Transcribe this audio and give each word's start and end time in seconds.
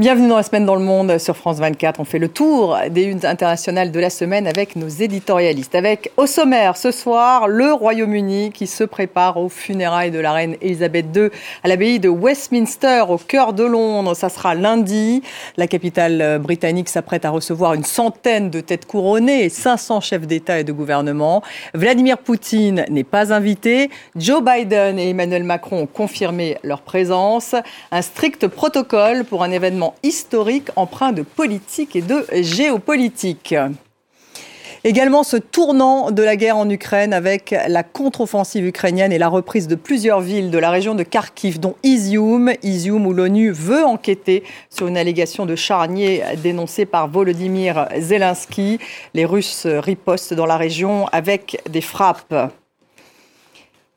Bienvenue 0.00 0.28
dans 0.28 0.36
la 0.36 0.44
semaine 0.44 0.64
dans 0.64 0.76
le 0.76 0.84
monde 0.84 1.18
sur 1.18 1.36
France 1.36 1.58
24. 1.58 1.98
On 1.98 2.04
fait 2.04 2.20
le 2.20 2.28
tour 2.28 2.78
des 2.88 3.02
unes 3.02 3.26
internationales 3.26 3.90
de 3.90 3.98
la 3.98 4.10
semaine 4.10 4.46
avec 4.46 4.76
nos 4.76 4.86
éditorialistes. 4.86 5.74
Avec 5.74 6.12
au 6.16 6.28
sommaire 6.28 6.76
ce 6.76 6.92
soir 6.92 7.48
le 7.48 7.72
Royaume-Uni 7.72 8.52
qui 8.52 8.68
se 8.68 8.84
prépare 8.84 9.38
aux 9.38 9.48
funérailles 9.48 10.12
de 10.12 10.20
la 10.20 10.32
reine 10.32 10.54
Elisabeth 10.62 11.06
II 11.16 11.30
à 11.64 11.68
l'abbaye 11.68 11.98
de 11.98 12.08
Westminster 12.08 13.06
au 13.08 13.18
cœur 13.18 13.54
de 13.54 13.64
Londres. 13.64 14.14
Ça 14.14 14.28
sera 14.28 14.54
lundi. 14.54 15.20
La 15.56 15.66
capitale 15.66 16.38
britannique 16.38 16.90
s'apprête 16.90 17.24
à 17.24 17.30
recevoir 17.30 17.74
une 17.74 17.82
centaine 17.82 18.50
de 18.50 18.60
têtes 18.60 18.86
couronnées 18.86 19.46
et 19.46 19.48
500 19.48 20.00
chefs 20.00 20.28
d'État 20.28 20.60
et 20.60 20.64
de 20.64 20.70
gouvernement. 20.70 21.42
Vladimir 21.74 22.18
Poutine 22.18 22.84
n'est 22.88 23.02
pas 23.02 23.32
invité. 23.32 23.90
Joe 24.14 24.44
Biden 24.44 24.96
et 24.96 25.10
Emmanuel 25.10 25.42
Macron 25.42 25.80
ont 25.80 25.86
confirmé 25.86 26.56
leur 26.62 26.82
présence. 26.82 27.56
Un 27.90 28.02
strict 28.02 28.46
protocole 28.46 29.24
pour 29.24 29.42
un 29.42 29.50
événement 29.50 29.87
historique 30.02 30.70
empreint 30.76 31.12
de 31.12 31.22
politique 31.22 31.96
et 31.96 32.02
de 32.02 32.24
géopolitique. 32.32 33.54
Également 34.84 35.24
ce 35.24 35.36
tournant 35.36 36.12
de 36.12 36.22
la 36.22 36.36
guerre 36.36 36.56
en 36.56 36.70
Ukraine 36.70 37.12
avec 37.12 37.54
la 37.66 37.82
contre-offensive 37.82 38.64
ukrainienne 38.64 39.12
et 39.12 39.18
la 39.18 39.28
reprise 39.28 39.66
de 39.66 39.74
plusieurs 39.74 40.20
villes 40.20 40.50
de 40.50 40.58
la 40.58 40.70
région 40.70 40.94
de 40.94 41.02
Kharkiv, 41.02 41.58
dont 41.58 41.74
Izium, 41.82 42.52
Izium 42.62 43.04
où 43.04 43.12
l'ONU 43.12 43.50
veut 43.50 43.84
enquêter 43.84 44.44
sur 44.70 44.86
une 44.86 44.96
allégation 44.96 45.46
de 45.46 45.56
charnier 45.56 46.22
dénoncée 46.42 46.86
par 46.86 47.08
Volodymyr 47.08 47.88
Zelensky. 47.98 48.78
Les 49.14 49.24
Russes 49.24 49.66
ripostent 49.66 50.34
dans 50.34 50.46
la 50.46 50.56
région 50.56 51.06
avec 51.08 51.60
des 51.68 51.80
frappes. 51.80 52.52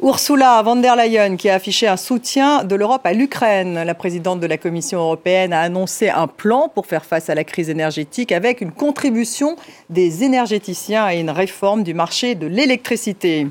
Ursula 0.04 0.64
von 0.64 0.78
der 0.78 0.96
Leyen, 0.96 1.38
qui 1.38 1.48
a 1.48 1.54
affiché 1.54 1.88
un 1.88 1.96
soutien 1.96 2.64
de 2.64 2.74
l'Europe 2.74 3.06
à 3.06 3.14
l'Ukraine. 3.14 3.84
La 3.84 3.94
présidente 3.94 4.40
de 4.40 4.48
la 4.48 4.58
Commission 4.58 4.98
européenne 4.98 5.54
a 5.54 5.62
annoncé 5.62 6.10
un 6.10 6.26
plan 6.26 6.72
pour 6.74 6.88
faire 6.88 7.06
face 7.06 7.30
à 7.30 7.36
la 7.36 7.44
crise 7.44 7.70
énergétique 7.70 8.32
avec 8.32 8.62
une 8.62 8.72
contribution 8.72 9.58
des 9.92 10.24
énergéticiens 10.24 11.12
et 11.12 11.20
une 11.20 11.30
réforme 11.30 11.84
du 11.84 11.94
marché 11.94 12.34
de 12.34 12.48
l'électricité. 12.48 13.46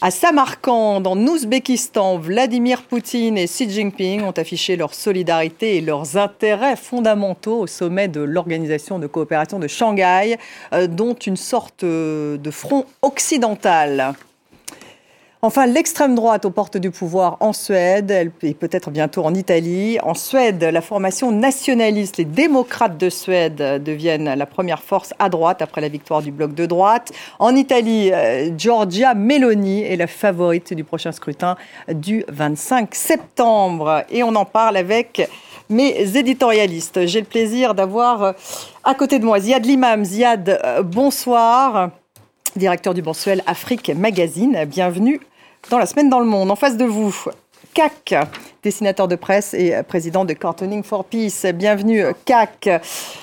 À 0.00 0.10
Samarkand, 0.10 1.04
en 1.04 1.18
Ouzbékistan, 1.26 2.16
Vladimir 2.16 2.84
Poutine 2.84 3.36
et 3.36 3.44
Xi 3.44 3.68
Jinping 3.68 4.22
ont 4.22 4.30
affiché 4.30 4.76
leur 4.76 4.94
solidarité 4.94 5.76
et 5.76 5.80
leurs 5.82 6.16
intérêts 6.16 6.76
fondamentaux 6.76 7.60
au 7.60 7.66
sommet 7.66 8.08
de 8.08 8.20
l'Organisation 8.20 8.98
de 8.98 9.06
coopération 9.06 9.58
de 9.58 9.68
Shanghai, 9.68 10.38
euh, 10.72 10.86
dont 10.86 11.12
une 11.14 11.36
sorte 11.36 11.84
euh, 11.84 12.38
de 12.38 12.50
front 12.50 12.86
occidental. 13.02 14.14
Enfin, 15.46 15.66
l'extrême 15.66 16.16
droite 16.16 16.44
aux 16.44 16.50
portes 16.50 16.76
du 16.76 16.90
pouvoir 16.90 17.36
en 17.38 17.52
Suède 17.52 18.32
et 18.42 18.52
peut-être 18.52 18.90
bientôt 18.90 19.24
en 19.24 19.32
Italie. 19.32 19.96
En 20.02 20.14
Suède, 20.14 20.64
la 20.64 20.80
formation 20.80 21.30
nationaliste, 21.30 22.16
les 22.16 22.24
démocrates 22.24 22.98
de 22.98 23.08
Suède 23.08 23.80
deviennent 23.80 24.34
la 24.34 24.46
première 24.46 24.82
force 24.82 25.14
à 25.20 25.28
droite 25.28 25.62
après 25.62 25.80
la 25.80 25.86
victoire 25.86 26.20
du 26.20 26.32
bloc 26.32 26.52
de 26.52 26.66
droite. 26.66 27.12
En 27.38 27.54
Italie, 27.54 28.10
euh, 28.12 28.50
Giorgia 28.58 29.14
Meloni 29.14 29.82
est 29.82 29.94
la 29.94 30.08
favorite 30.08 30.74
du 30.74 30.82
prochain 30.82 31.12
scrutin 31.12 31.54
du 31.94 32.24
25 32.26 32.92
septembre. 32.92 34.02
Et 34.10 34.24
on 34.24 34.34
en 34.34 34.46
parle 34.46 34.76
avec 34.76 35.30
mes 35.70 36.16
éditorialistes. 36.16 37.06
J'ai 37.06 37.20
le 37.20 37.26
plaisir 37.26 37.76
d'avoir 37.76 38.22
euh, 38.24 38.32
à 38.82 38.94
côté 38.94 39.20
de 39.20 39.24
moi 39.24 39.38
Ziad 39.38 39.64
Limam. 39.64 40.04
Ziad, 40.04 40.58
euh, 40.64 40.82
bonsoir 40.82 41.90
directeur 42.56 42.94
du 42.94 43.02
mensuel 43.02 43.42
Afrique 43.46 43.90
Magazine. 43.90 44.64
Bienvenue 44.64 45.20
dans 45.70 45.78
la 45.78 45.86
semaine 45.86 46.08
dans 46.08 46.20
le 46.20 46.26
monde. 46.26 46.50
En 46.50 46.56
face 46.56 46.76
de 46.76 46.84
vous, 46.84 47.14
CAC, 47.74 48.14
dessinateur 48.62 49.08
de 49.08 49.16
presse 49.16 49.52
et 49.52 49.74
président 49.86 50.24
de 50.24 50.32
Cartooning 50.32 50.82
for 50.82 51.04
Peace. 51.04 51.46
Bienvenue, 51.54 52.04
CAC. 52.24 52.68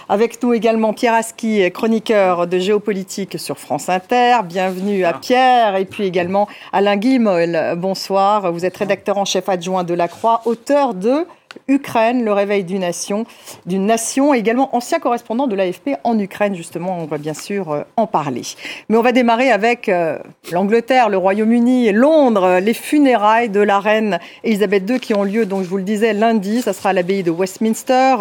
Avec 0.09 0.41
nous 0.43 0.53
également 0.53 0.93
Pierre 0.93 1.13
Aski, 1.13 1.71
chroniqueur 1.71 2.47
de 2.47 2.59
géopolitique 2.59 3.39
sur 3.39 3.57
France 3.57 3.89
Inter. 3.89 4.37
Bienvenue 4.45 5.05
à 5.05 5.13
Pierre. 5.13 5.75
Et 5.77 5.85
puis 5.85 6.05
également 6.05 6.47
Alain 6.71 6.97
Guillemol. 6.97 7.75
Bonsoir. 7.77 8.51
Vous 8.51 8.65
êtes 8.65 8.77
rédacteur 8.77 9.17
en 9.17 9.25
chef 9.25 9.49
adjoint 9.49 9.83
de 9.83 9.93
La 9.93 10.07
Croix, 10.07 10.41
auteur 10.45 10.93
de 10.93 11.25
Ukraine, 11.67 12.23
le 12.23 12.33
réveil 12.33 12.63
d'une 12.63 12.81
nation, 12.81 13.25
d'une 13.65 13.85
nation, 13.85 14.33
également 14.33 14.75
ancien 14.75 14.99
correspondant 14.99 15.47
de 15.47 15.55
l'AFP 15.55 15.91
en 16.03 16.17
Ukraine, 16.19 16.55
justement, 16.55 16.97
on 16.99 17.05
va 17.05 17.17
bien 17.17 17.33
sûr 17.33 17.71
euh, 17.71 17.81
en 17.97 18.07
parler. 18.07 18.41
Mais 18.89 18.97
on 18.97 19.01
va 19.01 19.11
démarrer 19.11 19.51
avec 19.51 19.89
euh, 19.89 20.17
l'Angleterre, 20.51 21.09
le 21.09 21.17
Royaume-Uni 21.17 21.87
et 21.87 21.91
Londres, 21.91 22.59
les 22.59 22.73
funérailles 22.73 23.49
de 23.49 23.59
la 23.59 23.79
reine 23.79 24.19
Elisabeth 24.43 24.89
II 24.89 24.99
qui 24.99 25.13
ont 25.13 25.23
lieu, 25.23 25.45
donc 25.45 25.63
je 25.63 25.69
vous 25.69 25.77
le 25.77 25.83
disais, 25.83 26.13
lundi, 26.13 26.61
ça 26.61 26.73
sera 26.73 26.89
à 26.89 26.93
l'abbaye 26.93 27.23
de 27.23 27.31
Westminster, 27.31 28.15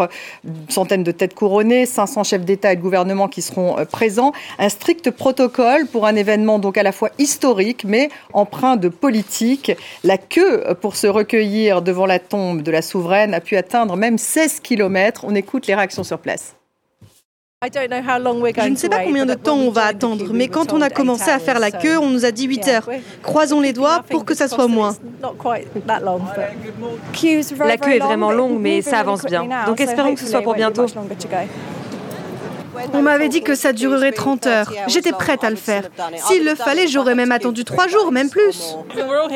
une 0.44 0.54
centaine 0.68 1.02
de 1.02 1.12
têtes 1.12 1.34
couronnées, 1.34 1.86
500 1.86 2.24
chefs 2.24 2.44
d'État 2.44 2.72
et 2.72 2.76
de 2.76 2.80
gouvernement 2.80 3.28
qui 3.28 3.42
seront 3.42 3.78
euh, 3.78 3.84
présents, 3.84 4.32
un 4.58 4.68
strict 4.68 5.10
protocole 5.10 5.86
pour 5.86 6.06
un 6.06 6.16
événement 6.16 6.58
donc 6.58 6.76
à 6.76 6.82
la 6.82 6.92
fois 6.92 7.10
historique 7.18 7.84
mais 7.84 8.08
empreint 8.32 8.76
de 8.76 8.88
politique, 8.88 9.72
la 10.04 10.18
queue 10.18 10.64
pour 10.80 10.96
se 10.96 11.06
recueillir 11.06 11.82
devant 11.82 12.06
la 12.06 12.18
tombe 12.18 12.62
de 12.62 12.70
la 12.70 12.82
souveraine 12.82 13.21
a 13.30 13.40
pu 13.40 13.56
atteindre 13.56 13.96
même 13.96 14.18
16 14.18 14.60
km. 14.60 15.24
On 15.26 15.34
écoute 15.34 15.66
les 15.66 15.74
réactions 15.74 16.04
sur 16.04 16.18
place. 16.18 16.56
Je 17.64 18.68
ne 18.68 18.76
sais 18.76 18.88
pas 18.88 19.04
combien 19.04 19.24
de 19.24 19.34
temps 19.34 19.56
on 19.56 19.70
va 19.70 19.84
attendre, 19.84 20.32
mais 20.32 20.48
quand 20.48 20.72
on 20.72 20.80
a 20.80 20.90
commencé 20.90 21.30
à 21.30 21.38
faire 21.38 21.60
la 21.60 21.70
queue, 21.70 21.96
on 21.96 22.08
nous 22.08 22.24
a 22.24 22.32
dit 22.32 22.46
8 22.46 22.66
heures. 22.66 22.90
Croisons 23.22 23.60
les 23.60 23.72
doigts 23.72 24.02
pour 24.10 24.24
que 24.24 24.34
ça 24.34 24.48
soit 24.48 24.66
moins. 24.66 24.96
La 27.60 27.76
queue 27.76 27.92
est 27.92 28.00
vraiment 28.00 28.32
longue, 28.32 28.58
mais 28.58 28.82
ça 28.82 28.98
avance 28.98 29.24
bien. 29.24 29.46
Donc 29.66 29.80
espérons 29.80 30.14
que 30.14 30.20
ce 30.20 30.26
soit 30.26 30.42
pour 30.42 30.54
bientôt. 30.54 30.86
On 32.94 33.02
m'avait 33.02 33.28
dit 33.28 33.42
que 33.42 33.54
ça 33.54 33.72
durerait 33.72 34.10
30 34.10 34.46
heures. 34.48 34.72
J'étais 34.88 35.12
prête 35.12 35.44
à 35.44 35.50
le 35.50 35.56
faire. 35.56 35.88
S'il 36.16 36.44
le 36.44 36.56
fallait, 36.56 36.88
j'aurais 36.88 37.14
même 37.14 37.30
attendu 37.30 37.64
3 37.64 37.86
jours, 37.86 38.10
même 38.10 38.28
plus. 38.28 38.74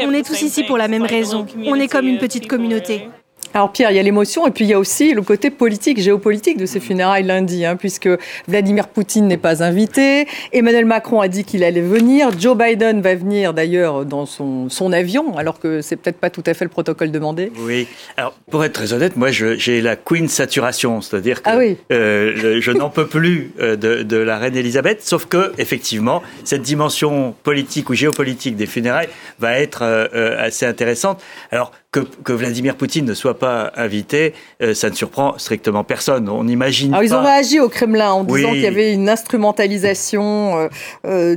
On 0.02 0.12
est 0.12 0.26
tous 0.26 0.42
ici 0.42 0.64
pour 0.64 0.78
la 0.78 0.88
même 0.88 1.04
raison. 1.04 1.46
On 1.64 1.76
est 1.76 1.86
comme 1.86 2.08
une 2.08 2.18
petite 2.18 2.48
communauté. 2.48 3.08
Alors 3.56 3.72
Pierre, 3.72 3.90
il 3.90 3.96
y 3.96 3.98
a 3.98 4.02
l'émotion 4.02 4.46
et 4.46 4.50
puis 4.50 4.66
il 4.66 4.68
y 4.68 4.74
a 4.74 4.78
aussi 4.78 5.14
le 5.14 5.22
côté 5.22 5.48
politique, 5.48 5.98
géopolitique 5.98 6.58
de 6.58 6.66
ces 6.66 6.78
funérailles 6.78 7.22
lundi, 7.22 7.64
hein, 7.64 7.76
puisque 7.76 8.06
Vladimir 8.46 8.86
Poutine 8.86 9.26
n'est 9.26 9.38
pas 9.38 9.62
invité, 9.64 10.28
Emmanuel 10.52 10.84
Macron 10.84 11.22
a 11.22 11.28
dit 11.28 11.42
qu'il 11.42 11.64
allait 11.64 11.80
venir, 11.80 12.38
Joe 12.38 12.54
Biden 12.54 13.00
va 13.00 13.14
venir 13.14 13.54
d'ailleurs 13.54 14.04
dans 14.04 14.26
son, 14.26 14.68
son 14.68 14.92
avion, 14.92 15.38
alors 15.38 15.58
que 15.58 15.80
c'est 15.80 15.96
peut-être 15.96 16.18
pas 16.18 16.28
tout 16.28 16.42
à 16.44 16.52
fait 16.52 16.66
le 16.66 16.68
protocole 16.68 17.10
demandé. 17.10 17.50
Oui, 17.60 17.88
alors 18.18 18.34
pour 18.50 18.62
être 18.62 18.74
très 18.74 18.92
honnête, 18.92 19.16
moi 19.16 19.30
j'ai 19.30 19.80
la 19.80 19.96
queen 19.96 20.28
saturation, 20.28 21.00
c'est-à-dire 21.00 21.42
que 21.42 21.48
ah 21.48 21.56
oui. 21.56 21.78
euh, 21.92 22.60
je 22.60 22.70
n'en 22.72 22.90
peux 22.90 23.06
plus 23.06 23.52
euh, 23.58 23.74
de, 23.74 24.02
de, 24.02 24.18
la 24.18 24.36
reine 24.36 24.54
Elisabeth, 24.54 25.02
sauf 25.02 25.24
que 25.24 25.54
effectivement 25.56 26.22
cette 26.44 26.60
dimension 26.60 27.34
politique 27.42 27.88
ou 27.88 27.94
géopolitique 27.94 28.56
des 28.56 28.66
funérailles 28.66 29.08
va 29.38 29.58
être 29.58 29.80
euh, 29.82 30.36
assez 30.38 30.66
intéressante. 30.66 31.22
Alors 31.50 31.72
que, 32.00 32.32
Vladimir 32.32 32.76
Poutine 32.76 33.04
ne 33.04 33.14
soit 33.14 33.38
pas 33.38 33.72
invité, 33.76 34.34
euh, 34.62 34.74
ça 34.74 34.90
ne 34.90 34.94
surprend 34.94 35.38
strictement 35.38 35.84
personne. 35.84 36.28
On 36.28 36.46
imagine. 36.46 36.92
Alors, 36.92 37.04
ils 37.04 37.14
ont 37.14 37.22
réagi 37.22 37.60
au 37.60 37.68
Kremlin 37.68 38.10
en 38.10 38.24
disant 38.24 38.50
qu'il 38.50 38.60
y 38.60 38.66
avait 38.66 38.92
une 38.92 39.08
instrumentalisation. 39.08 40.58
Euh, 40.58 40.68
euh, 41.06 41.36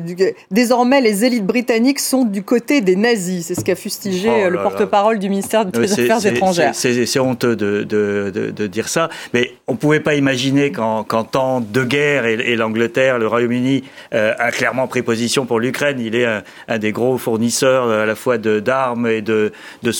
désormais, 0.52 1.02
les 1.02 1.25
élites 1.25 1.46
britanniques 1.46 2.00
sont 2.00 2.25
du 2.25 2.44
côté 2.44 2.81
des 2.81 2.96
nazis. 2.96 3.48
C'est 3.48 3.56
ce 3.56 3.64
qu'a 3.64 3.75
fustigé 3.75 4.30
oh 4.46 4.50
le 4.50 4.62
porte-parole 4.62 5.19
du 5.19 5.30
ministère 5.30 5.66
des 5.66 5.92
Affaires 5.92 6.25
étrangères. 6.25 6.75
C'est 6.75 7.19
honteux 7.19 7.56
de, 7.56 7.84
de, 7.84 8.31
de, 8.56 8.68
dire 8.68 8.88
ça, 8.88 9.09
mais 9.34 9.52
on 9.68 9.74
ne 9.74 9.78
pouvait 9.78 10.00
pas 10.00 10.16
imaginer 10.16 10.72
qu'en 10.72 11.03
temps 11.03 11.62
de 11.62 11.84
guerre, 11.84 12.25
et, 12.25 12.56
l'Angleterre, 12.56 13.18
le 13.18 13.28
Royaume-Uni 13.28 13.84
a 14.12 14.52
clairement 14.52 14.88
pris 14.88 15.02
position 15.02 15.46
pour 15.46 15.60
l'Ukraine. 15.60 16.00
Il 16.00 16.16
est 16.16 16.25
un, 16.25 16.44
un, 16.68 16.78
des 16.78 16.92
gros 16.92 17.18
fournisseurs 17.18 17.89
à 17.89 18.06
la 18.06 18.16
fois 18.16 18.38
d'armes 18.38 19.07
et 19.07 19.22
de, 19.22 19.51
de 19.84 19.92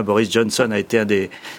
soutien 0.00 0.02
Boris 0.02 0.30
Johnson 0.30 0.70
a 0.70 0.78
été 0.78 0.98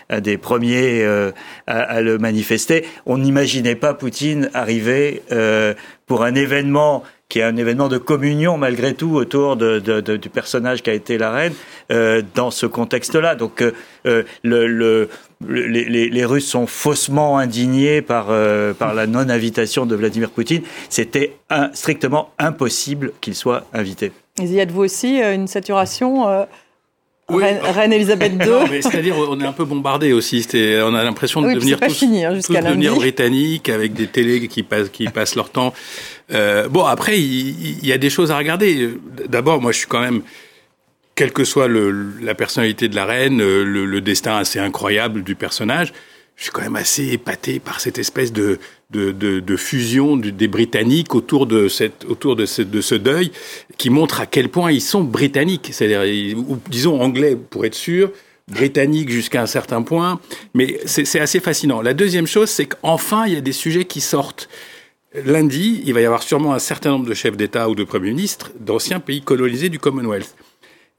un 0.10 0.20
des, 0.22 0.38
premiers 0.38 1.04
euh, 1.04 1.32
à, 1.68 2.02
le 2.02 2.18
manifester. 2.18 2.86
On 3.06 3.18
n'imaginait 3.18 3.76
pas 3.76 3.94
Poutine 3.94 4.50
arriver 4.54 5.22
euh, 5.32 5.74
pour 6.08 6.24
un 6.24 6.36
événement 6.36 7.04
qui 7.30 7.40
est 7.40 7.44
un 7.44 7.56
événement 7.56 7.88
de 7.88 7.98
communion 7.98 8.58
malgré 8.58 8.94
tout 8.94 9.16
autour 9.16 9.56
de, 9.56 9.80
du 9.80 10.30
personnage 10.30 10.84
qui 10.84 10.90
a 10.90 10.94
été 10.94 11.18
la 11.18 11.32
reine 11.32 11.54
euh, 11.90 12.22
dans 12.36 12.52
ce 12.52 12.66
contexte-là. 12.66 13.36
Donc 13.36 13.64
le, 14.04 14.26
le 14.44 15.10
les, 15.48 16.26
Russes 16.26 16.48
sont 16.48 16.68
faussement 16.68 17.38
indignés 17.38 18.02
par, 18.02 18.32
la 18.32 19.08
non-invitation 19.08 19.86
de 19.86 19.96
Vladimir 19.96 20.30
Poutine. 20.30 20.62
C'était 20.90 21.38
strictement 21.74 22.32
impossible 22.38 23.14
qu'il 23.22 23.34
soit 23.34 23.64
invité. 23.74 24.12
y 24.38 24.60
a-vous 24.60 24.82
aussi 24.82 25.22
une 25.22 25.48
saturation 25.48 26.46
Reine, 27.38 27.94
Elisabeth 27.94 28.34
II. 28.46 28.82
C'est-à-dire, 28.82 29.16
on 29.18 29.40
est 29.40 29.46
un 29.46 29.52
peu 29.52 29.66
bombardé 29.66 30.14
aussi. 30.14 30.48
On 30.54 30.96
a 30.96 31.04
l'impression 31.04 31.42
de 31.42 31.54
devenir 31.54 31.80
tous, 31.80 32.04
hein, 32.04 32.62
devenir 32.64 32.96
britanniques 32.96 33.70
avec 33.70 33.94
des 33.94 34.08
télés 34.08 34.48
qui 34.48 34.64
passent, 34.64 34.90
qui 34.90 35.06
passent 35.06 35.36
leur 35.36 35.50
temps. 35.50 35.74
Euh, 36.32 36.68
bon, 36.68 36.86
après, 36.86 37.20
il, 37.20 37.86
y 37.86 37.92
a 37.92 37.98
des 37.98 38.10
choses 38.10 38.32
à 38.32 38.38
regarder. 38.38 38.90
D'abord, 39.28 39.62
moi, 39.62 39.72
je 39.72 39.80
suis 39.80 39.88
quand 39.88 40.02
même, 40.02 40.22
quelle 41.16 41.32
que 41.32 41.44
soit 41.44 41.68
le, 41.68 42.14
la 42.22 42.36
personnalité 42.36 42.88
de 42.88 42.96
la 42.96 43.06
reine, 43.06 43.40
le, 43.40 43.64
le, 43.64 44.02
destin 44.02 44.38
assez 44.38 44.60
incroyable 44.60 45.24
du 45.24 45.36
personnage, 45.36 45.94
je 46.36 46.44
suis 46.44 46.52
quand 46.52 46.62
même 46.62 46.76
assez 46.76 47.10
épaté 47.10 47.60
par 47.60 47.80
cette 47.80 48.00
espèce 48.00 48.32
de, 48.32 48.60
de, 48.92 49.56
fusion 49.56 50.18
des 50.18 50.48
Britanniques 50.48 51.16
autour 51.16 51.46
de, 51.48 51.68
autour 52.10 52.36
de 52.36 52.46
ce 52.46 52.96
deuil, 52.96 53.32
qui 53.78 53.90
montre 53.90 54.22
à 54.22 54.26
quel 54.26 54.50
point 54.50 54.72
ils 54.72 54.82
sont 54.82 55.02
britanniques, 55.02 55.70
c'est-à-dire, 55.72 56.36
ou 56.38 56.58
disons 56.70 57.02
anglais 57.02 57.36
pour 57.36 57.66
être 57.66 57.76
sûr, 57.76 58.12
britanniques 58.48 59.10
jusqu'à 59.10 59.42
un 59.42 59.48
certain 59.48 59.82
point, 59.82 60.20
mais 60.54 60.80
c'est 60.86 61.20
assez 61.20 61.40
fascinant. 61.40 61.82
La 61.82 61.94
deuxième 61.94 62.28
chose, 62.28 62.50
c'est 62.50 62.66
qu'enfin, 62.66 63.26
il 63.26 63.34
y 63.34 63.38
a 63.38 63.42
des 63.42 63.54
sujets 63.54 63.86
qui 63.86 64.02
sortent. 64.02 64.50
Lundi, 65.26 65.82
il 65.86 65.94
va 65.94 66.02
y 66.02 66.06
avoir 66.06 66.24
sûrement 66.24 66.54
un 66.54 66.60
certain 66.60 66.92
nombre 66.92 67.08
de 67.08 67.14
chefs 67.14 67.36
d'État 67.36 67.70
ou 67.70 67.76
de 67.76 67.84
premiers 67.84 68.12
ministres 68.12 68.52
d'anciens 68.60 69.00
pays 69.00 69.22
colonisés 69.22 69.70
du 69.70 69.80
Commonwealth. 69.80 70.36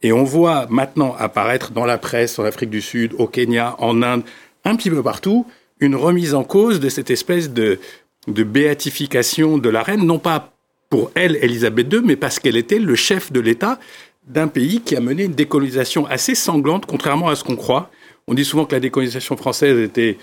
Et 0.03 0.13
on 0.13 0.25
voit 0.25 0.67
maintenant 0.69 1.15
apparaître 1.19 1.71
dans 1.71 1.87
la 1.87 1.97
presse 1.97 2.39
en 2.39 2.45
Afrique 2.45 2.71
du 2.71 2.83
Sud, 2.83 3.15
au 3.19 3.27
Kenya, 3.27 3.77
en 3.79 4.03
Inde, 4.03 4.23
un 4.65 4.77
petit 4.77 4.91
peu 4.91 5.03
partout 5.03 5.47
une 5.83 5.97
remise 5.97 6.35
en 6.35 6.45
cause 6.45 6.81
de 6.81 6.89
cette 6.89 7.11
espèce 7.11 7.51
de, 7.51 7.79
béatification 8.27 9.59
de 9.59 9.69
la 9.69 9.83
reine, 9.83 10.07
non 10.07 10.19
pas 10.19 10.53
pour 10.89 11.11
elle, 11.15 11.37
Elisabeth 11.37 11.93
II, 11.93 12.01
mais 12.05 12.17
parce 12.17 12.39
qu'elle 12.39 12.57
était 12.57 12.79
le 12.79 12.95
chef 12.95 13.33
de 13.33 13.41
l'État 13.41 13.79
d'un 14.27 14.47
pays 14.47 14.81
qui 14.81 14.95
a 14.95 15.01
mené 15.01 15.25
une 15.25 15.35
décolonisation 15.35 16.07
assez 16.07 16.35
sanglante, 16.35 16.87
contrairement 16.87 17.29
à 17.29 17.35
ce 17.35 17.43
qu'on 17.43 17.57
croit. 17.57 17.91
On 18.29 18.35
dit 18.35 18.45
souvent 18.45 18.65
que 18.65 18.75
la 18.75 18.81
décolonisation 18.81 19.37
française 19.37 19.79
était 19.79 20.17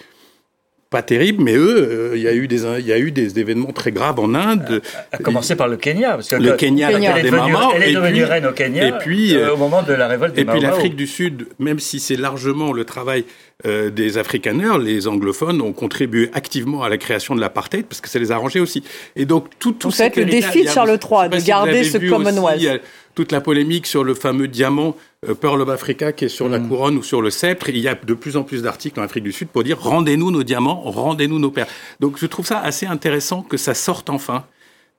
pas 0.89 1.03
terrible, 1.03 1.43
mais 1.43 1.55
eux, 1.55 2.11
euh, 2.11 2.17
il 2.17 2.21
y 2.21 2.27
a 2.27 2.33
eu 2.33 2.47
des 2.47 2.63
il 2.79 2.85
y 2.87 2.91
a 2.91 2.97
eu 2.97 3.11
des 3.11 3.39
événements 3.39 3.71
très 3.71 3.91
graves 3.91 4.19
en 4.19 4.33
Inde. 4.33 4.81
À, 5.11 5.17
commencer 5.17 5.55
par 5.55 5.67
le 5.67 5.77
Kenya, 5.77 6.13
parce 6.13 6.29
que 6.29 6.35
le, 6.35 6.53
Kenya, 6.53 6.89
la 6.89 6.99
guerre 6.99 7.21
des 7.21 7.29
elle 7.75 7.83
est 7.83 7.93
devenue 7.93 8.23
reine 8.23 8.47
au 8.47 8.53
Kenya. 8.53 8.87
Et 8.87 8.91
puis 8.93 9.35
euh, 9.35 9.53
au 9.53 9.57
moment 9.57 9.83
de 9.83 9.93
la 9.93 10.07
révolte 10.07 10.33
des 10.33 10.41
Et 10.41 10.45
puis 10.45 10.59
l'Afrique 10.59 10.95
du 10.95 11.05
Sud, 11.05 11.47
même 11.59 11.79
si 11.79 11.99
c'est 11.99 12.15
largement 12.15 12.73
le 12.73 12.85
travail 12.85 13.25
euh, 13.67 13.91
des 13.91 14.17
Afrikaners, 14.17 14.79
les 14.81 15.07
anglophones 15.07 15.61
ont 15.61 15.73
contribué 15.73 16.31
activement 16.33 16.81
à 16.81 16.89
la 16.89 16.97
création 16.97 17.35
de 17.35 17.41
l'apartheid 17.41 17.85
parce 17.85 18.01
que 18.01 18.09
ça 18.09 18.17
les 18.17 18.31
a 18.31 18.35
arrangés 18.35 18.59
aussi. 18.59 18.83
Et 19.15 19.25
donc 19.25 19.45
tout 19.59 19.73
tout 19.73 19.91
ça 19.91 20.09
le 20.09 20.25
défi 20.25 20.63
de 20.63 20.69
Charles 20.69 20.89
III 20.89 21.29
de 21.29 21.45
garder 21.45 21.83
ce 21.83 21.99
Commonwealth 21.99 22.81
toute 23.19 23.33
la 23.33 23.41
polémique 23.41 23.85
sur 23.85 24.05
le 24.05 24.13
fameux 24.13 24.47
diamant 24.47 24.95
euh, 25.27 25.33
Pearl 25.33 25.59
of 25.59 25.67
Africa 25.67 26.13
qui 26.13 26.23
est 26.23 26.29
sur 26.29 26.47
la 26.47 26.57
mm. 26.57 26.69
couronne 26.69 26.97
ou 26.97 27.03
sur 27.03 27.21
le 27.21 27.29
sceptre. 27.29 27.67
Il 27.67 27.77
y 27.77 27.89
a 27.89 27.93
de 27.93 28.13
plus 28.13 28.37
en 28.37 28.43
plus 28.43 28.61
d'articles 28.61 28.97
en 28.97 29.03
Afrique 29.03 29.25
du 29.25 29.33
Sud 29.33 29.49
pour 29.49 29.61
dire 29.65 29.77
rendez-nous 29.77 30.31
nos 30.31 30.43
diamants, 30.43 30.79
rendez-nous 30.85 31.37
nos 31.37 31.51
perles. 31.51 31.67
Donc 31.99 32.17
je 32.17 32.25
trouve 32.25 32.45
ça 32.45 32.61
assez 32.61 32.85
intéressant 32.85 33.41
que 33.41 33.57
ça 33.57 33.73
sorte 33.73 34.09
enfin, 34.09 34.45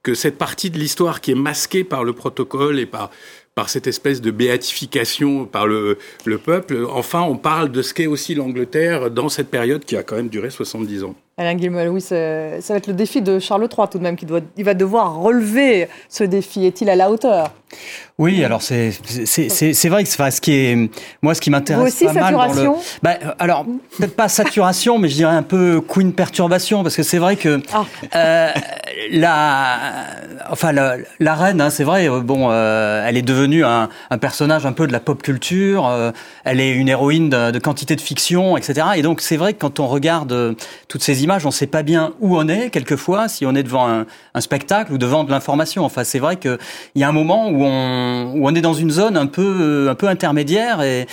que 0.02 0.12
cette 0.12 0.36
partie 0.36 0.68
de 0.68 0.78
l'histoire 0.78 1.22
qui 1.22 1.30
est 1.30 1.34
masquée 1.34 1.82
par 1.82 2.04
le 2.04 2.12
protocole 2.12 2.78
et 2.78 2.84
par 2.84 3.10
par 3.60 3.68
cette 3.68 3.86
espèce 3.86 4.22
de 4.22 4.30
béatification 4.30 5.44
par 5.44 5.66
le, 5.66 5.98
le 6.24 6.38
peuple, 6.38 6.86
enfin 6.90 7.20
on 7.20 7.36
parle 7.36 7.70
de 7.70 7.82
ce 7.82 7.92
qu'est 7.92 8.06
aussi 8.06 8.34
l'Angleterre 8.34 9.10
dans 9.10 9.28
cette 9.28 9.50
période 9.50 9.84
qui 9.84 9.98
a 9.98 10.02
quand 10.02 10.16
même 10.16 10.30
duré 10.30 10.48
70 10.48 11.04
ans. 11.04 11.14
Alain 11.40 11.54
Guillemot, 11.54 11.86
oui, 11.88 12.02
ça, 12.02 12.14
va 12.16 12.76
être 12.76 12.86
le 12.86 12.92
défi 12.92 13.22
de 13.22 13.38
Charles 13.38 13.66
III 13.70 13.88
tout 13.90 13.96
de 13.96 14.02
même, 14.02 14.16
qui 14.16 14.26
doit, 14.26 14.40
il 14.58 14.64
va 14.64 14.74
devoir 14.74 15.16
relever 15.16 15.88
ce 16.10 16.22
défi. 16.22 16.66
Est-il 16.66 16.90
à 16.90 16.96
la 16.96 17.10
hauteur? 17.10 17.52
Oui, 18.18 18.44
alors 18.44 18.60
c'est 18.60 18.90
c'est 19.24 19.88
vrai 19.88 20.04
que 20.04 20.10
ce 20.10 20.40
qui 20.40 20.52
est 20.52 20.90
moi 21.22 21.34
ce 21.34 21.40
qui 21.40 21.50
m'intéresse 21.50 21.94
aussi 21.94 22.04
pas 22.04 22.12
saturation 22.12 22.36
mal 22.36 22.66
dans 22.66 22.72
le 22.72 22.78
bah, 23.02 23.34
alors 23.38 23.64
peut-être 23.96 24.16
pas 24.16 24.28
saturation 24.28 24.98
mais 24.98 25.08
je 25.08 25.14
dirais 25.14 25.34
un 25.34 25.42
peu 25.42 25.80
queen 25.80 26.12
perturbation 26.12 26.82
parce 26.82 26.96
que 26.96 27.02
c'est 27.02 27.18
vrai 27.18 27.36
que 27.36 27.60
ah. 27.72 27.84
euh, 28.14 28.52
la 29.12 29.78
enfin 30.50 30.72
la, 30.72 30.96
la 31.20 31.34
reine 31.34 31.60
hein, 31.60 31.70
c'est 31.70 31.84
vrai 31.84 32.10
euh, 32.10 32.20
bon 32.20 32.48
euh, 32.50 33.06
elle 33.06 33.16
est 33.16 33.22
devenue 33.22 33.49
un, 33.58 33.88
personnage 34.20 34.66
un 34.66 34.72
peu 34.72 34.86
de 34.86 34.92
la 34.92 35.00
pop 35.00 35.22
culture 35.22 35.86
euh, 35.86 36.10
elle 36.44 36.60
est 36.60 36.72
une 36.72 36.88
héroïne 36.88 37.30
de, 37.30 37.58
quantité 37.58 37.96
de 37.96 38.00
fiction 38.00 38.56
etc 38.56 38.88
et 38.96 39.02
donc 39.02 39.20
c'est 39.20 39.36
vrai 39.36 39.52
que 39.54 39.58
quand 39.58 39.80
on 39.80 39.86
regarde 39.86 40.56
toutes 40.88 41.02
ces 41.02 41.22
images 41.22 41.46
on 41.46 41.50
sait 41.50 41.66
pas 41.66 41.82
bien 41.82 42.12
où 42.20 42.36
on 42.36 42.48
est 42.48 42.70
quelquefois 42.70 43.28
si 43.28 43.46
on 43.46 43.54
est 43.54 43.62
devant 43.62 43.88
un, 43.88 44.06
spectacle 44.40 44.92
ou 44.92 44.98
devant 44.98 45.24
de 45.24 45.30
l'information 45.30 45.84
enfin 45.84 46.04
c'est 46.04 46.18
vrai 46.18 46.36
que 46.36 46.58
il 46.94 47.00
y 47.00 47.04
a 47.04 47.08
un 47.08 47.12
moment 47.12 47.48
où 47.48 47.64
on, 47.64 48.32
où 48.34 48.48
on 48.48 48.54
est 48.54 48.60
dans 48.60 48.74
une 48.74 48.90
zone 48.90 49.16
un 49.16 49.26
peu, 49.26 49.88
un 49.90 49.94
peu 49.94 50.08
intermédiaire 50.08 50.82
et, 50.82 51.06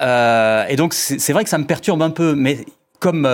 euh, 0.00 0.64
et 0.68 0.76
donc 0.76 0.94
c'est 0.94 1.32
vrai 1.32 1.44
que 1.44 1.50
ça 1.50 1.58
me 1.58 1.64
perturbe 1.64 2.02
un 2.02 2.10
peu. 2.10 2.34
Mais 2.34 2.64
comme 3.00 3.26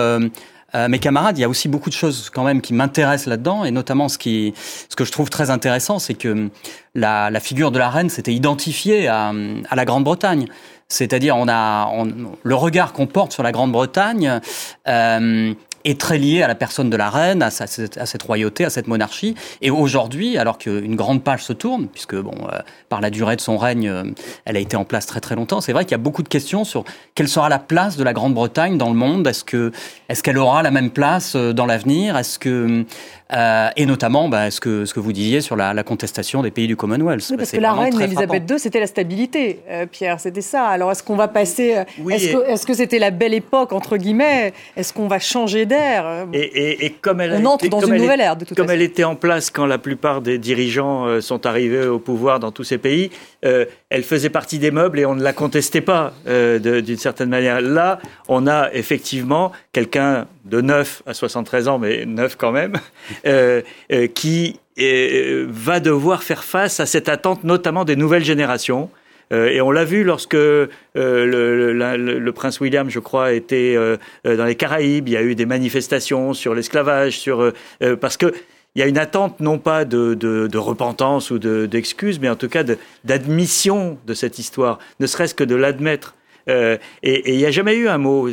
euh, 0.75 0.87
mes 0.87 0.99
camarades, 0.99 1.37
il 1.37 1.41
y 1.41 1.43
a 1.43 1.49
aussi 1.49 1.67
beaucoup 1.67 1.89
de 1.89 1.95
choses 1.95 2.29
quand 2.29 2.43
même 2.43 2.61
qui 2.61 2.73
m'intéressent 2.73 3.27
là-dedans, 3.27 3.65
et 3.65 3.71
notamment 3.71 4.09
ce 4.09 4.17
qui, 4.17 4.53
ce 4.89 4.95
que 4.95 5.05
je 5.05 5.11
trouve 5.11 5.29
très 5.29 5.49
intéressant, 5.49 5.99
c'est 5.99 6.13
que 6.13 6.49
la, 6.95 7.29
la, 7.29 7.39
figure 7.39 7.71
de 7.71 7.79
la 7.79 7.89
reine 7.89 8.09
s'était 8.09 8.33
identifiée 8.33 9.07
à, 9.07 9.33
à 9.69 9.75
la 9.75 9.85
Grande-Bretagne. 9.85 10.47
C'est-à-dire, 10.91 11.37
on 11.37 11.47
a 11.47 11.89
on, 11.93 12.11
le 12.43 12.55
regard 12.55 12.91
qu'on 12.91 13.07
porte 13.07 13.31
sur 13.31 13.43
la 13.43 13.51
Grande-Bretagne 13.51 14.41
euh, 14.87 15.53
est 15.83 15.99
très 15.99 16.17
lié 16.17 16.41
à 16.41 16.47
la 16.47 16.55
personne 16.55 16.89
de 16.89 16.97
la 16.97 17.09
reine, 17.09 17.41
à, 17.41 17.49
cette 17.51 18.23
royauté, 18.23 18.65
à 18.65 18.69
cette 18.69 18.87
monarchie. 18.87 19.35
Et 19.61 19.71
aujourd'hui, 19.71 20.37
alors 20.37 20.57
qu'une 20.57 20.95
grande 20.95 21.23
page 21.23 21.43
se 21.43 21.53
tourne, 21.53 21.87
puisque 21.87 22.15
bon, 22.15 22.35
euh, 22.51 22.59
par 22.89 23.01
la 23.01 23.09
durée 23.09 23.35
de 23.35 23.41
son 23.41 23.57
règne, 23.57 23.87
euh, 23.89 24.03
elle 24.45 24.57
a 24.57 24.59
été 24.59 24.75
en 24.75 24.85
place 24.85 25.05
très 25.05 25.19
très 25.19 25.35
longtemps, 25.35 25.61
c'est 25.61 25.73
vrai 25.73 25.85
qu'il 25.85 25.91
y 25.91 25.95
a 25.95 25.99
beaucoup 25.99 26.23
de 26.23 26.29
questions 26.29 26.63
sur 26.63 26.83
quelle 27.15 27.27
sera 27.29 27.49
la 27.49 27.59
place 27.59 27.97
de 27.97 28.03
la 28.03 28.13
Grande-Bretagne 28.13 28.77
dans 28.77 28.89
le 28.89 28.95
monde. 28.95 29.27
Est-ce 29.27 29.43
que 29.43 29.71
est-ce 30.09 30.23
qu'elle 30.23 30.37
aura 30.37 30.63
la 30.63 30.71
même 30.71 30.91
place 30.91 31.35
euh, 31.35 31.53
dans 31.53 31.65
l'avenir? 31.65 32.17
Est-ce 32.17 32.39
que 32.39 32.85
euh, 33.33 33.69
et 33.75 33.85
notamment 33.85 34.27
bah, 34.27 34.51
ce, 34.51 34.59
que, 34.59 34.85
ce 34.85 34.93
que 34.93 34.99
vous 34.99 35.13
disiez 35.13 35.41
sur 35.41 35.55
la, 35.55 35.73
la 35.73 35.83
contestation 35.83 36.41
des 36.41 36.51
pays 36.51 36.67
du 36.67 36.75
Commonwealth. 36.75 37.25
Oui, 37.29 37.37
parce 37.37 37.51
que 37.51 37.57
la 37.57 37.73
reine 37.73 37.99
Elisabeth 37.99 38.49
II, 38.49 38.59
c'était 38.59 38.79
la 38.79 38.87
stabilité, 38.87 39.59
euh, 39.69 39.85
Pierre, 39.85 40.19
c'était 40.19 40.41
ça. 40.41 40.67
Alors 40.67 40.91
est-ce 40.91 41.03
qu'on 41.03 41.15
va 41.15 41.27
passer. 41.27 41.77
Euh, 41.77 42.09
est-ce 42.09 42.65
que 42.65 42.73
c'était 42.73 42.99
la 42.99 43.11
belle 43.11 43.33
époque, 43.33 43.73
entre 43.73 43.97
guillemets? 43.97 44.53
Est-ce 44.75 44.93
qu'on 44.93 45.07
va 45.07 45.19
changer 45.19 45.65
d'air? 45.65 46.27
Et, 46.33 46.39
et, 46.39 46.85
et, 46.85 46.89
comme 46.89 47.21
elle 47.21 47.33
On 47.33 47.45
entre 47.45 47.67
dans 47.69 47.79
une 47.81 47.95
nouvelle 47.95 48.21
ère, 48.21 48.35
de 48.35 48.45
toute 48.45 48.57
Comme 48.57 48.69
elle 48.69 48.81
était 48.81 49.03
en 49.03 49.15
place 49.15 49.49
quand 49.49 49.65
la 49.65 49.77
plupart 49.77 50.21
des 50.21 50.37
dirigeants 50.37 51.21
sont 51.21 51.45
arrivés 51.45 51.87
au 51.87 51.99
pouvoir 51.99 52.39
dans 52.39 52.51
tous 52.51 52.63
ces 52.63 52.77
pays, 52.77 53.11
elle 53.41 54.03
faisait 54.03 54.29
partie 54.29 54.59
des 54.59 54.71
meubles 54.71 54.99
et 54.99 55.05
on 55.05 55.15
ne 55.15 55.23
la 55.23 55.33
contestait 55.33 55.81
pas 55.81 56.13
d'une 56.25 56.97
certaine 56.97 57.29
manière. 57.29 57.61
Là, 57.61 57.99
on 58.27 58.47
a 58.47 58.69
effectivement 58.73 59.51
quelqu'un 59.71 60.27
de 60.45 60.61
9 60.61 61.03
à 61.05 61.13
73 61.13 61.67
ans, 61.67 61.79
mais 61.79 62.05
9 62.05 62.35
quand 62.35 62.51
même, 62.51 62.73
euh, 63.25 63.61
euh, 63.91 64.07
qui 64.07 64.59
euh, 64.79 65.45
va 65.49 65.79
devoir 65.79 66.23
faire 66.23 66.43
face 66.43 66.79
à 66.79 66.85
cette 66.85 67.09
attente, 67.09 67.43
notamment 67.43 67.85
des 67.85 67.95
nouvelles 67.95 68.23
générations. 68.23 68.89
et 69.31 69.61
on 69.61 69.71
l'a 69.71 69.85
vu 69.85 70.03
lorsque 70.03 70.33
le, 70.33 72.31
prince 72.31 72.59
William, 72.59 72.89
je 72.89 72.99
crois, 72.99 73.31
était 73.31 73.77
dans 74.25 74.45
les 74.45 74.55
Caraïbes. 74.55 75.07
Il 75.07 75.13
y 75.13 75.17
a 75.17 75.23
eu 75.23 75.35
des 75.35 75.45
manifestations 75.45 76.33
sur 76.33 76.53
l'esclavage, 76.53 77.17
sur 77.17 77.53
parce 78.01 78.17
que 78.17 78.33
il 78.75 78.79
y 78.79 78.83
a 78.83 78.87
une 78.87 78.97
attente 78.97 79.39
non 79.39 79.57
pas 79.57 79.85
de 79.85 80.57
repentance 80.57 81.31
ou 81.31 81.39
d'excuses, 81.39 82.19
mais 82.19 82.27
en 82.27 82.35
tout 82.35 82.49
cas 82.49 82.65
d'admission 83.05 83.97
de, 84.05 84.13
cette 84.13 84.37
histoire, 84.37 84.79
ne 84.99 85.07
serait-ce 85.07 85.35
que 85.35 85.45
de 85.45 85.55
l'admettre. 85.55 86.15
Euh, 86.49 86.77
et 87.03 87.33
il 87.33 87.37
n'y 87.37 87.45
a 87.45 87.51
jamais 87.51 87.75
eu 87.75 87.87
un 87.87 87.97
mot. 87.97 88.29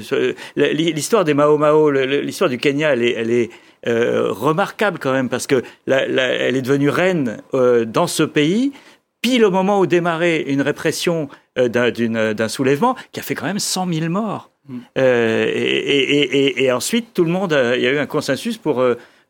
L'histoire 0.56 1.24
des 1.24 1.34
Mao 1.34 1.58
Mao, 1.58 1.90
l'histoire 1.90 2.50
du 2.50 2.58
Kenya, 2.58 2.92
elle 2.92 3.02
est, 3.02 3.12
elle 3.12 3.30
est 3.30 3.50
euh, 3.86 4.32
remarquable 4.32 4.98
quand 4.98 5.12
même 5.12 5.28
parce 5.28 5.46
que 5.46 5.62
elle 5.86 6.56
est 6.56 6.62
devenue 6.62 6.90
reine 6.90 7.38
euh, 7.54 7.84
dans 7.84 8.06
ce 8.06 8.22
pays. 8.22 8.72
Pile 9.20 9.44
au 9.44 9.50
moment 9.50 9.80
où 9.80 9.86
démarrait 9.86 10.42
une 10.42 10.62
répression 10.62 11.28
d'un 11.56 12.48
soulèvement 12.48 12.94
qui 13.10 13.18
a 13.18 13.22
fait 13.22 13.34
quand 13.34 13.46
même 13.46 13.58
100 13.58 13.92
000 13.92 14.08
morts. 14.10 14.50
Mm. 14.68 14.78
Et, 14.94 15.02
et, 15.02 16.20
et, 16.20 16.64
et, 16.64 16.72
ensuite, 16.72 17.14
tout 17.14 17.24
le 17.24 17.30
monde, 17.30 17.58
il 17.74 17.82
y 17.82 17.86
a 17.88 17.90
eu 17.90 17.98
un 17.98 18.06
consensus 18.06 18.58
pour 18.58 18.80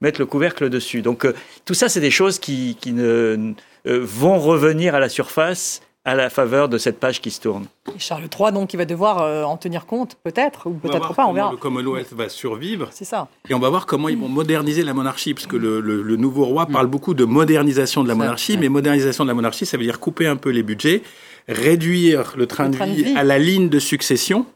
mettre 0.02 0.20
le 0.20 0.26
couvercle 0.26 0.68
dessus. 0.68 1.00
Donc 1.00 1.26
tout 1.64 1.72
ça, 1.72 1.88
c'est 1.88 2.00
des 2.00 2.10
choses 2.10 2.38
qui, 2.38 2.76
qui 2.78 2.92
ne, 2.92 3.54
vont 3.86 4.38
revenir 4.38 4.94
à 4.94 5.00
la 5.00 5.08
surface 5.08 5.80
à 6.08 6.14
la 6.14 6.30
faveur 6.30 6.70
de 6.70 6.78
cette 6.78 6.98
page 6.98 7.20
qui 7.20 7.30
se 7.30 7.38
tourne. 7.38 7.66
Et 7.94 7.98
Charles 7.98 8.22
III, 8.22 8.50
donc, 8.50 8.72
il 8.72 8.78
va 8.78 8.86
devoir 8.86 9.20
euh, 9.20 9.42
en 9.42 9.58
tenir 9.58 9.84
compte, 9.84 10.16
peut-être, 10.24 10.66
ou 10.66 10.70
peut-être 10.70 11.12
pas, 11.12 11.26
on 11.26 11.34
verra. 11.34 11.50
Le 11.50 11.58
Commonwealth 11.58 12.14
va 12.14 12.30
survivre. 12.30 12.88
C'est 12.92 13.04
ça. 13.04 13.28
Et 13.50 13.52
on 13.52 13.58
va 13.58 13.68
voir 13.68 13.84
comment 13.84 14.08
ils 14.08 14.16
vont 14.16 14.28
moderniser 14.28 14.82
la 14.84 14.94
monarchie, 14.94 15.34
parce 15.34 15.46
que 15.46 15.56
le, 15.56 16.16
nouveau 16.16 16.46
roi 16.46 16.64
parle 16.64 16.86
beaucoup 16.86 17.12
de 17.12 17.26
modernisation 17.26 18.02
de 18.02 18.08
la 18.08 18.14
monarchie, 18.14 18.56
mais 18.56 18.70
modernisation 18.70 19.24
de 19.24 19.28
la 19.28 19.34
monarchie, 19.34 19.66
ça 19.66 19.76
veut 19.76 19.84
dire 19.84 20.00
couper 20.00 20.26
un 20.26 20.36
peu 20.36 20.48
les 20.48 20.62
budgets, 20.62 21.02
réduire 21.46 22.32
le 22.36 22.46
train, 22.46 22.70
de, 22.70 22.76
vie 22.78 23.14
à 23.14 23.22
la 23.22 23.38
ligne 23.38 23.68
de 23.68 23.78
succession. 23.78 24.46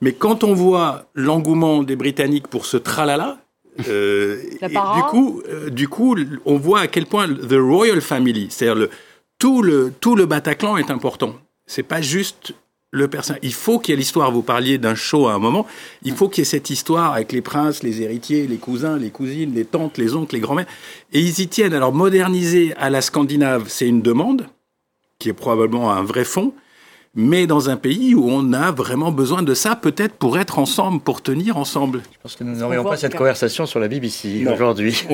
Mais 0.00 0.12
quand 0.12 0.42
on 0.42 0.54
voit 0.54 1.04
l'engouement 1.14 1.84
des 1.84 1.94
Britanniques 1.94 2.48
pour 2.48 2.66
ce 2.66 2.76
tralala, 2.76 3.38
euh, 3.88 4.42
du 4.62 5.02
coup, 5.08 5.42
euh, 5.48 5.70
du 5.70 5.86
coup, 5.86 6.16
on 6.44 6.56
voit 6.56 6.80
à 6.80 6.86
quel 6.88 7.06
point 7.06 7.28
the 7.28 7.54
royal 7.54 8.00
family, 8.00 8.48
c'est-à-dire 8.50 8.74
le 8.74 8.90
tout 9.40 9.62
le, 9.62 9.92
tout 10.00 10.14
le 10.14 10.26
Bataclan 10.26 10.76
est 10.76 10.92
important. 10.92 11.34
C'est 11.66 11.82
pas 11.82 12.00
juste 12.00 12.54
le 12.92 13.08
personnage. 13.08 13.40
Il 13.42 13.54
faut 13.54 13.78
qu'il 13.78 13.92
y 13.92 13.94
ait 13.94 13.96
l'histoire. 13.96 14.30
Vous 14.30 14.42
parliez 14.42 14.76
d'un 14.76 14.94
show 14.94 15.28
à 15.28 15.32
un 15.32 15.38
moment. 15.38 15.66
Il 16.02 16.14
faut 16.14 16.28
qu'il 16.28 16.42
y 16.42 16.46
ait 16.46 16.50
cette 16.50 16.70
histoire 16.70 17.14
avec 17.14 17.32
les 17.32 17.40
princes, 17.40 17.82
les 17.82 18.02
héritiers, 18.02 18.46
les 18.46 18.58
cousins, 18.58 18.98
les 18.98 19.10
cousines, 19.10 19.54
les 19.54 19.64
tantes, 19.64 19.96
les 19.96 20.14
oncles, 20.14 20.34
les 20.34 20.40
grands-mères. 20.40 20.66
Et 21.12 21.20
ils 21.20 21.40
y 21.40 21.48
tiennent. 21.48 21.72
Alors, 21.72 21.92
moderniser 21.92 22.74
à 22.76 22.90
la 22.90 23.00
Scandinave, 23.00 23.64
c'est 23.68 23.88
une 23.88 24.02
demande, 24.02 24.46
qui 25.18 25.30
est 25.30 25.34
probablement 25.34 25.90
un 25.92 26.02
vrai 26.02 26.24
fond. 26.24 26.52
Mais 27.14 27.48
dans 27.48 27.70
un 27.70 27.76
pays 27.76 28.14
où 28.14 28.28
on 28.30 28.52
a 28.52 28.70
vraiment 28.70 29.10
besoin 29.10 29.42
de 29.42 29.52
ça, 29.52 29.74
peut-être 29.74 30.14
pour 30.14 30.38
être 30.38 30.60
ensemble, 30.60 31.00
pour 31.00 31.22
tenir 31.22 31.56
ensemble. 31.56 32.02
Je 32.12 32.18
pense 32.22 32.36
que 32.36 32.44
nous 32.44 32.54
n'aurions 32.54 32.84
pas 32.84 32.96
cette 32.96 33.16
conversation 33.16 33.66
sur 33.66 33.80
la 33.80 33.88
BBC 33.88 34.46
aujourd'hui. 34.46 35.04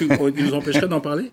Il 0.00 0.44
nous 0.44 0.54
empêcherait 0.54 0.88
d'en 0.88 1.00
parler? 1.00 1.32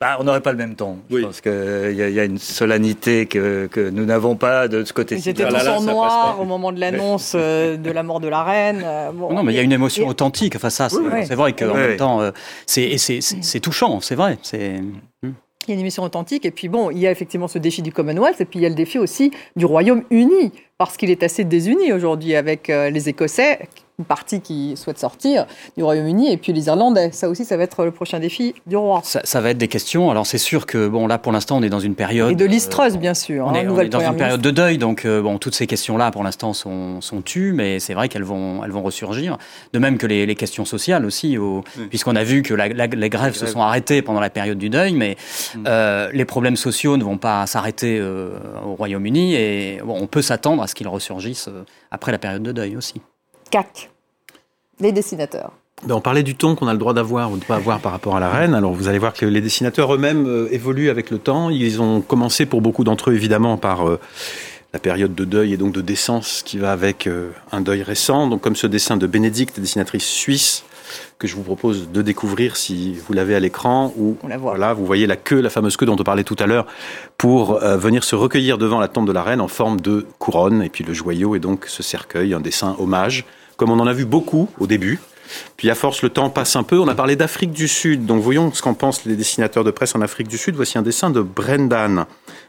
Bah, 0.00 0.16
On 0.20 0.24
n'aurait 0.24 0.42
pas 0.42 0.52
le 0.52 0.58
même 0.58 0.76
temps. 0.76 0.98
Je 1.10 1.18
pense 1.18 1.40
qu'il 1.40 1.50
y, 1.92 2.12
y, 2.12 2.20
a 2.20 2.24
une 2.24 2.38
solennité 2.38 3.26
que, 3.26 3.66
que 3.66 3.90
nous 3.90 4.04
n'avons 4.04 4.36
pas 4.36 4.68
de 4.68 4.84
ce 4.84 4.92
côté-ci. 4.92 5.22
C'était 5.22 5.48
tous 5.48 5.66
en 5.66 5.82
noir 5.82 6.40
au 6.40 6.44
moment 6.44 6.70
de 6.70 6.78
l'annonce 6.78 7.32
euh, 7.34 7.76
de 7.76 7.90
la 7.90 8.04
mort 8.04 8.20
de 8.20 8.28
la 8.28 8.44
reine. 8.44 8.82
Euh, 8.84 9.10
non, 9.12 9.42
mais 9.42 9.52
il 9.52 9.56
y 9.56 9.60
a 9.60 9.62
une 9.62 9.72
émotion 9.72 10.06
authentique. 10.06 10.54
Enfin, 10.54 10.70
ça, 10.70 10.88
c'est 10.88 11.34
vrai 11.34 11.52
qu'en 11.54 11.74
même 11.74 11.96
temps, 11.96 12.20
euh, 12.20 12.30
c'est 12.66 13.60
touchant, 13.60 14.00
c'est 14.00 14.14
vrai. 14.14 14.38
C'est. 14.42 14.80
Hmm. 15.22 15.32
Il 15.68 15.72
y 15.72 15.74
a 15.74 15.74
une 15.74 15.80
émission 15.80 16.02
authentique. 16.02 16.44
Et 16.46 16.50
puis 16.50 16.68
bon, 16.68 16.90
il 16.90 16.98
y 16.98 17.06
a 17.06 17.10
effectivement 17.10 17.48
ce 17.48 17.58
défi 17.58 17.82
du 17.82 17.92
Commonwealth. 17.92 18.40
Et 18.40 18.44
puis 18.44 18.58
il 18.58 18.62
y 18.62 18.66
a 18.66 18.68
le 18.68 18.74
défi 18.74 18.98
aussi 18.98 19.30
du 19.56 19.66
Royaume-Uni. 19.66 20.52
Parce 20.78 20.96
qu'il 20.96 21.10
est 21.10 21.24
assez 21.24 21.44
désuni 21.44 21.92
aujourd'hui 21.92 22.36
avec 22.36 22.68
les 22.68 23.08
Écossais 23.08 23.58
une 23.98 24.04
partie 24.04 24.40
qui 24.40 24.76
souhaite 24.76 24.98
sortir 24.98 25.46
du 25.76 25.82
Royaume-Uni 25.82 26.30
et 26.30 26.36
puis 26.36 26.52
les 26.52 26.68
Irlandais. 26.68 27.10
Ça 27.10 27.28
aussi, 27.28 27.44
ça 27.44 27.56
va 27.56 27.64
être 27.64 27.84
le 27.84 27.90
prochain 27.90 28.20
défi 28.20 28.54
du 28.64 28.76
roi. 28.76 29.00
Ça, 29.02 29.40
va 29.40 29.50
être 29.50 29.58
des 29.58 29.66
questions. 29.66 30.08
Alors 30.08 30.24
c'est 30.24 30.38
sûr 30.38 30.66
que 30.66 30.86
bon 30.86 31.08
là 31.08 31.18
pour 31.18 31.32
l'instant 31.32 31.56
on 31.56 31.62
est 31.64 31.68
dans 31.68 31.80
une 31.80 31.96
période 31.96 32.30
et 32.30 32.36
de 32.36 32.44
listreuse 32.44 32.96
bien 32.96 33.14
sûr. 33.14 33.46
On, 33.46 33.50
hein, 33.50 33.80
est, 33.80 33.88
dans 33.88 34.00
une 34.00 34.16
période 34.16 34.40
de 34.40 34.50
deuil 34.52 34.78
donc 34.78 35.04
euh, 35.04 35.20
bon 35.20 35.38
toutes 35.38 35.56
ces 35.56 35.66
questions 35.66 35.96
là 35.96 36.12
pour 36.12 36.22
l'instant 36.22 36.52
sont, 36.52 37.00
sont 37.00 37.22
tues 37.22 37.52
mais 37.52 37.80
c'est 37.80 37.94
vrai 37.94 38.08
qu'elles 38.08 38.22
vont 38.22 38.62
elles 38.64 38.70
vont 38.70 38.82
ressurgir. 38.82 39.36
De 39.72 39.80
même 39.80 39.98
que 39.98 40.06
les, 40.06 40.28
questions 40.36 40.64
sociales 40.64 41.04
aussi 41.04 41.36
puisqu'on 41.88 42.14
a 42.14 42.22
vu 42.22 42.42
que 42.42 42.54
les 42.54 43.10
grèves 43.10 43.34
se 43.34 43.46
sont 43.46 43.60
arrêtées 43.60 44.02
pendant 44.02 44.20
la 44.20 44.30
période 44.30 44.58
du 44.58 44.70
deuil 44.70 44.92
mais 44.92 45.16
mm. 45.56 45.64
euh, 45.66 46.10
les 46.12 46.24
problèmes 46.24 46.56
sociaux 46.56 46.96
ne 46.96 47.02
vont 47.02 47.18
pas 47.18 47.44
s'arrêter 47.46 47.98
euh, 47.98 48.38
au 48.64 48.74
Royaume-Uni 48.74 49.34
et 49.34 49.80
bon, 49.84 49.96
on 50.00 50.06
peut 50.06 50.22
s'attendre 50.22 50.62
à 50.62 50.67
ce 50.68 50.74
qu'ils 50.74 50.88
ressurgissent 50.88 51.48
après 51.90 52.12
la 52.12 52.18
période 52.18 52.42
de 52.42 52.52
deuil 52.52 52.76
aussi. 52.76 53.00
CAC, 53.50 53.90
les 54.80 54.92
dessinateurs. 54.92 55.52
Ben, 55.86 55.94
on 55.94 56.00
parlait 56.00 56.24
du 56.24 56.34
ton 56.34 56.56
qu'on 56.56 56.66
a 56.66 56.72
le 56.72 56.78
droit 56.78 56.92
d'avoir 56.92 57.30
ou 57.30 57.36
de 57.36 57.40
ne 57.40 57.44
pas 57.44 57.56
avoir 57.56 57.78
par 57.78 57.92
rapport 57.92 58.16
à 58.16 58.20
la 58.20 58.28
reine. 58.28 58.54
Alors 58.54 58.72
vous 58.72 58.88
allez 58.88 58.98
voir 58.98 59.12
que 59.12 59.24
les 59.24 59.40
dessinateurs 59.40 59.94
eux-mêmes 59.94 60.26
euh, 60.26 60.48
évoluent 60.52 60.90
avec 60.90 61.10
le 61.10 61.18
temps. 61.18 61.50
Ils 61.50 61.80
ont 61.80 62.00
commencé 62.00 62.46
pour 62.46 62.60
beaucoup 62.60 62.82
d'entre 62.82 63.10
eux 63.10 63.14
évidemment 63.14 63.56
par 63.56 63.88
euh, 63.88 64.00
la 64.72 64.80
période 64.80 65.14
de 65.14 65.24
deuil 65.24 65.52
et 65.52 65.56
donc 65.56 65.72
de 65.72 65.80
décence 65.80 66.42
qui 66.44 66.58
va 66.58 66.72
avec 66.72 67.06
euh, 67.06 67.30
un 67.52 67.60
deuil 67.60 67.82
récent. 67.82 68.26
Donc 68.26 68.40
comme 68.40 68.56
ce 68.56 68.66
dessin 68.66 68.96
de 68.96 69.06
Bénédicte, 69.06 69.60
dessinatrice 69.60 70.04
suisse, 70.04 70.64
que 71.18 71.26
je 71.26 71.34
vous 71.36 71.42
propose 71.42 71.90
de 71.90 72.02
découvrir 72.02 72.56
si 72.56 72.94
vous 73.06 73.12
l'avez 73.12 73.34
à 73.34 73.40
l'écran, 73.40 73.92
où 73.96 74.16
voilà, 74.40 74.74
vous 74.74 74.86
voyez 74.86 75.06
la 75.06 75.16
queue, 75.16 75.40
la 75.40 75.50
fameuse 75.50 75.76
queue 75.76 75.86
dont 75.86 75.96
on 75.98 76.04
parlait 76.04 76.24
tout 76.24 76.36
à 76.38 76.46
l'heure, 76.46 76.66
pour 77.16 77.58
venir 77.58 78.04
se 78.04 78.14
recueillir 78.16 78.58
devant 78.58 78.80
la 78.80 78.88
tombe 78.88 79.06
de 79.06 79.12
la 79.12 79.22
reine 79.22 79.40
en 79.40 79.48
forme 79.48 79.80
de 79.80 80.06
couronne, 80.18 80.62
et 80.62 80.68
puis 80.68 80.84
le 80.84 80.94
joyau 80.94 81.34
est 81.34 81.40
donc 81.40 81.66
ce 81.66 81.82
cercueil, 81.82 82.34
un 82.34 82.40
dessin 82.40 82.76
hommage 82.78 83.24
comme 83.58 83.70
on 83.70 83.80
en 83.80 83.86
a 83.86 83.92
vu 83.92 84.06
beaucoup 84.06 84.48
au 84.58 84.66
début. 84.66 84.98
Puis 85.58 85.68
à 85.68 85.74
force, 85.74 86.00
le 86.00 86.08
temps 86.08 86.30
passe 86.30 86.56
un 86.56 86.62
peu. 86.62 86.78
On 86.78 86.88
a 86.88 86.94
parlé 86.94 87.16
d'Afrique 87.16 87.50
du 87.50 87.68
Sud. 87.68 88.06
Donc 88.06 88.22
voyons 88.22 88.50
ce 88.52 88.62
qu'en 88.62 88.72
pensent 88.72 89.04
les 89.04 89.16
dessinateurs 89.16 89.64
de 89.64 89.70
presse 89.70 89.94
en 89.94 90.00
Afrique 90.00 90.28
du 90.28 90.38
Sud. 90.38 90.54
Voici 90.54 90.78
un 90.78 90.82
dessin 90.82 91.10
de 91.10 91.20
Brendan 91.20 92.06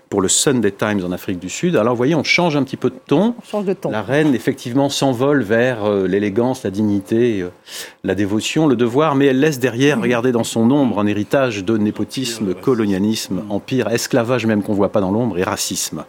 pour 0.09 0.21
le 0.21 0.27
Sunday 0.27 0.71
Times 0.71 1.03
en 1.05 1.11
Afrique 1.11 1.39
du 1.39 1.49
Sud. 1.49 1.75
Alors 1.75 1.93
vous 1.93 1.97
voyez, 1.97 2.15
on 2.15 2.23
change 2.23 2.55
un 2.55 2.63
petit 2.63 2.77
peu 2.77 2.89
de 2.89 2.99
ton. 3.05 3.35
On 3.37 3.45
change 3.45 3.65
de 3.65 3.73
ton. 3.73 3.91
La 3.91 4.01
reine, 4.01 4.33
effectivement, 4.33 4.89
s'envole 4.89 5.43
vers 5.43 5.85
euh, 5.85 6.07
l'élégance, 6.07 6.63
la 6.63 6.71
dignité, 6.71 7.41
euh, 7.41 7.49
la 8.03 8.15
dévotion, 8.15 8.67
le 8.67 8.75
devoir, 8.75 9.15
mais 9.15 9.27
elle 9.27 9.39
laisse 9.39 9.59
derrière, 9.59 10.01
regardez 10.01 10.31
dans 10.31 10.43
son 10.43 10.71
ombre, 10.71 10.99
un 10.99 11.05
héritage 11.05 11.63
de 11.63 11.77
népotisme, 11.77 12.55
colonialisme, 12.55 13.43
empire, 13.49 13.87
esclavage 13.89 14.45
même 14.47 14.63
qu'on 14.63 14.73
voit 14.73 14.91
pas 14.91 15.01
dans 15.01 15.11
l'ombre, 15.11 15.37
et 15.37 15.43
racisme. 15.43 16.05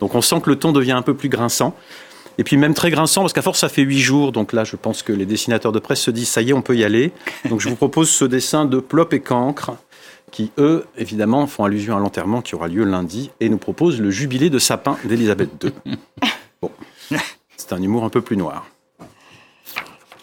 Donc 0.00 0.14
on 0.14 0.20
sent 0.20 0.40
que 0.42 0.50
le 0.50 0.56
ton 0.56 0.72
devient 0.72 0.92
un 0.92 1.02
peu 1.02 1.14
plus 1.14 1.28
grinçant. 1.28 1.74
Et 2.36 2.42
puis 2.42 2.56
même 2.56 2.74
très 2.74 2.90
grinçant, 2.90 3.20
parce 3.20 3.32
qu'à 3.32 3.42
force, 3.42 3.60
ça 3.60 3.68
fait 3.68 3.82
huit 3.82 4.00
jours. 4.00 4.32
Donc 4.32 4.52
là, 4.52 4.64
je 4.64 4.74
pense 4.74 5.04
que 5.04 5.12
les 5.12 5.26
dessinateurs 5.26 5.70
de 5.70 5.78
presse 5.78 6.00
se 6.00 6.10
disent, 6.10 6.28
ça 6.28 6.42
y 6.42 6.50
est, 6.50 6.52
on 6.52 6.62
peut 6.62 6.76
y 6.76 6.82
aller. 6.82 7.12
Donc 7.48 7.60
je 7.60 7.68
vous 7.68 7.76
propose 7.76 8.10
ce 8.10 8.24
dessin 8.24 8.64
de 8.64 8.78
Plop 8.80 9.12
et 9.12 9.20
Cancre, 9.20 9.76
qui, 10.30 10.50
eux, 10.58 10.86
évidemment, 10.96 11.46
font 11.46 11.64
allusion 11.64 11.96
à 11.96 12.00
l'enterrement 12.00 12.42
qui 12.42 12.54
aura 12.54 12.68
lieu 12.68 12.84
lundi, 12.84 13.30
et 13.40 13.48
nous 13.48 13.58
proposent 13.58 14.00
le 14.00 14.10
jubilé 14.10 14.50
de 14.50 14.58
sapin 14.58 14.96
d'Élisabeth 15.04 15.50
II. 15.62 15.72
Bon, 16.62 16.70
c'est 17.58 17.74
un 17.74 17.82
humour 17.82 18.04
un 18.04 18.08
peu 18.08 18.22
plus 18.22 18.38
noir. 18.38 18.66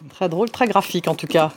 Très 0.10 0.28
drôle, 0.28 0.50
très 0.50 0.68
graphique 0.68 1.08
en 1.08 1.14
tout 1.14 1.28
cas. 1.28 1.52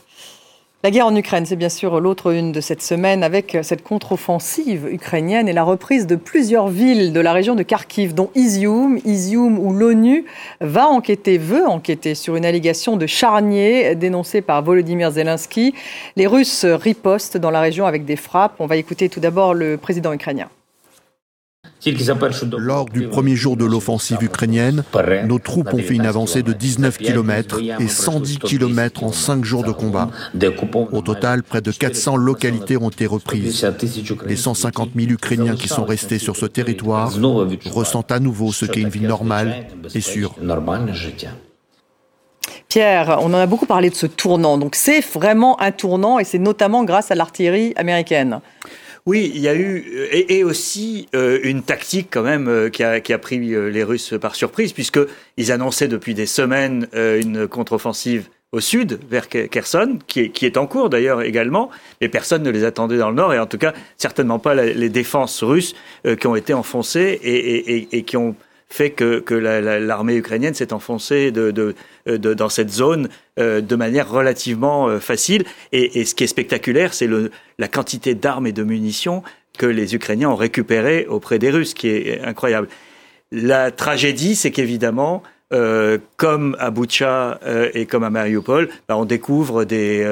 La 0.85 0.91
guerre 0.91 1.07
en 1.07 1.17
Ukraine, 1.17 1.47
c'est 1.47 1.57
bien 1.57 1.71
sûr 1.71 1.99
l'autre 1.99 2.31
une 2.31 2.53
de 2.53 2.61
cette 2.61 2.83
semaine 2.83 3.23
avec 3.23 3.57
cette 3.63 3.83
contre-offensive 3.83 4.87
ukrainienne 4.93 5.49
et 5.49 5.55
la 5.55 5.63
reprise 5.63 6.07
de 6.07 6.15
plusieurs 6.15 6.69
villes 6.69 7.15
de 7.15 7.21
la 7.21 7.33
région 7.33 7.55
de 7.55 7.63
Kharkiv, 7.63 8.13
dont 8.13 8.29
Izium, 8.35 8.99
Izium 9.07 9.59
où 9.59 9.73
l'ONU 9.73 10.27
va 10.61 10.87
enquêter, 10.87 11.39
veut 11.39 11.67
enquêter 11.67 12.15
sur 12.15 12.37
une 12.37 12.45
allégation 12.45 12.99
de 12.99 13.07
charnier 13.07 13.95
dénoncée 13.95 14.43
par 14.43 14.63
Volodymyr 14.63 15.11
Zelensky. 15.11 15.73
Les 16.17 16.27
Russes 16.27 16.67
ripostent 16.67 17.39
dans 17.39 17.51
la 17.51 17.63
région 17.63 17.87
avec 17.87 18.05
des 18.05 18.17
frappes. 18.17 18.57
On 18.59 18.67
va 18.67 18.77
écouter 18.77 19.09
tout 19.09 19.21
d'abord 19.21 19.55
le 19.55 19.79
président 19.79 20.13
ukrainien. 20.13 20.51
Lors 22.59 22.87
du 22.87 23.09
premier 23.09 23.37
jour 23.37 23.57
de 23.57 23.65
l'offensive 23.65 24.19
ukrainienne, 24.23 24.85
nos 25.27 25.39
troupes 25.39 25.73
ont 25.73 25.79
fait 25.79 25.95
une 25.95 26.07
avancée 26.07 26.43
de 26.43 26.53
19 26.53 26.99
km 26.99 27.61
et 27.81 27.89
110 27.89 28.39
km 28.39 29.05
en 29.05 29.13
5 29.13 29.45
jours 29.45 29.65
de 29.65 29.73
combat. 29.73 30.11
Au 30.93 31.01
total, 31.03 31.43
près 31.43 31.61
de 31.61 31.71
400 31.71 32.17
localités 32.17 32.77
ont 32.77 32.89
été 32.89 33.07
reprises. 33.07 33.67
Les 34.27 34.37
150 34.37 34.91
000 34.97 35.11
Ukrainiens 35.11 35.57
qui 35.57 35.69
sont 35.69 35.85
restés 35.85 36.19
sur 36.19 36.37
ce 36.37 36.47
territoire 36.47 37.13
ressentent 37.67 38.13
à 38.13 38.21
nouveau 38.21 38.53
ce 38.53 38.67
qu'est 38.67 38.81
une 38.81 38.89
vie 38.89 39.01
normale 39.01 39.67
et 39.95 40.01
sûre. 40.01 40.35
Pierre, 42.69 43.19
on 43.21 43.27
en 43.27 43.35
a 43.35 43.47
beaucoup 43.47 43.67
parlé 43.67 43.89
de 43.91 43.95
ce 43.95 44.07
tournant. 44.07 44.59
Donc 44.59 44.75
c'est 44.75 45.01
vraiment 45.01 45.61
un 45.61 45.71
tournant 45.71 46.19
et 46.19 46.25
c'est 46.25 46.39
notamment 46.39 46.85
grâce 46.85 47.11
à 47.11 47.15
l'artillerie 47.15 47.73
américaine. 47.77 48.41
Oui, 49.07 49.31
il 49.35 49.43
y 49.43 49.49
a 49.49 49.55
eu 49.55 49.85
et, 50.13 50.45
aussi 50.45 51.09
euh, 51.15 51.39
une 51.43 51.63
tactique 51.63 52.09
quand 52.11 52.23
même 52.23 52.49
euh, 52.49 52.71
qui, 52.71 52.83
a, 52.83 53.01
qui, 53.01 53.13
a, 53.13 53.19
pris 53.19 53.53
euh, 53.53 53.69
les 53.69 53.85
Russes 53.85 54.15
par 54.19 54.35
surprise 54.35 54.73
puisque 54.73 54.99
ils 55.37 55.53
annonçaient 55.53 55.89
depuis 55.89 56.15
des 56.15 56.25
semaines 56.25 56.89
une 56.95 57.47
contre-offensive 57.47 58.31
au 58.53 58.61
sud 58.61 59.01
vers 59.11 59.29
Kherson, 59.29 59.99
qui 60.07 60.21
est, 60.21 60.29
qui 60.31 60.47
est 60.47 60.57
en 60.57 60.67
cours 60.67 60.89
d'ailleurs 60.89 61.21
également, 61.21 61.71
mais 62.01 62.09
personne 62.09 62.43
ne 62.45 62.51
les 62.51 62.65
attendait 62.65 62.97
dans 62.97 63.11
le 63.11 63.17
nord 63.17 63.35
et 63.35 63.39
en 63.39 63.47
tout 63.47 63.59
cas 63.59 63.75
certainement 63.99 64.39
pas 64.39 64.55
les 64.55 64.89
défenses 64.89 65.43
russes 65.43 65.75
qui 66.19 66.27
ont 66.27 66.37
été 66.37 66.55
enfoncées 66.55 67.19
et, 67.23 67.77
et, 67.77 67.99
et 67.99 68.03
qui 68.05 68.17
ont 68.17 68.37
fait 68.75 68.91
que, 68.91 69.21
que 69.21 69.35
l'armée 69.35 70.17
ukrainienne 70.17 70.53
s'est 70.53 70.73
enfoncée 70.73 71.31
de, 71.31 71.53
de, 71.53 71.77
de, 72.07 72.35
dans 72.35 72.49
cette 72.49 72.71
zone 72.71 73.09
euh, 73.39 73.61
de 73.61 73.77
manière 73.77 74.11
relativement 74.11 74.89
euh, 74.89 74.99
facile. 74.99 75.45
Et, 75.71 76.05
ce 76.05 76.17
qui 76.17 76.25
est 76.25 76.27
spectaculaire, 76.27 76.93
c'est 76.93 77.09
la 77.59 77.69
quantité 77.69 78.17
d'armes 78.17 78.49
et 78.49 78.53
de 78.53 78.65
munitions 78.65 79.23
que 79.57 79.67
les 79.67 79.95
Ukrainiens 79.95 80.29
ont 80.29 80.35
récupérées 80.35 81.07
auprès 81.09 81.39
des 81.39 81.51
Russes, 81.51 81.73
qui 81.73 81.89
est 81.89 82.21
incroyable. 82.23 82.67
La 83.31 83.71
tragédie, 83.71 84.35
c'est 84.35 84.51
qu'évidemment, 84.51 85.23
euh, 85.53 85.99
comme 86.17 86.57
à 86.59 86.73
Boucha 86.73 87.39
euh, 87.47 87.71
et 87.75 87.87
comme 87.87 88.03
à 88.03 88.11
Mariupol, 88.11 88.69
bah, 88.89 88.97
on 88.97 89.05
découvre 89.05 89.63
des, 89.65 90.05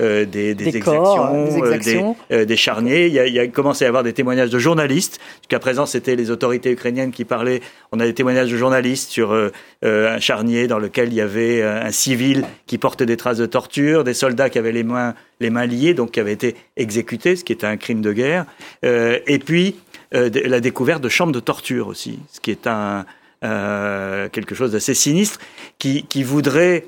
euh, 0.00 0.22
euh, 0.22 0.24
des, 0.24 0.54
des, 0.54 0.76
exactions, 0.76 1.44
des, 1.44 2.14
euh, 2.32 2.44
des, 2.44 2.56
charniers. 2.56 3.06
Il 3.06 3.12
y, 3.12 3.18
a, 3.18 3.26
il 3.26 3.34
y 3.34 3.38
a 3.38 3.46
commencé 3.48 3.84
à 3.84 3.86
y 3.86 3.88
avoir 3.88 4.02
des 4.02 4.12
témoignages 4.12 4.50
de 4.50 4.58
journalistes. 4.58 5.20
Jusqu'à 5.42 5.58
présent, 5.58 5.86
c'était 5.86 6.16
les 6.16 6.30
autorités 6.30 6.70
ukrainiennes 6.70 7.12
qui 7.12 7.24
parlaient. 7.24 7.60
On 7.92 8.00
a 8.00 8.04
des 8.04 8.14
témoignages 8.14 8.50
de 8.50 8.56
journalistes 8.56 9.10
sur 9.10 9.32
euh, 9.32 9.50
un 9.82 10.18
charnier 10.18 10.66
dans 10.66 10.78
lequel 10.78 11.08
il 11.08 11.14
y 11.14 11.20
avait 11.20 11.62
un 11.62 11.90
civil 11.90 12.44
qui 12.66 12.78
portait 12.78 13.06
des 13.06 13.16
traces 13.16 13.38
de 13.38 13.46
torture, 13.46 14.04
des 14.04 14.14
soldats 14.14 14.48
qui 14.48 14.58
avaient 14.58 14.72
les 14.72 14.82
mains, 14.82 15.14
les 15.40 15.50
mains 15.50 15.66
liées, 15.66 15.94
donc 15.94 16.12
qui 16.12 16.20
avaient 16.20 16.32
été 16.32 16.56
exécutés, 16.76 17.36
ce 17.36 17.44
qui 17.44 17.52
était 17.52 17.66
un 17.66 17.76
crime 17.76 18.00
de 18.00 18.12
guerre. 18.12 18.46
et 18.82 19.38
puis, 19.44 19.76
la 20.12 20.60
découverte 20.60 21.02
de 21.02 21.08
chambres 21.08 21.32
de 21.32 21.40
torture 21.40 21.88
aussi, 21.88 22.18
ce 22.30 22.40
qui 22.40 22.50
est 22.50 22.66
un, 22.66 23.04
quelque 23.40 24.54
chose 24.54 24.72
d'assez 24.72 24.94
sinistre, 24.94 25.38
qui, 25.78 26.04
qui 26.04 26.22
voudrait 26.22 26.86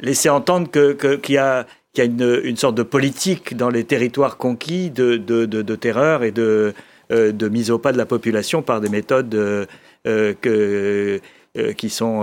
laisser 0.00 0.28
entendre 0.28 0.70
que 0.70 1.16
qu'il 1.16 1.34
y 1.34 1.38
a 1.38 1.66
qu'il 1.96 2.20
y 2.20 2.22
a 2.22 2.38
une, 2.44 2.56
sorte 2.56 2.74
de 2.74 2.82
politique 2.82 3.56
dans 3.56 3.70
les 3.70 3.84
territoires 3.84 4.36
conquis 4.36 4.90
de, 4.90 5.16
terreur 5.76 6.24
et 6.24 6.30
de, 6.30 6.74
euh, 7.10 7.32
de 7.32 7.48
mise 7.48 7.70
au 7.70 7.78
pas 7.78 7.92
de 7.92 7.98
la 7.98 8.06
population 8.06 8.62
par 8.62 8.80
des 8.80 8.88
méthodes 8.88 9.34
euh, 9.34 9.64
euh 10.06 11.18
qui 11.78 11.88
sont 11.88 12.22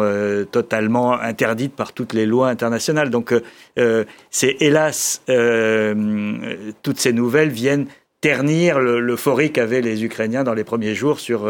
totalement 0.51 1.19
interdites 1.19 1.75
par 1.75 1.91
toutes 1.93 2.13
les 2.13 2.27
lois 2.27 2.49
internationales. 2.49 3.09
Donc 3.09 3.33
c'est 4.29 4.57
hélas, 4.59 5.23
toutes 6.83 6.99
ces 6.99 7.13
nouvelles 7.13 7.49
viennent 7.49 7.87
ternir 8.21 8.79
l'euphorie 8.79 9.51
qu'avaient 9.51 9.81
les 9.81 10.03
Ukrainiens 10.03 10.43
dans 10.43 10.53
les 10.53 10.63
premiers 10.63 10.93
jours 10.93 11.19
sur 11.19 11.49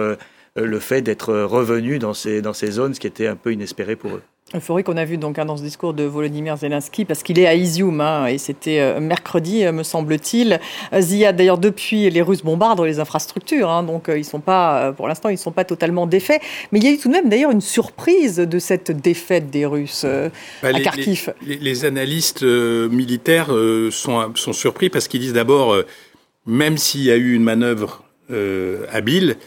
le 0.55 0.79
fait 0.79 1.01
d'être 1.01 1.33
revenus 1.33 1.99
dans 1.99 2.13
ces 2.13 2.71
zones, 2.71 2.93
ce 2.93 3.01
qui 3.01 3.07
était 3.07 3.27
un 3.27 3.35
peu 3.35 3.51
inespéré 3.51 3.97
pour 3.97 4.11
eux. 4.11 4.23
Euphorie 4.55 4.83
qu'on 4.83 4.97
a 4.97 5.05
vu 5.05 5.17
donc 5.17 5.39
hein, 5.39 5.45
dans 5.45 5.57
ce 5.57 5.63
discours 5.63 5.93
de 5.95 6.03
Volodymyr 6.03 6.57
Zelensky, 6.57 7.05
parce 7.05 7.23
qu'il 7.23 7.39
est 7.39 7.47
à 7.47 7.55
Izium, 7.55 7.99
hein, 8.01 8.27
et 8.27 8.37
c'était 8.37 8.79
euh, 8.79 8.99
mercredi, 8.99 9.65
euh, 9.65 9.71
me 9.71 9.81
semble-t-il. 9.81 10.59
Zia, 10.99 11.33
d'ailleurs, 11.33 11.57
depuis, 11.57 12.09
les 12.11 12.21
Russes 12.21 12.43
bombardent 12.43 12.81
les 12.81 12.99
infrastructures, 12.99 13.69
hein, 13.69 13.81
donc 13.81 14.09
euh, 14.09 14.17
ils 14.17 14.25
sont 14.25 14.39
pas, 14.39 14.93
pour 14.93 15.07
l'instant, 15.07 15.29
ils 15.29 15.33
ne 15.33 15.37
sont 15.37 15.51
pas 15.51 15.65
totalement 15.65 16.05
défaits. 16.05 16.39
Mais 16.71 16.79
il 16.79 16.85
y 16.85 16.87
a 16.87 16.91
eu 16.91 16.99
tout 16.99 17.07
de 17.07 17.13
même, 17.13 17.29
d'ailleurs, 17.29 17.49
une 17.49 17.61
surprise 17.61 18.37
de 18.37 18.59
cette 18.59 18.91
défaite 18.91 19.49
des 19.49 19.65
Russes 19.65 20.05
bah, 20.61 20.69
à 20.71 20.79
Kharkiv. 20.79 21.33
Les, 21.45 21.85
analystes 21.85 22.43
militaires 22.43 23.49
sont, 23.91 24.35
sont 24.35 24.53
surpris 24.53 24.89
parce 24.89 25.07
qu'ils 25.07 25.19
disent 25.19 25.33
d'abord, 25.33 25.75
même 26.45 26.77
s'il 26.77 27.01
y 27.01 27.11
a 27.11 27.15
eu 27.15 27.33
une 27.33 27.43
manœuvre 27.43 28.03
habile, 28.91 29.37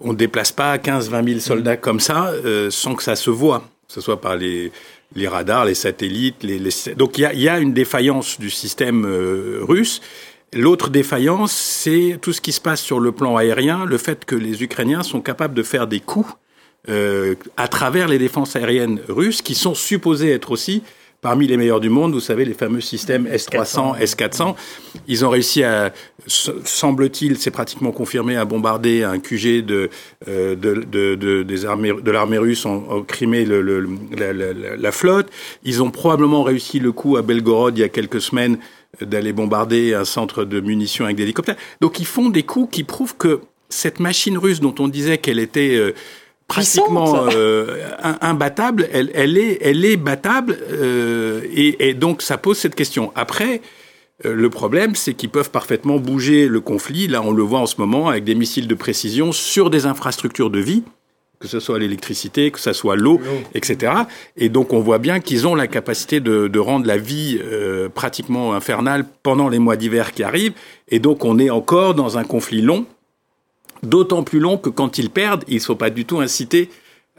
on 0.00 0.12
ne 0.12 0.18
déplace 0.18 0.52
pas 0.52 0.76
15-20 0.76 1.26
000 1.26 1.40
soldats 1.40 1.76
comme 1.76 1.98
ça 1.98 2.32
sans 2.70 2.94
que 2.94 3.02
ça 3.02 3.16
se 3.16 3.30
voit 3.30 3.64
que 3.92 4.00
ce 4.00 4.04
soit 4.04 4.22
par 4.22 4.36
les, 4.36 4.72
les 5.14 5.28
radars, 5.28 5.66
les 5.66 5.74
satellites. 5.74 6.42
Les, 6.42 6.58
Donc 6.96 7.18
il 7.18 7.22
y 7.22 7.24
a, 7.26 7.34
y 7.34 7.48
a, 7.48 7.58
une 7.58 7.74
défaillance 7.74 8.40
du 8.40 8.48
système 8.48 9.04
euh, 9.04 9.58
russe. 9.62 10.00
L'autre 10.54 10.88
défaillance, 10.88 11.52
c'est 11.52 12.18
tout 12.22 12.32
ce 12.32 12.40
qui 12.40 12.52
se 12.52 12.60
passe 12.60 12.80
sur 12.80 13.00
le 13.00 13.12
plan 13.12 13.36
aérien, 13.36 13.84
le 13.84 13.98
fait 13.98 14.24
que 14.24 14.34
les 14.34 14.62
Ukrainiens 14.62 15.02
sont 15.02 15.20
capables 15.20 15.54
de 15.54 15.62
faire 15.62 15.86
des 15.86 16.00
coups 16.00 16.32
euh, 16.88 17.34
à 17.58 17.68
travers 17.68 18.08
les 18.08 18.18
défenses 18.18 18.56
aériennes 18.56 19.00
russes, 19.08 19.42
qui 19.42 19.54
sont 19.54 19.74
supposées 19.74 20.30
être 20.30 20.50
aussi 20.50 20.82
parmi 21.22 21.46
les 21.46 21.56
meilleurs 21.56 21.80
du 21.80 21.88
monde. 21.88 22.12
Vous 22.12 22.20
savez, 22.20 22.44
les 22.44 22.52
fameux 22.52 22.82
systèmes 22.82 23.26
S-300, 23.26 23.96
S-400. 23.98 24.54
Ils 25.08 25.24
ont 25.24 25.30
réussi 25.30 25.62
à, 25.62 25.92
semble-t-il, 26.26 27.38
c'est 27.38 27.52
pratiquement 27.52 27.92
confirmé, 27.92 28.36
à 28.36 28.44
bombarder 28.44 29.04
un 29.04 29.18
QG 29.18 29.64
de, 29.64 29.88
euh, 30.28 30.54
de, 30.54 30.74
de, 30.74 31.14
de, 31.14 31.42
des 31.44 31.64
armées, 31.64 31.92
de 31.92 32.10
l'armée 32.10 32.38
russe 32.38 32.66
en, 32.66 32.84
en 32.88 33.02
Crimée, 33.02 33.44
le, 33.44 33.62
le, 33.62 33.88
la, 34.18 34.32
la, 34.32 34.76
la, 34.76 34.92
flotte. 34.92 35.30
Ils 35.62 35.82
ont 35.82 35.90
probablement 35.90 36.42
réussi 36.42 36.80
le 36.80 36.92
coup 36.92 37.16
à 37.16 37.22
Belgorod 37.22 37.78
il 37.78 37.80
y 37.80 37.84
a 37.84 37.88
quelques 37.88 38.20
semaines 38.20 38.58
d'aller 39.00 39.32
bombarder 39.32 39.94
un 39.94 40.04
centre 40.04 40.44
de 40.44 40.60
munitions 40.60 41.04
avec 41.04 41.16
des 41.16 41.22
hélicoptères. 41.22 41.56
Donc 41.80 42.00
ils 42.00 42.06
font 42.06 42.28
des 42.28 42.42
coups 42.42 42.68
qui 42.74 42.84
prouvent 42.84 43.16
que 43.16 43.40
cette 43.68 44.00
machine 44.00 44.36
russe 44.36 44.60
dont 44.60 44.74
on 44.80 44.88
disait 44.88 45.18
qu'elle 45.18 45.38
était 45.38 45.76
euh, 45.76 45.94
pratiquement 46.52 47.28
euh, 47.34 47.78
imbattable, 48.20 48.88
elle, 48.92 49.10
elle, 49.14 49.38
est, 49.38 49.58
elle 49.62 49.84
est 49.84 49.96
battable, 49.96 50.58
euh, 50.70 51.40
et, 51.50 51.88
et, 51.88 51.94
donc 51.94 52.20
ça 52.20 52.36
pose 52.36 52.58
cette 52.58 52.74
question. 52.74 53.10
Après, 53.14 53.62
euh, 54.26 54.34
le 54.34 54.50
problème, 54.50 54.94
c'est 54.94 55.14
qu'ils 55.14 55.30
peuvent 55.30 55.50
parfaitement 55.50 55.96
bouger 55.96 56.48
le 56.48 56.60
conflit. 56.60 57.08
Là, 57.08 57.22
on 57.22 57.32
le 57.32 57.42
voit 57.42 57.60
en 57.60 57.66
ce 57.66 57.76
moment 57.78 58.08
avec 58.08 58.24
des 58.24 58.34
missiles 58.34 58.68
de 58.68 58.74
précision 58.74 59.32
sur 59.32 59.70
des 59.70 59.86
infrastructures 59.86 60.50
de 60.50 60.58
vie, 60.58 60.82
que 61.40 61.48
ce 61.48 61.58
soit 61.58 61.78
l'électricité, 61.78 62.50
que 62.50 62.60
ce 62.60 62.74
soit 62.74 62.96
l'eau, 62.96 63.18
etc. 63.54 63.92
Et 64.36 64.50
donc, 64.50 64.74
on 64.74 64.80
voit 64.80 64.98
bien 64.98 65.20
qu'ils 65.20 65.46
ont 65.46 65.54
la 65.54 65.66
capacité 65.66 66.20
de, 66.20 66.48
de 66.48 66.58
rendre 66.58 66.86
la 66.86 66.98
vie 66.98 67.40
euh, 67.42 67.88
pratiquement 67.88 68.52
infernale 68.52 69.06
pendant 69.22 69.48
les 69.48 69.58
mois 69.58 69.76
d'hiver 69.76 70.12
qui 70.12 70.22
arrivent. 70.22 70.52
Et 70.88 70.98
donc, 70.98 71.24
on 71.24 71.38
est 71.38 71.50
encore 71.50 71.94
dans 71.94 72.18
un 72.18 72.24
conflit 72.24 72.60
long 72.60 72.84
d'autant 73.82 74.22
plus 74.22 74.38
long 74.38 74.58
que 74.58 74.70
quand 74.70 74.98
ils 74.98 75.10
perdent, 75.10 75.44
ils 75.48 75.56
ne 75.56 75.60
sont 75.60 75.76
pas 75.76 75.90
du 75.90 76.04
tout 76.04 76.20
incités 76.20 76.70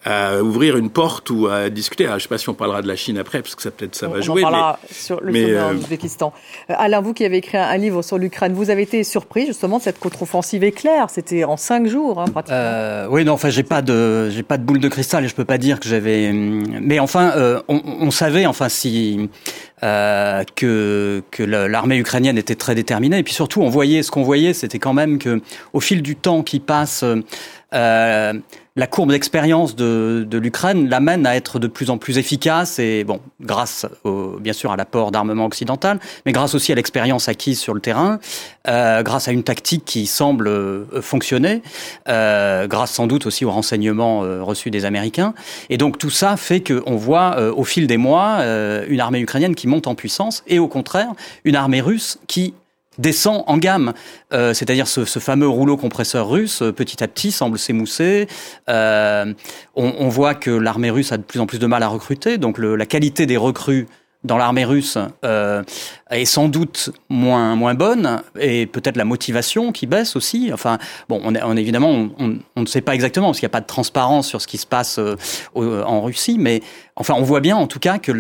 à 0.06 0.42
ouvrir 0.42 0.78
une 0.78 0.90
porte 0.90 1.30
ou 1.30 1.48
à 1.48 1.70
discuter. 1.70 2.06
je 2.06 2.12
ne 2.12 2.20
sais 2.20 2.28
pas 2.28 2.38
si 2.38 2.50
on 2.50 2.54
parlera 2.54 2.82
de 2.82 2.88
la 2.88 2.96
Chine 2.96 3.18
après, 3.18 3.42
parce 3.42 3.56
que 3.56 3.62
ça 3.62 3.72
peut-être 3.72 3.96
ça 3.96 4.08
va 4.08 4.22
jouer. 4.22 4.42
On 4.44 4.50
parlera 4.50 4.80
sur 4.92 5.22
le 5.22 5.32
mais 5.32 5.46
euh... 5.46 5.74
Euh, 5.74 6.30
Alain, 6.70 7.02
vous 7.02 7.14
qui 7.14 7.26
avez 7.26 7.38
écrit 7.38 7.58
un, 7.58 7.78
livre 7.78 8.02
sur 8.02 8.18
l'Ukraine, 8.18 8.54
vous 8.54 8.70
avez 8.70 8.84
été 8.84 9.04
surpris 9.04 9.46
justement 9.46 9.78
de 9.78 9.84
cette 9.84 10.00
contre-offensive 10.00 10.64
éclair. 10.64 11.10
C'était 11.10 11.44
en 11.44 11.58
cinq 11.58 11.88
jours, 11.88 12.20
hein, 12.20 12.26
pratiquement. 12.26 12.58
Euh, 12.58 13.08
oui, 13.10 13.24
non, 13.26 13.34
enfin, 13.34 13.50
j'ai 13.50 13.64
pas 13.64 13.82
de, 13.82 14.30
j'ai 14.30 14.44
pas 14.44 14.58
de 14.58 14.64
boule 14.64 14.80
de 14.80 14.90
cristal 14.90 15.24
et 15.24 15.28
je 15.28 15.36
peux 15.36 15.46
pas 15.46 15.58
dire 15.58 15.80
que 15.80 15.88
j'avais. 15.88 16.32
Mais 16.32 17.00
enfin, 17.00 17.32
euh, 17.36 17.62
on, 17.68 17.82
on, 17.86 18.12
savait, 18.12 18.46
enfin, 18.46 18.70
si 18.70 19.30
euh, 19.84 20.44
que, 20.56 21.24
que 21.30 21.44
l'armée 21.44 21.98
ukrainienne 21.98 22.38
était 22.38 22.56
très 22.56 22.74
déterminée. 22.74 23.18
Et 23.18 23.24
puis 23.24 23.34
surtout, 23.34 23.62
on 23.62 23.70
voyait 23.70 24.02
ce 24.02 24.12
qu'on 24.12 24.24
voyait, 24.24 24.54
c'était 24.54 24.80
quand 24.80 24.94
même 24.94 25.18
que 25.18 25.42
au 25.74 25.82
fil 25.82 26.02
du 26.02 26.16
temps 26.16 26.42
qui 26.42 26.62
passe, 26.62 27.04
euh, 27.74 28.34
la 28.76 28.88
courbe 28.88 29.12
d'expérience 29.12 29.76
de, 29.76 30.28
l'Ukraine 30.32 30.90
l'amène 30.90 31.28
à 31.28 31.36
être 31.36 31.60
de 31.60 31.68
plus 31.68 31.92
en 31.92 32.00
plus 32.00 32.18
efficace 32.18 32.80
et 32.80 33.04
bon, 33.04 33.20
grâce 33.40 33.86
bien 34.40 34.54
sûr 34.54 34.72
à 34.72 34.76
l'apport 34.76 35.12
d'armement 35.12 35.46
occidental, 35.46 36.00
mais 36.26 36.32
grâce 36.32 36.56
aussi 36.56 36.72
à 36.72 36.76
l'expérience 36.76 37.30
acquise 37.30 37.60
sur 37.60 37.76
le 37.76 37.82
terrain, 37.82 38.20
euh, 38.68 39.04
grâce 39.04 39.28
à 39.28 39.32
une 39.32 39.44
tactique 39.44 39.86
qui 39.86 40.08
semble 40.08 40.48
euh, 40.48 41.02
fonctionner, 41.02 41.62
euh, 42.10 42.66
grâce 42.66 42.92
sans 42.92 43.06
doute 43.06 43.28
aussi 43.28 43.46
aux 43.46 43.52
renseignements 43.52 44.22
reçus 44.44 44.72
des 44.72 44.86
Américains. 44.86 45.36
Et 45.70 45.78
donc 45.78 46.00
tout 46.00 46.10
ça 46.10 46.36
fait 46.36 46.62
qu'on 46.64 46.96
voit 46.96 47.40
au 47.52 47.64
fil 47.64 47.86
des 47.86 47.98
mois 47.98 48.40
une 48.88 49.00
armée 49.00 49.20
ukrainienne 49.20 49.54
qui 49.54 49.68
monte 49.68 49.86
en 49.86 49.94
puissance 49.94 50.44
et 50.48 50.58
au 50.58 50.68
contraire 50.68 51.12
une 51.44 51.56
armée 51.56 51.82
russe 51.82 52.20
qui 52.28 52.54
descend 52.98 53.44
en 53.48 53.58
gamme. 53.58 53.94
Euh, 54.34 54.54
c'est-à-dire 54.54 54.88
ce, 54.88 55.06
ce, 55.06 55.20
fameux 55.20 55.48
rouleau 55.48 55.78
compresseur 55.78 56.30
russe, 56.30 56.62
euh, 56.62 56.72
petit 56.72 57.04
à 57.04 57.08
petit, 57.08 57.32
semble 57.32 57.58
s'émousser. 57.58 58.28
Euh, 58.70 59.34
on, 59.76 59.94
on, 60.00 60.10
voit 60.10 60.36
que 60.36 60.52
l'armée 60.52 60.90
russe 60.90 61.12
a 61.12 61.18
de 61.18 61.24
plus 61.24 61.40
en 61.40 61.46
plus 61.46 61.60
de 61.60 61.68
mal 61.68 61.84
à 61.84 61.88
recruter, 61.88 62.38
donc 62.38 62.58
le, 62.58 62.76
la 62.76 62.86
qualité 62.86 63.26
des 63.26 63.38
recrues 63.38 63.88
dans 64.24 64.38
l'armée 64.38 64.66
russe 64.66 64.98
euh, 65.26 65.64
est 66.10 66.26
sans 66.26 66.48
doute 66.48 66.92
moins 67.10 67.56
moins 67.56 67.74
bonne 67.74 68.22
et 68.40 68.66
peut-être 68.66 68.96
la 68.96 69.06
motivation 69.06 69.72
qui 69.72 69.86
baisse 69.86 70.16
aussi. 70.16 70.52
Enfin, 70.54 70.78
bon, 71.10 71.22
on, 71.24 71.36
on 71.36 71.58
évidemment 71.58 71.90
on, 71.90 72.12
on, 72.20 72.38
on, 72.56 72.62
ne 72.62 72.66
sait 72.66 72.82
pas 72.82 72.94
exactement 72.94 73.28
parce 73.28 73.40
qu'il 73.40 73.48
n'y 73.48 73.52
a 73.52 73.58
pas 73.58 73.62
de 73.62 73.68
transparence 73.68 74.28
sur 74.28 74.42
ce 74.42 74.48
qui 74.48 74.58
se 74.58 74.66
passe 74.66 75.00
euh, 75.00 75.16
en 75.56 76.02
Russie, 76.02 76.38
mais 76.40 76.62
enfin, 76.96 77.16
on 77.18 77.24
voit 77.24 77.42
bien 77.42 77.58
en 77.58 77.68
tout 77.68 77.80
cas 77.80 77.98
que 77.98 78.12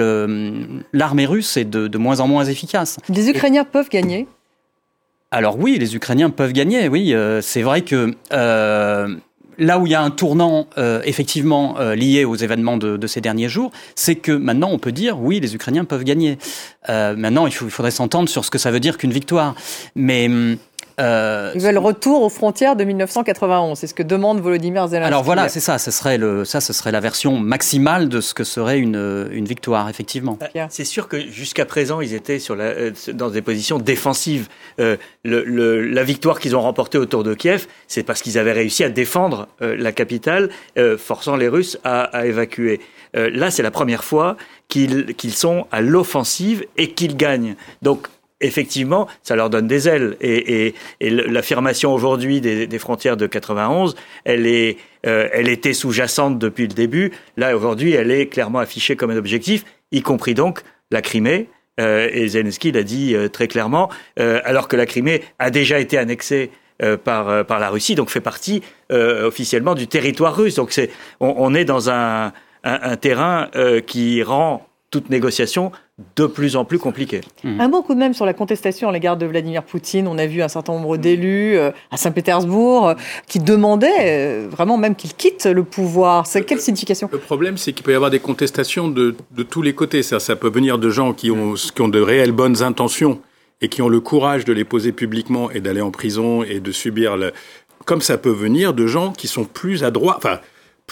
l'armée 0.93 1.25
russe 1.25 1.57
est 1.57 1.65
de, 1.65 1.88
de, 1.88 1.97
moins 1.97 2.19
en 2.19 2.27
moins 2.27 2.45
efficace. 2.45 2.97
Les 3.09 3.29
Ukrainiens 3.29 3.63
et... 3.63 3.71
peuvent 3.71 3.89
gagner 3.89 4.27
alors 5.33 5.57
oui, 5.57 5.77
les 5.79 5.95
Ukrainiens 5.95 6.29
peuvent 6.29 6.53
gagner, 6.53 6.87
oui. 6.87 7.11
Euh, 7.11 7.41
c'est 7.41 7.63
vrai 7.63 7.81
que 7.81 8.13
euh, 8.33 9.15
là 9.57 9.79
où 9.79 9.87
il 9.87 9.91
y 9.91 9.95
a 9.95 10.01
un 10.03 10.11
tournant 10.11 10.67
euh, 10.77 11.01
effectivement 11.05 11.75
lié 11.95 12.23
aux 12.23 12.35
événements 12.35 12.77
de, 12.77 13.07
ces 13.07 13.19
derniers 13.19 13.49
jours, 13.49 13.71
c'est 13.95 14.15
que 14.15 14.31
maintenant 14.31 14.69
on 14.71 14.77
peut 14.77 14.91
dire 14.91 15.19
oui, 15.19 15.39
les 15.39 15.55
Ukrainiens 15.55 15.85
peuvent 15.85 16.03
gagner. 16.03 16.37
Maintenant, 16.87 17.47
il, 17.47 17.53
il 17.53 17.71
faudrait 17.71 17.91
s'entendre 17.91 18.29
sur 18.29 18.45
ce 18.45 18.51
que 18.51 18.59
ça 18.59 18.69
veut 18.69 18.79
dire 18.79 18.97
qu'une 18.99 19.11
victoire. 19.11 19.55
Mais 19.95 20.27
hum, 20.27 20.57
euh, 20.99 21.51
Ils 21.56 21.62
veulent 21.62 21.77
retour 21.77 22.21
aux 22.23 22.29
frontières 22.29 22.75
de 22.75 22.84
1991. 22.84 23.77
C'est 23.77 23.88
ce 23.88 23.93
que 23.93 24.03
demande 24.03 24.39
Volodymyr 24.39 24.88
Zelensky. 24.88 25.08
Alors 25.08 25.23
voilà, 25.23 25.49
c'est 25.49 25.60
ça. 25.60 25.77
Ce 25.77 25.91
serait 25.91 26.17
le, 26.17 26.45
ça, 26.45 26.62
ce 26.62 26.73
serait 26.73 26.91
la 26.91 26.99
version 26.99 27.38
maximale 27.38 28.10
de 28.10 28.21
ce 28.21 28.34
que 28.34 28.43
serait 28.43 28.79
une, 28.79 29.27
une 29.32 29.45
victoire, 29.45 29.89
effectivement. 29.89 30.38
Euh, 30.56 30.65
c'est 30.69 30.86
sûr 30.86 31.08
que 31.08 31.19
jusqu'à 31.19 31.65
présent, 31.65 32.01
ils 32.01 32.13
étaient 32.13 32.39
sur 32.39 32.56
la, 32.56 32.65
euh, 32.65 32.91
dans 33.13 33.29
des 33.29 33.41
positions 33.41 33.77
défensives. 33.79 34.47
Euh, 34.79 34.97
le, 35.23 35.43
le, 35.43 35.82
la 35.82 36.03
victoire 36.03 36.39
qu'ils 36.39 36.56
ont 36.56 36.62
remportée 36.62 36.97
autour 36.97 37.23
de 37.23 37.34
Kiev, 37.34 37.67
c'est 37.88 38.03
parce 38.03 38.21
qu'ils 38.21 38.38
avaient 38.38 38.51
réussi 38.51 38.84
à 38.84 38.89
défendre 38.89 39.47
euh, 39.62 39.75
la 39.77 39.91
capitale, 39.91 40.49
euh, 40.77 40.97
forçant 40.97 41.36
les 41.36 41.47
Russes 41.47 41.77
à, 41.84 42.01
à 42.03 42.25
évacuer. 42.25 42.79
là, 43.13 43.51
c'est 43.51 43.63
la 43.63 43.71
première 43.71 44.03
fois 44.03 44.38
qu'ils 44.67 45.13
qu'ils 45.15 45.34
sont 45.34 45.67
à 45.71 45.82
l'offensive 45.82 46.65
et 46.77 46.91
qu'ils 46.93 47.15
gagnent. 47.15 47.56
Donc 47.82 48.08
effectivement, 48.43 49.08
ça 49.23 49.36
leur 49.36 49.49
donne 49.49 49.67
des 49.67 49.89
ailes. 49.89 50.15
Et, 50.21 50.75
l'affirmation 51.01 51.93
aujourd'hui 51.93 52.41
des, 52.41 52.79
frontières 52.79 53.17
de 53.17 53.25
91, 53.25 53.95
elle, 54.25 54.45
est, 54.45 54.77
euh, 55.06 55.29
elle 55.32 55.49
était 55.49 55.73
sous-jacente 55.73 56.38
depuis 56.38 56.67
le 56.67 56.73
début. 56.73 57.12
Là, 57.38 57.56
aujourd'hui, 57.56 57.93
elle 57.93 58.12
est 58.12 58.27
clairement 58.27 58.60
affichée 58.60 58.95
comme 58.95 59.10
un 59.10 59.17
objectif, 59.17 59.65
y 59.91 60.01
compris 60.01 60.34
donc 60.34 60.62
la 60.91 61.01
Crimée. 61.01 61.49
Euh, 61.79 62.08
et 62.12 62.27
Zelensky 62.27 62.71
l'a 62.71 62.84
dit 62.84 63.15
euh, 63.15 63.29
très 63.29 63.47
clairement, 63.47 63.89
alors 64.17 64.67
que 64.67 64.75
la 64.75 64.86
Crimée 64.86 65.23
a 65.39 65.49
déjà 65.49 65.79
été 65.79 65.97
annexée 65.97 66.51
par, 67.03 67.45
par 67.45 67.60
la 67.60 67.69
Russie, 67.69 67.95
donc 67.95 68.10
fait 68.10 68.19
partie 68.19 68.62
officiellement 68.89 69.73
du 69.73 69.88
territoire 69.88 70.36
russe. 70.36 70.56
Donc 70.56 70.77
on, 71.19 71.56
est 71.56 71.65
dans 71.65 71.89
un, 71.89 72.25
un, 72.25 72.34
un 72.63 72.97
terrain 72.97 73.49
qui 73.86 74.21
rend 74.21 74.67
toute 74.93 75.10
négociation 75.10 75.71
de 76.15 76.27
plus 76.27 76.56
en 76.56 76.65
plus 76.65 76.77
compliquée. 76.77 77.21
Mmh. 77.43 77.60
Un 77.60 77.67
mot 77.67 77.84
de 77.89 77.95
même 77.95 78.13
sur 78.13 78.27
la 78.27 78.34
contestation 78.34 78.89
à 78.89 78.91
l'égard 78.91 79.17
de 79.17 79.25
Vladimir 79.25 79.63
Poutine. 79.63 80.08
On 80.08 80.19
a 80.19 80.27
vu 80.27 80.43
un 80.43 80.47
certain 80.47 80.73
nombre 80.73 80.97
d'élus 80.97 81.58
euh, 81.58 81.71
à 81.89 81.97
Saint-Pétersbourg 81.97 82.89
euh, 82.89 82.93
qui 83.27 83.39
demandaient 83.39 83.88
euh, 84.01 84.47
vraiment 84.47 84.77
même 84.77 84.95
qu'il 84.95 85.15
quitte 85.15 85.47
le 85.47 85.63
pouvoir. 85.63 86.27
C'est 86.27 86.43
quelle 86.43 86.60
signification? 86.60 87.10
Le 87.12 87.17
problème, 87.17 87.58
c'est 87.58 87.73
qu'il 87.73 87.84
peut 87.84 87.91
y 87.91 87.95
avoir 87.95 88.12
des 88.12 88.19
contestations 88.19 88.88
de, 88.88 89.15
de 89.32 89.43
tous 89.43 89.63
les 89.63 89.73
côtés. 89.73 90.03
Ça, 90.03 90.19
ça 90.19 90.36
peut 90.36 90.51
venir 90.51 90.77
de 90.77 90.91
gens 90.91 91.13
qui 91.13 91.32
ont, 91.32 91.56
qui 91.56 91.82
ont 91.82 91.88
de 91.88 91.99
réelles 91.99 92.32
bonnes 92.32 92.62
intentions 92.62 93.19
et 93.62 93.67
qui 93.67 93.82
ont 93.82 93.89
le 93.89 93.99
courage 93.99 94.45
de 94.45 94.53
les 94.53 94.65
poser 94.65 94.91
publiquement 94.91 95.49
et 95.49 95.60
d'aller 95.60 95.82
en 95.82 95.89
prison 95.89 96.43
et 96.43 96.60
de 96.60 96.71
subir 96.71 97.17
le... 97.17 97.34
Comme 97.86 98.01
ça 98.01 98.19
peut 98.19 98.29
venir 98.29 98.75
de 98.75 98.86
gens 98.86 99.12
qui 99.12 99.27
sont 99.27 99.45
plus 99.45 99.84
à 99.84 99.89
droite, 99.89 100.17
enfin, 100.17 100.39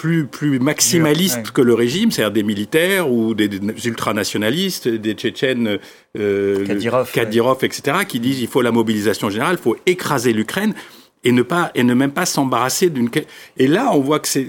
plus, 0.02 0.26
plus 0.26 0.58
maximalistes 0.58 1.36
ouais. 1.36 1.52
que 1.54 1.62
le 1.62 1.74
régime, 1.74 2.10
c'est-à-dire 2.10 2.32
des 2.32 2.42
militaires 2.42 3.08
ou 3.08 3.34
des, 3.34 3.46
des 3.46 3.86
ultranationalistes, 3.86 4.88
des 4.88 5.14
Tchétchènes, 5.14 5.78
euh, 6.18 6.66
Kadyrov, 6.66 7.12
Kadyrov 7.12 7.58
ouais. 7.62 7.68
etc., 7.68 7.98
qui 8.08 8.18
disent 8.18 8.40
il 8.40 8.48
faut 8.48 8.62
la 8.62 8.72
mobilisation 8.72 9.30
générale, 9.30 9.58
il 9.60 9.62
faut 9.62 9.76
écraser 9.86 10.32
l'Ukraine. 10.32 10.74
et 11.22 11.30
ne 11.30 11.42
pas 11.42 11.70
et 11.76 11.84
ne 11.84 11.94
même 11.94 12.10
pas 12.10 12.26
s'embarrasser 12.26 12.90
d'une 12.90 13.08
et 13.56 13.68
là 13.68 13.90
on 13.92 14.00
voit 14.00 14.18
que 14.18 14.26
c'est 14.26 14.48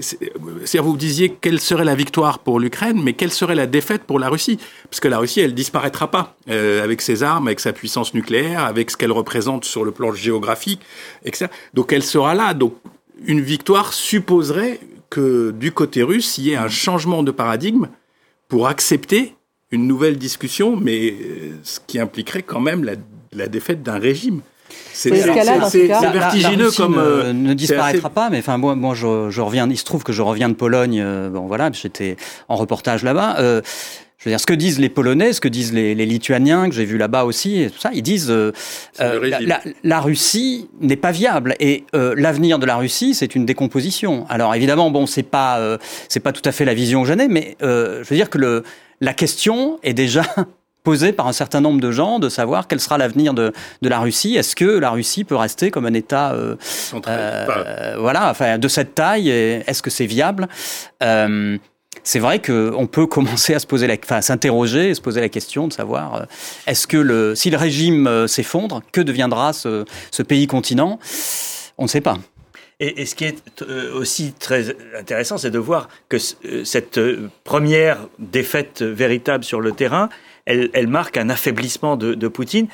c'est 0.64 0.78
vous 0.80 0.96
disiez 0.96 1.28
quelle 1.40 1.60
serait 1.60 1.84
la 1.84 1.94
victoire 1.94 2.40
pour 2.40 2.58
l'Ukraine 2.58 3.00
mais 3.00 3.12
quelle 3.12 3.30
serait 3.30 3.54
la 3.54 3.68
défaite 3.68 4.02
pour 4.02 4.18
la 4.18 4.28
Russie? 4.28 4.58
Parce 4.90 4.98
que 4.98 5.06
la 5.06 5.18
Russie 5.18 5.38
elle 5.38 5.54
disparaîtra 5.54 6.10
pas 6.10 6.34
euh, 6.50 6.82
avec 6.82 7.00
ses 7.00 7.22
armes 7.22 7.46
avec 7.46 7.60
sa 7.60 7.72
puissance 7.72 8.12
nucléaire 8.12 8.64
avec 8.64 8.90
ce 8.90 8.96
qu'elle 8.96 9.12
représente 9.12 9.64
sur 9.64 9.84
le 9.84 9.92
plan 9.92 10.10
géographique 10.12 10.80
etc 11.24 11.46
donc 11.74 11.92
elle 11.92 12.02
sera 12.02 12.34
là 12.34 12.54
donc 12.54 12.74
une 13.24 13.40
victoire 13.40 13.92
supposerait 13.92 14.80
que 15.14 15.52
du 15.52 15.70
côté 15.70 16.02
russe 16.02 16.38
il 16.38 16.44
y 16.44 16.50
ait 16.52 16.56
un 16.56 16.68
changement 16.68 17.22
de 17.22 17.30
paradigme 17.30 17.88
pour 18.48 18.66
accepter 18.66 19.34
une 19.70 19.86
nouvelle 19.86 20.18
discussion 20.18 20.76
mais 20.76 21.12
euh, 21.12 21.52
ce 21.62 21.78
qui 21.86 22.00
impliquerait 22.00 22.42
quand 22.42 22.60
même 22.60 22.82
la, 22.82 22.94
la 23.32 23.46
défaite 23.46 23.82
d'un 23.82 23.98
régime 23.98 24.42
c'est 24.92 25.10
vertigineux 25.10 26.70
comme 26.70 26.98
euh, 26.98 27.32
ne, 27.32 27.54
disparaîtra 27.54 28.10
pas. 28.10 28.30
Mais 28.30 28.38
enfin 28.38 28.58
moi, 28.58 28.74
moi 28.74 28.94
je, 28.94 29.30
je, 29.30 29.40
reviens. 29.40 29.68
Il 29.68 29.76
se 29.76 29.84
trouve 29.84 30.04
que 30.04 30.12
je 30.12 30.22
reviens 30.22 30.48
de 30.48 30.54
Pologne. 30.54 31.00
Euh, 31.04 31.30
bon 31.30 31.46
voilà, 31.46 31.70
j'étais 31.72 32.16
en 32.48 32.56
reportage 32.56 33.02
là-bas. 33.02 33.36
Euh, 33.38 33.60
je 34.24 34.30
veux 34.30 34.32
dire, 34.32 34.40
ce 34.40 34.46
que 34.46 34.54
disent 34.54 34.78
les 34.78 34.88
Polonais, 34.88 35.34
ce 35.34 35.40
que 35.42 35.48
disent 35.48 35.74
les, 35.74 35.94
les 35.94 36.06
Lituaniens, 36.06 36.70
que 36.70 36.74
j'ai 36.74 36.86
vu 36.86 36.96
là-bas 36.96 37.24
aussi, 37.24 37.60
et 37.60 37.70
tout 37.70 37.78
ça, 37.78 37.90
ils 37.92 38.02
disent 38.02 38.30
euh, 38.30 38.52
euh 39.00 39.36
la, 39.40 39.60
la, 39.82 40.00
Russie 40.00 40.70
n'est 40.80 40.96
pas 40.96 41.10
viable. 41.10 41.56
Et 41.60 41.84
euh, 41.94 42.14
l'avenir 42.16 42.58
de 42.58 42.64
la 42.64 42.76
Russie, 42.76 43.14
c'est 43.14 43.34
une 43.34 43.44
décomposition. 43.44 44.24
Alors 44.30 44.54
évidemment, 44.54 44.90
bon, 44.90 45.04
c'est 45.06 45.22
pas 45.22 45.60
c'est 46.08 46.20
pas 46.20 46.32
tout 46.32 46.42
à 46.46 46.52
fait 46.52 46.64
la 46.64 46.72
vision 46.72 47.02
que 47.02 47.08
j'en 47.08 47.18
ai, 47.18 47.28
mais 47.28 47.56
je 47.60 48.08
veux 48.08 48.16
dire 48.16 48.30
que 48.30 48.38
le 48.38 48.62
la 49.02 49.12
question 49.12 49.78
est 49.82 49.92
déjà 49.92 50.22
posée 50.84 51.12
par 51.12 51.26
un 51.26 51.32
certain 51.32 51.60
nombre 51.60 51.80
de 51.80 51.90
gens 51.90 52.18
de 52.18 52.28
savoir 52.28 52.68
quel 52.68 52.78
sera 52.78 52.98
l'avenir 52.98 53.34
de, 53.34 53.52
de 53.82 53.88
la 53.88 53.98
Russie. 53.98 54.36
Est-ce 54.36 54.54
que 54.54 54.64
la 54.64 54.90
Russie 54.90 55.24
peut 55.24 55.34
rester 55.36 55.70
comme 55.70 55.86
un 55.86 55.94
État, 55.94 56.32
euh, 56.32 56.56
euh, 57.08 57.96
voilà, 57.98 58.30
enfin 58.30 58.58
de 58.58 58.68
cette 58.68 58.94
taille 58.94 59.28
Est-ce 59.28 59.82
que 59.82 59.90
c'est 59.90 60.06
viable? 60.06 60.46
Euh, 61.02 61.58
c'est 62.04 62.18
vrai 62.18 62.40
qu'on 62.40 62.86
peut 62.86 63.06
commencer 63.06 63.54
à 63.54 63.58
se 63.58 63.66
poser 63.66 63.86
la, 63.86 64.22
s'interroger 64.22 64.90
et 64.90 64.94
se 64.94 65.00
poser 65.00 65.20
la 65.20 65.28
question 65.28 65.66
de 65.66 65.72
savoir 65.72 66.14
euh, 66.14 66.24
est-ce 66.66 66.86
que 66.86 66.96
le, 66.96 67.34
si 67.34 67.50
le 67.50 67.56
régime 67.56 68.06
euh, 68.06 68.26
s'effondre, 68.26 68.82
que 68.92 69.00
deviendra 69.00 69.52
ce, 69.52 69.84
ce 70.10 70.22
pays 70.22 70.46
continent? 70.46 70.98
On 71.78 71.84
ne 71.84 71.88
sait 71.88 72.00
pas. 72.00 72.18
Et, 72.80 73.06
ce 73.06 73.14
qui 73.14 73.24
est 73.24 73.62
aussi 73.94 74.32
très 74.32 74.76
intéressant, 74.98 75.38
c'est 75.38 75.50
de 75.50 75.58
voir 75.58 75.88
que 76.08 76.18
cette 76.18 77.00
première 77.44 78.08
défaite 78.18 78.82
véritable 78.82 79.44
sur 79.44 79.60
le 79.60 79.72
terrain, 79.72 80.08
elle, 80.44 80.86
marque 80.88 81.16
un 81.16 81.30
affaiblissement 81.30 81.96
de 81.96 82.28
Poutine 82.28 82.66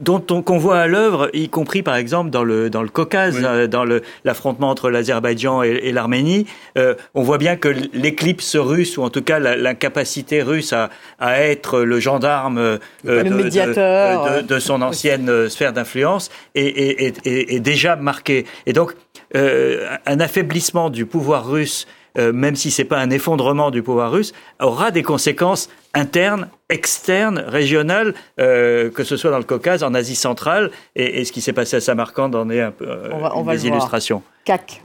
dont 0.00 0.24
on 0.30 0.42
qu'on 0.42 0.58
voit 0.58 0.80
à 0.80 0.86
l'œuvre, 0.88 1.30
y 1.32 1.48
compris 1.48 1.82
par 1.82 1.94
exemple 1.94 2.30
dans 2.30 2.42
le 2.42 2.68
dans 2.68 2.82
le 2.82 2.88
Caucase, 2.88 3.38
euh, 3.42 3.68
dans 3.68 3.84
le 3.84 4.02
l'affrontement 4.24 4.70
entre 4.70 4.90
l'Azerbaïdjan 4.90 5.62
et, 5.62 5.68
et 5.68 5.92
l'Arménie, 5.92 6.46
euh, 6.76 6.94
on 7.14 7.22
voit 7.22 7.38
bien 7.38 7.56
que 7.56 7.68
l'éclipse 7.92 8.56
russe 8.56 8.98
ou 8.98 9.02
en 9.02 9.10
tout 9.10 9.22
cas 9.22 9.38
l'incapacité 9.38 10.42
russe 10.42 10.72
à, 10.72 10.90
à 11.20 11.40
être 11.40 11.80
le 11.80 12.00
gendarme 12.00 12.58
euh, 12.58 12.78
le 13.04 13.22
de, 13.22 13.34
médiateur 13.34 14.36
de, 14.36 14.40
de, 14.42 14.58
son 14.58 14.82
ancienne 14.82 15.48
sphère 15.48 15.72
d'influence 15.72 16.30
est, 16.56 16.64
est, 16.66 17.26
est, 17.26 17.54
est, 17.54 17.60
déjà 17.60 17.94
marqué. 17.94 18.46
Et 18.66 18.72
donc 18.72 18.94
un 19.34 20.20
affaiblissement 20.20 20.90
du 20.90 21.06
pouvoir 21.06 21.48
russe 21.48 21.86
euh, 22.18 22.32
même 22.32 22.56
si 22.56 22.70
c'est 22.70 22.84
pas 22.84 22.98
un 22.98 23.10
effondrement 23.10 23.70
du 23.70 23.82
pouvoir 23.82 24.12
russe, 24.12 24.32
aura 24.60 24.90
des 24.90 25.02
conséquences 25.02 25.68
internes, 25.94 26.48
externes, 26.68 27.38
régionales, 27.46 28.14
euh, 28.40 28.90
que 28.90 29.04
ce 29.04 29.16
soit 29.16 29.30
dans 29.30 29.38
le 29.38 29.44
Caucase, 29.44 29.82
en 29.82 29.94
Asie 29.94 30.16
centrale, 30.16 30.70
et, 30.96 31.20
et 31.20 31.24
ce 31.24 31.32
qui 31.32 31.40
s'est 31.40 31.52
passé 31.52 31.76
à 31.76 31.80
Samarcande 31.80 32.34
en 32.34 32.50
est 32.50 32.60
un 32.60 32.70
peu 32.70 32.88
euh, 32.88 33.10
on 33.34 33.42
va, 33.42 33.56
des 33.56 33.66
illustrations. 33.66 34.22
CAC. 34.44 34.82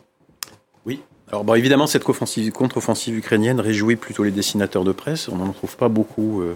Oui. 0.85 1.01
Alors 1.29 1.43
bon, 1.43 1.53
évidemment, 1.53 1.87
cette 1.87 2.03
contre-offensive 2.03 3.17
ukrainienne 3.17 3.59
réjouit 3.59 3.95
plutôt 3.95 4.23
les 4.23 4.31
dessinateurs 4.31 4.83
de 4.83 4.91
presse. 4.91 5.29
On 5.29 5.37
n'en 5.37 5.51
trouve 5.51 5.77
pas 5.77 5.89
beaucoup 5.89 6.41
euh, 6.41 6.55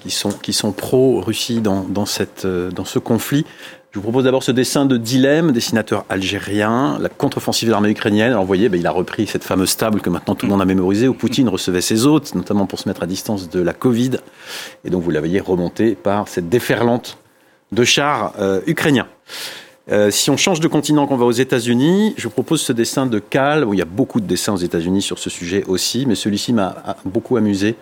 qui 0.00 0.10
sont, 0.10 0.30
qui 0.30 0.52
sont 0.52 0.72
pro-Russie 0.72 1.60
dans, 1.60 1.82
dans, 1.82 2.06
cette, 2.06 2.44
euh, 2.44 2.70
dans 2.70 2.84
ce 2.84 2.98
conflit. 2.98 3.46
Je 3.92 3.98
vous 3.98 4.04
propose 4.04 4.22
d'abord 4.22 4.44
ce 4.44 4.52
dessin 4.52 4.86
de 4.86 4.96
Dilemme, 4.96 5.50
dessinateur 5.50 6.04
algérien, 6.08 6.96
la 7.00 7.08
contre-offensive 7.08 7.66
de 7.66 7.72
l'armée 7.72 7.90
ukrainienne. 7.90 8.30
Alors 8.30 8.42
vous 8.42 8.46
voyez, 8.46 8.68
ben, 8.68 8.78
il 8.78 8.86
a 8.86 8.92
repris 8.92 9.26
cette 9.26 9.42
fameuse 9.42 9.76
table 9.76 10.00
que 10.00 10.08
maintenant 10.08 10.36
tout 10.36 10.46
le 10.46 10.50
monde 10.50 10.62
a 10.62 10.64
mémorisée, 10.64 11.08
où 11.08 11.14
Poutine 11.14 11.48
recevait 11.48 11.80
ses 11.80 12.06
hôtes, 12.06 12.36
notamment 12.36 12.66
pour 12.66 12.78
se 12.78 12.88
mettre 12.88 13.02
à 13.02 13.06
distance 13.06 13.50
de 13.50 13.60
la 13.60 13.72
Covid. 13.72 14.12
Et 14.84 14.90
donc 14.90 15.02
vous 15.02 15.10
la 15.10 15.18
voyez 15.18 15.40
remonter 15.40 15.96
par 15.96 16.28
cette 16.28 16.48
déferlante 16.48 17.18
de 17.72 17.82
chars 17.82 18.32
euh, 18.38 18.60
ukrainiens. 18.68 19.08
Euh, 19.90 20.12
si 20.12 20.30
on 20.30 20.36
change 20.36 20.60
de 20.60 20.68
continent, 20.68 21.08
qu'on 21.08 21.16
va 21.16 21.24
aux 21.24 21.32
États-Unis, 21.32 22.14
je 22.16 22.24
vous 22.24 22.30
propose 22.30 22.60
ce 22.60 22.72
dessin 22.72 23.06
de 23.06 23.18
Cal. 23.18 23.64
Bon, 23.64 23.72
il 23.72 23.78
y 23.78 23.82
a 23.82 23.86
beaucoup 23.86 24.20
de 24.20 24.26
dessins 24.26 24.52
aux 24.52 24.58
États-Unis 24.58 25.02
sur 25.02 25.18
ce 25.18 25.30
sujet 25.30 25.64
aussi, 25.66 26.06
mais 26.06 26.14
celui-ci 26.14 26.52
m'a 26.52 26.96
beaucoup 27.04 27.36
amusé 27.36 27.74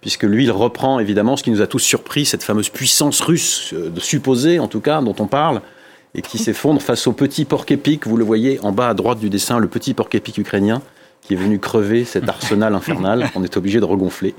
puisque 0.00 0.22
lui, 0.22 0.44
il 0.44 0.50
reprend 0.50 0.98
évidemment 0.98 1.36
ce 1.36 1.42
qui 1.42 1.50
nous 1.50 1.60
a 1.60 1.66
tous 1.66 1.78
surpris, 1.78 2.24
cette 2.24 2.42
fameuse 2.42 2.70
puissance 2.70 3.20
russe, 3.20 3.74
euh, 3.74 3.90
de 3.90 4.00
supposée 4.00 4.58
en 4.58 4.68
tout 4.68 4.80
cas, 4.80 5.02
dont 5.02 5.14
on 5.18 5.26
parle, 5.26 5.60
et 6.14 6.22
qui 6.22 6.38
s'effondre 6.38 6.80
face 6.80 7.06
au 7.06 7.12
petit 7.12 7.44
porc-épic. 7.44 8.06
Vous 8.06 8.16
le 8.16 8.24
voyez 8.24 8.58
en 8.60 8.72
bas 8.72 8.88
à 8.88 8.94
droite 8.94 9.18
du 9.18 9.28
dessin, 9.28 9.58
le 9.58 9.68
petit 9.68 9.92
porc-épic 9.92 10.38
ukrainien 10.38 10.80
qui 11.20 11.34
est 11.34 11.36
venu 11.36 11.58
crever 11.58 12.06
cet 12.06 12.26
arsenal 12.30 12.74
infernal 12.74 13.30
qu'on 13.34 13.44
est 13.44 13.56
obligé 13.58 13.78
de 13.78 13.84
regonfler. 13.84 14.34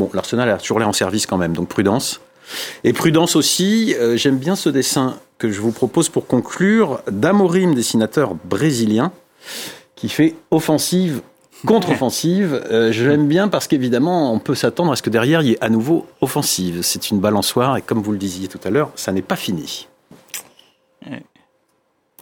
Bon, 0.00 0.10
l'arsenal 0.12 0.50
a 0.50 0.58
toujours 0.58 0.80
l'air 0.80 0.88
en 0.88 0.92
service 0.92 1.26
quand 1.26 1.38
même, 1.38 1.52
donc 1.52 1.68
prudence. 1.68 2.20
Et 2.84 2.92
prudence 2.92 3.36
aussi, 3.36 3.94
euh, 3.98 4.16
j'aime 4.16 4.38
bien 4.38 4.56
ce 4.56 4.68
dessin 4.68 5.16
que 5.38 5.50
je 5.50 5.60
vous 5.60 5.72
propose 5.72 6.08
pour 6.08 6.26
conclure 6.26 7.00
d'Amorim, 7.10 7.74
dessinateur 7.74 8.34
brésilien, 8.44 9.12
qui 9.96 10.08
fait 10.08 10.34
offensive 10.50 11.22
contre-offensive. 11.66 12.62
Euh, 12.70 12.92
je 12.92 13.08
l'aime 13.08 13.26
bien 13.26 13.48
parce 13.48 13.66
qu'évidemment, 13.66 14.32
on 14.32 14.38
peut 14.38 14.54
s'attendre 14.54 14.92
à 14.92 14.96
ce 14.96 15.02
que 15.02 15.10
derrière, 15.10 15.42
il 15.42 15.48
y 15.48 15.52
ait 15.52 15.64
à 15.64 15.68
nouveau 15.68 16.06
offensive. 16.20 16.80
C'est 16.82 17.10
une 17.10 17.20
balançoire 17.20 17.76
et 17.76 17.82
comme 17.82 18.02
vous 18.02 18.12
le 18.12 18.18
disiez 18.18 18.48
tout 18.48 18.60
à 18.64 18.70
l'heure, 18.70 18.90
ça 18.96 19.12
n'est 19.12 19.22
pas 19.22 19.36
fini. 19.36 19.88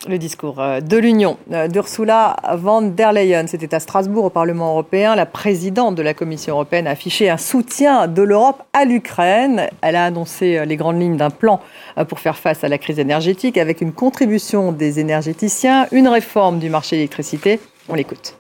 Le 0.09 0.19
discours 0.19 0.61
euh, 0.61 0.81
de 0.81 0.97
l'Union 0.97 1.39
euh, 1.53 1.69
d'Ursula 1.69 2.35
von 2.55 2.83
der 2.83 3.13
Leyen, 3.13 3.47
c'était 3.47 3.73
à 3.73 3.79
Strasbourg 3.79 4.25
au 4.25 4.31
Parlement 4.31 4.71
européen. 4.71 5.15
La 5.15 5.27
présidente 5.27 5.95
de 5.95 6.03
la 6.03 6.13
Commission 6.13 6.55
européenne 6.55 6.89
a 6.89 6.91
affiché 6.91 7.31
un 7.31 7.37
soutien 7.37 8.09
de 8.09 8.23
l'Europe 8.23 8.65
à 8.73 8.85
l'Ukraine. 8.85 9.69
Elle 9.81 9.95
a 9.95 10.07
annoncé 10.07 10.67
les 10.67 10.77
grandes 10.77 11.01
lignes 11.01 11.17
d'un 11.17 11.31
plan 11.31 11.61
pour 12.09 12.19
faire 12.19 12.37
face 12.37 12.65
à 12.65 12.69
la 12.69 12.79
crise 12.79 12.99
énergétique 12.99 13.57
avec 13.57 13.81
une 13.81 13.93
contribution 13.93 14.73
des 14.73 14.99
énergéticiens, 14.99 15.87
une 15.93 16.09
réforme 16.09 16.59
du 16.59 16.69
marché 16.69 16.97
de 16.97 16.99
l'électricité. 16.99 17.61
On 17.89 17.95
l'écoute. 17.95 18.35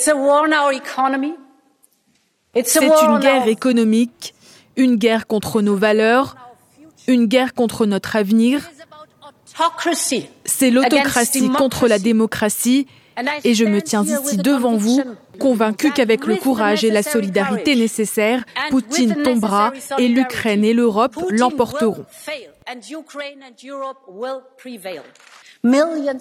C'est 0.00 0.14
une 0.14 0.38
guerre 3.20 3.46
économique, 3.46 4.34
une 4.76 4.96
guerre 4.96 5.26
contre 5.26 5.60
nos 5.60 5.76
valeurs, 5.76 6.36
une 7.06 7.26
guerre 7.26 7.52
contre 7.52 7.84
notre 7.84 8.16
avenir. 8.16 8.70
C'est 10.44 10.70
l'autocratie 10.70 11.50
contre 11.50 11.88
la 11.88 11.98
démocratie 11.98 12.86
et 13.44 13.54
je 13.54 13.64
me 13.64 13.82
tiens 13.82 14.04
ici 14.04 14.36
devant 14.36 14.76
vous, 14.76 15.00
convaincu 15.38 15.90
qu'avec 15.92 16.26
le 16.26 16.36
courage 16.36 16.84
et 16.84 16.90
la 16.90 17.02
solidarité 17.02 17.76
nécessaires, 17.76 18.44
Poutine 18.70 19.22
tombera 19.22 19.72
et 19.98 20.08
l'Ukraine 20.08 20.64
et 20.64 20.72
l'Europe 20.72 21.16
l'emporteront. 21.30 22.04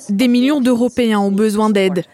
Des 0.10 0.28
millions 0.28 0.62
d'Européens 0.62 1.20
ont 1.20 1.32
besoin 1.32 1.70
d'aide. 1.70 2.06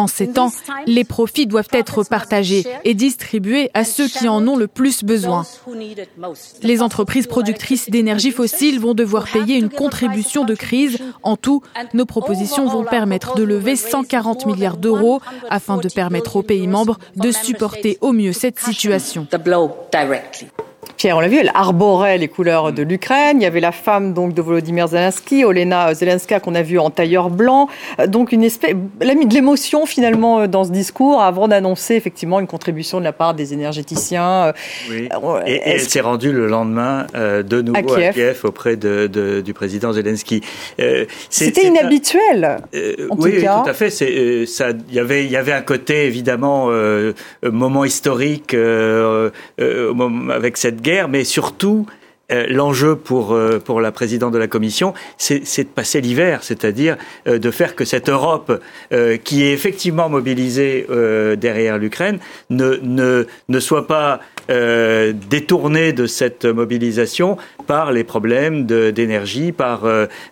En 0.00 0.06
ces 0.06 0.28
temps, 0.28 0.50
les 0.86 1.04
profits 1.04 1.46
doivent 1.46 1.68
être 1.72 2.04
partagés 2.04 2.64
et 2.84 2.94
distribués 2.94 3.70
à 3.74 3.84
ceux 3.84 4.08
qui 4.08 4.28
en 4.28 4.48
ont 4.48 4.56
le 4.56 4.66
plus 4.66 5.04
besoin. 5.04 5.44
Les 6.62 6.80
entreprises 6.80 7.26
productrices 7.26 7.90
d'énergie 7.90 8.30
fossile 8.30 8.80
vont 8.80 8.94
devoir 8.94 9.26
payer 9.30 9.56
une 9.56 9.68
contribution 9.68 10.46
de 10.46 10.54
crise. 10.54 10.96
En 11.22 11.36
tout, 11.36 11.62
nos 11.92 12.06
propositions 12.06 12.66
vont 12.66 12.84
permettre 12.84 13.34
de 13.34 13.42
lever 13.42 13.76
140 13.76 14.46
milliards 14.46 14.78
d'euros 14.78 15.20
afin 15.50 15.76
de 15.76 15.88
permettre 15.90 16.36
aux 16.36 16.42
pays 16.42 16.66
membres 16.66 16.96
de 17.16 17.30
supporter 17.30 17.98
au 18.00 18.12
mieux 18.12 18.32
cette 18.32 18.58
situation. 18.58 19.26
Pierre, 21.00 21.16
on 21.16 21.20
l'a 21.20 21.28
vu, 21.28 21.38
elle 21.38 21.50
arborait 21.54 22.18
les 22.18 22.28
couleurs 22.28 22.74
de 22.74 22.82
l'Ukraine. 22.82 23.38
Il 23.40 23.42
y 23.42 23.46
avait 23.46 23.60
la 23.60 23.72
femme 23.72 24.12
donc 24.12 24.34
de 24.34 24.42
Volodymyr 24.42 24.86
Zelensky, 24.86 25.46
Olena 25.46 25.94
Zelenska, 25.94 26.40
qu'on 26.40 26.54
a 26.54 26.60
vu 26.60 26.78
en 26.78 26.90
tailleur 26.90 27.30
blanc. 27.30 27.70
Euh, 27.98 28.06
donc 28.06 28.32
une 28.32 28.44
espèce, 28.44 28.74
elle 29.00 29.08
a 29.08 29.14
mis 29.14 29.24
de 29.24 29.32
l'émotion 29.32 29.86
finalement 29.86 30.40
euh, 30.40 30.46
dans 30.46 30.64
ce 30.64 30.70
discours 30.70 31.22
avant 31.22 31.48
d'annoncer 31.48 31.94
effectivement 31.94 32.38
une 32.38 32.46
contribution 32.46 32.98
de 32.98 33.04
la 33.04 33.14
part 33.14 33.32
des 33.32 33.54
énergéticiens. 33.54 34.48
Euh, 34.48 34.52
oui. 34.90 35.08
Et, 35.46 35.62
elle 35.64 35.80
s'est 35.80 36.02
rendue 36.02 36.32
le 36.32 36.48
lendemain 36.48 37.06
de 37.14 37.62
nouveau 37.62 37.94
à 37.94 38.12
Kiev, 38.12 38.40
auprès 38.44 38.76
de, 38.76 39.40
du 39.42 39.54
président 39.54 39.94
Zelensky. 39.94 40.42
C'était 41.30 41.66
inhabituel. 41.66 42.58
en 43.08 43.16
oui, 43.16 43.36
tout, 43.36 43.40
cas. 43.40 43.62
tout 43.62 43.70
à 43.70 43.72
fait. 43.72 43.88
C'est 43.88 44.44
ça. 44.44 44.68
Il 44.90 44.94
y 44.94 44.98
avait 44.98 45.24
il 45.24 45.30
y 45.30 45.38
avait 45.38 45.54
un 45.54 45.62
côté 45.62 46.04
évidemment 46.04 46.68
moment 47.42 47.86
historique 47.86 48.54
avec 48.54 50.58
cette 50.58 50.82
guerre 50.82 50.89
mais 51.08 51.24
surtout, 51.24 51.86
euh, 52.30 52.46
l'enjeu 52.48 52.96
pour, 52.96 53.32
euh, 53.32 53.58
pour 53.58 53.80
la 53.80 53.92
présidente 53.92 54.32
de 54.32 54.38
la 54.38 54.46
Commission, 54.46 54.94
c'est 55.18 55.40
de 55.40 55.68
passer 55.68 56.00
l'hiver, 56.00 56.42
c'est-à-dire 56.42 56.96
euh, 57.26 57.38
de 57.38 57.50
faire 57.50 57.74
que 57.74 57.84
cette 57.84 58.08
Europe, 58.08 58.60
qui 59.24 59.44
est 59.44 59.52
effectivement 59.52 60.08
mobilisée 60.08 60.86
derrière 61.36 61.78
l'Ukraine, 61.78 62.18
ne, 62.50 62.78
ne, 62.82 63.26
ne 63.48 63.60
soit 63.60 63.86
pas 63.86 64.20
détournée 64.48 65.92
de 65.92 66.06
cette 66.06 66.44
mobilisation 66.44 67.36
par 67.66 67.92
les 67.92 68.04
problèmes 68.04 68.66
d'énergie, 68.66 69.52
par 69.52 69.84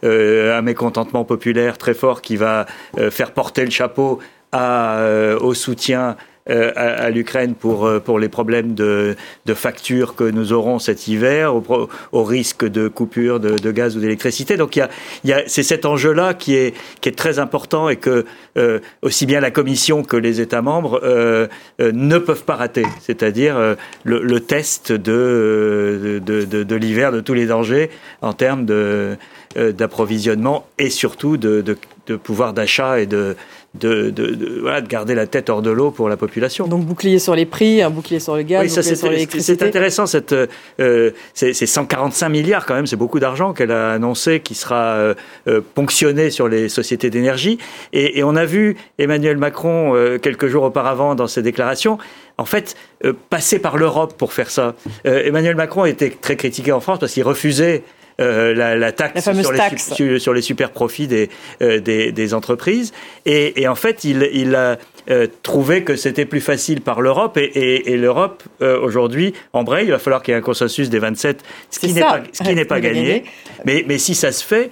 un 0.03 0.63
mécontentement 0.63 1.25
populaire 1.25 1.79
très 1.79 1.95
fort 1.95 2.21
qui 2.21 2.37
va 2.37 2.67
faire 3.11 3.33
porter 3.33 3.65
le 3.65 3.71
chapeau 3.71 4.19
au 4.55 5.55
soutien 5.55 6.17
euh, 6.51 6.73
à, 6.77 7.11
l'Ukraine 7.11 7.55
pour, 7.55 7.87
euh, 7.87 8.01
pour 8.01 8.19
les 8.19 8.29
problèmes 8.29 8.75
de, 8.75 9.17
de 9.45 9.55
factures 9.55 10.15
que 10.15 10.25
nous 10.25 10.53
aurons 10.55 10.79
cet 10.79 11.07
hiver, 11.07 11.55
au, 11.55 11.89
au 12.13 12.25
risque 12.25 12.65
de 12.65 12.89
coupure 12.89 13.39
de, 13.39 13.51
de 13.51 13.71
gaz 13.71 13.97
ou 13.97 14.01
d'électricité. 14.01 14.57
Donc 14.57 14.75
y 14.77 14.81
a, 14.81 14.89
y 15.25 15.33
a, 15.33 15.43
c'est 15.47 15.63
cet 15.63 15.85
enjeu-là 15.85 16.33
qui 16.33 16.55
est, 16.55 16.75
qui 17.03 17.11
est 17.11 17.17
très 17.17 17.39
important 17.39 17.89
et 17.91 17.97
que 17.97 18.25
euh, 18.57 18.79
aussi 19.03 19.27
bien 19.27 19.41
la 19.41 19.51
Commission 19.51 20.03
que 20.03 20.17
les 20.17 20.41
États 20.41 20.63
membres 20.63 21.01
euh, 21.03 21.49
ne 21.81 22.17
peuvent 22.19 22.45
pas 22.45 22.57
rater, 22.57 22.87
c'est-à-dire 23.03 23.77
le, 24.05 24.23
le, 24.23 24.41
test 24.41 24.93
de, 24.93 26.21
de, 26.25 26.45
de, 26.45 26.63
de 26.63 26.77
l'hiver, 26.77 27.13
de 27.13 27.21
tous 27.21 27.35
les 27.35 27.47
dangers 27.47 27.91
en 28.23 28.33
termes 28.33 28.65
de 28.65 29.17
d'approvisionnement 29.57 30.67
et 30.79 30.91
surtout 30.91 31.39
de, 31.39 31.63
de, 31.63 31.77
de 32.07 32.17
pouvoir 32.17 32.53
d'achat 32.53 33.01
et 33.01 33.07
de, 33.07 33.35
de, 33.75 34.11
de, 34.11 34.35
de, 34.35 34.61
voilà, 34.61 34.81
de 34.81 34.89
garder 34.89 35.15
la 35.15 35.27
tête 35.27 35.51
hors 35.51 35.63
de 35.63 35.71
l'eau 35.71 35.91
pour 35.91 36.09
la 36.09 36.17
population. 36.17 36.67
Donc 36.67 36.85
bouclier 36.85 37.19
sur 37.19 37.35
les 37.35 37.47
prix, 37.47 37.83
un 37.83 37.91
bouclier 37.91 38.19
sur 38.19 38.35
le 38.35 38.43
gaz, 38.43 38.63
oui, 38.63 38.71
ça, 38.71 38.83
sur 38.83 39.11
l'électricité. 39.11 39.57
C'est 39.59 39.67
intéressant, 39.67 40.07
cette, 40.07 40.35
euh, 40.81 41.11
c'est 41.35 41.53
145 41.53 42.29
milliards 42.29 42.67
quand 42.67 42.75
même, 42.75 42.87
c'est 42.87 42.97
beaucoup 42.97 43.21
d'argent 43.21 43.53
qu'elle 43.53 43.71
a 43.71 43.93
annoncé 43.93 44.41
qui 44.41 44.55
sera 44.55 44.95
euh, 44.95 45.15
euh, 45.49 45.61
ponctionné 45.75 46.31
sur 46.31 46.49
les 46.49 46.69
sociétés 46.69 47.11
d'énergie. 47.11 47.59
Et, 47.93 48.19
et, 48.19 48.25
on 48.25 48.37
a 48.37 48.45
vu 48.45 48.77
Emmanuel 48.99 49.37
Macron 49.37 49.95
euh, 49.95 50.19
quelques 50.19 50.49
jours 50.49 50.65
auparavant 50.65 51.15
dans 51.15 51.27
ses 51.27 51.43
déclarations 51.43 51.99
en 52.39 52.45
fait, 52.45 52.77
euh, 53.05 53.13
passer 53.31 53.59
par 53.59 53.77
l'Europe 53.77 54.15
pour 54.17 54.33
faire 54.33 54.49
ça. 54.49 54.75
Euh, 55.07 55.25
Emmanuel 55.25 55.57
Macron 55.57 55.85
était 55.85 56.11
très 56.11 56.37
critiqué 56.37 56.71
en 56.73 56.81
France 56.81 57.01
parce 57.01 57.13
qu'il 57.13 57.25
refusait 57.25 57.83
euh, 58.21 58.55
la, 58.55 58.77
la, 58.77 58.93
taxe, 58.93 59.23
sur, 59.23 59.53
Les, 59.53 60.19
sur, 60.19 60.35
les, 60.35 60.43
super 60.43 60.71
profits 60.71 61.07
des, 61.07 61.31
euh, 61.63 61.81
des, 61.81 62.13
des, 62.13 62.35
entreprises. 62.35 62.93
Et, 63.27 63.63
et, 63.63 63.69
en 63.69 63.75
fait, 63.75 64.05
il, 64.05 64.29
il 64.33 64.55
a 64.55 64.77
euh, 65.11 65.27
trouvé 65.43 65.85
que 65.85 65.97
c'était 65.97 66.27
plus 66.27 66.41
facile 66.41 66.83
par 66.83 67.01
l'Europe. 67.01 67.39
Et, 67.39 67.45
et, 67.45 67.93
et 67.93 67.97
l'Europe, 67.97 68.43
euh, 68.61 68.79
aujourd'hui, 68.81 69.33
embraye. 69.53 69.87
Il 69.87 69.91
va 69.91 69.99
falloir 69.99 70.23
qu'il 70.23 70.33
y 70.33 70.35
ait 70.35 70.39
un 70.39 70.43
consensus 70.43 70.91
des 70.91 70.99
27, 70.99 71.43
ce 71.71 71.79
qui 71.79 71.93
n'est 71.93 72.01
pas, 72.01 72.21
ce 72.33 72.43
qui 72.43 72.55
n'est 72.55 72.65
pas 72.65 72.81
gagné. 72.81 73.25
Mais, 73.69 73.85
mais 73.87 73.99
si 73.99 74.15
ça 74.15 74.33
se 74.33 74.43
fait, 74.43 74.71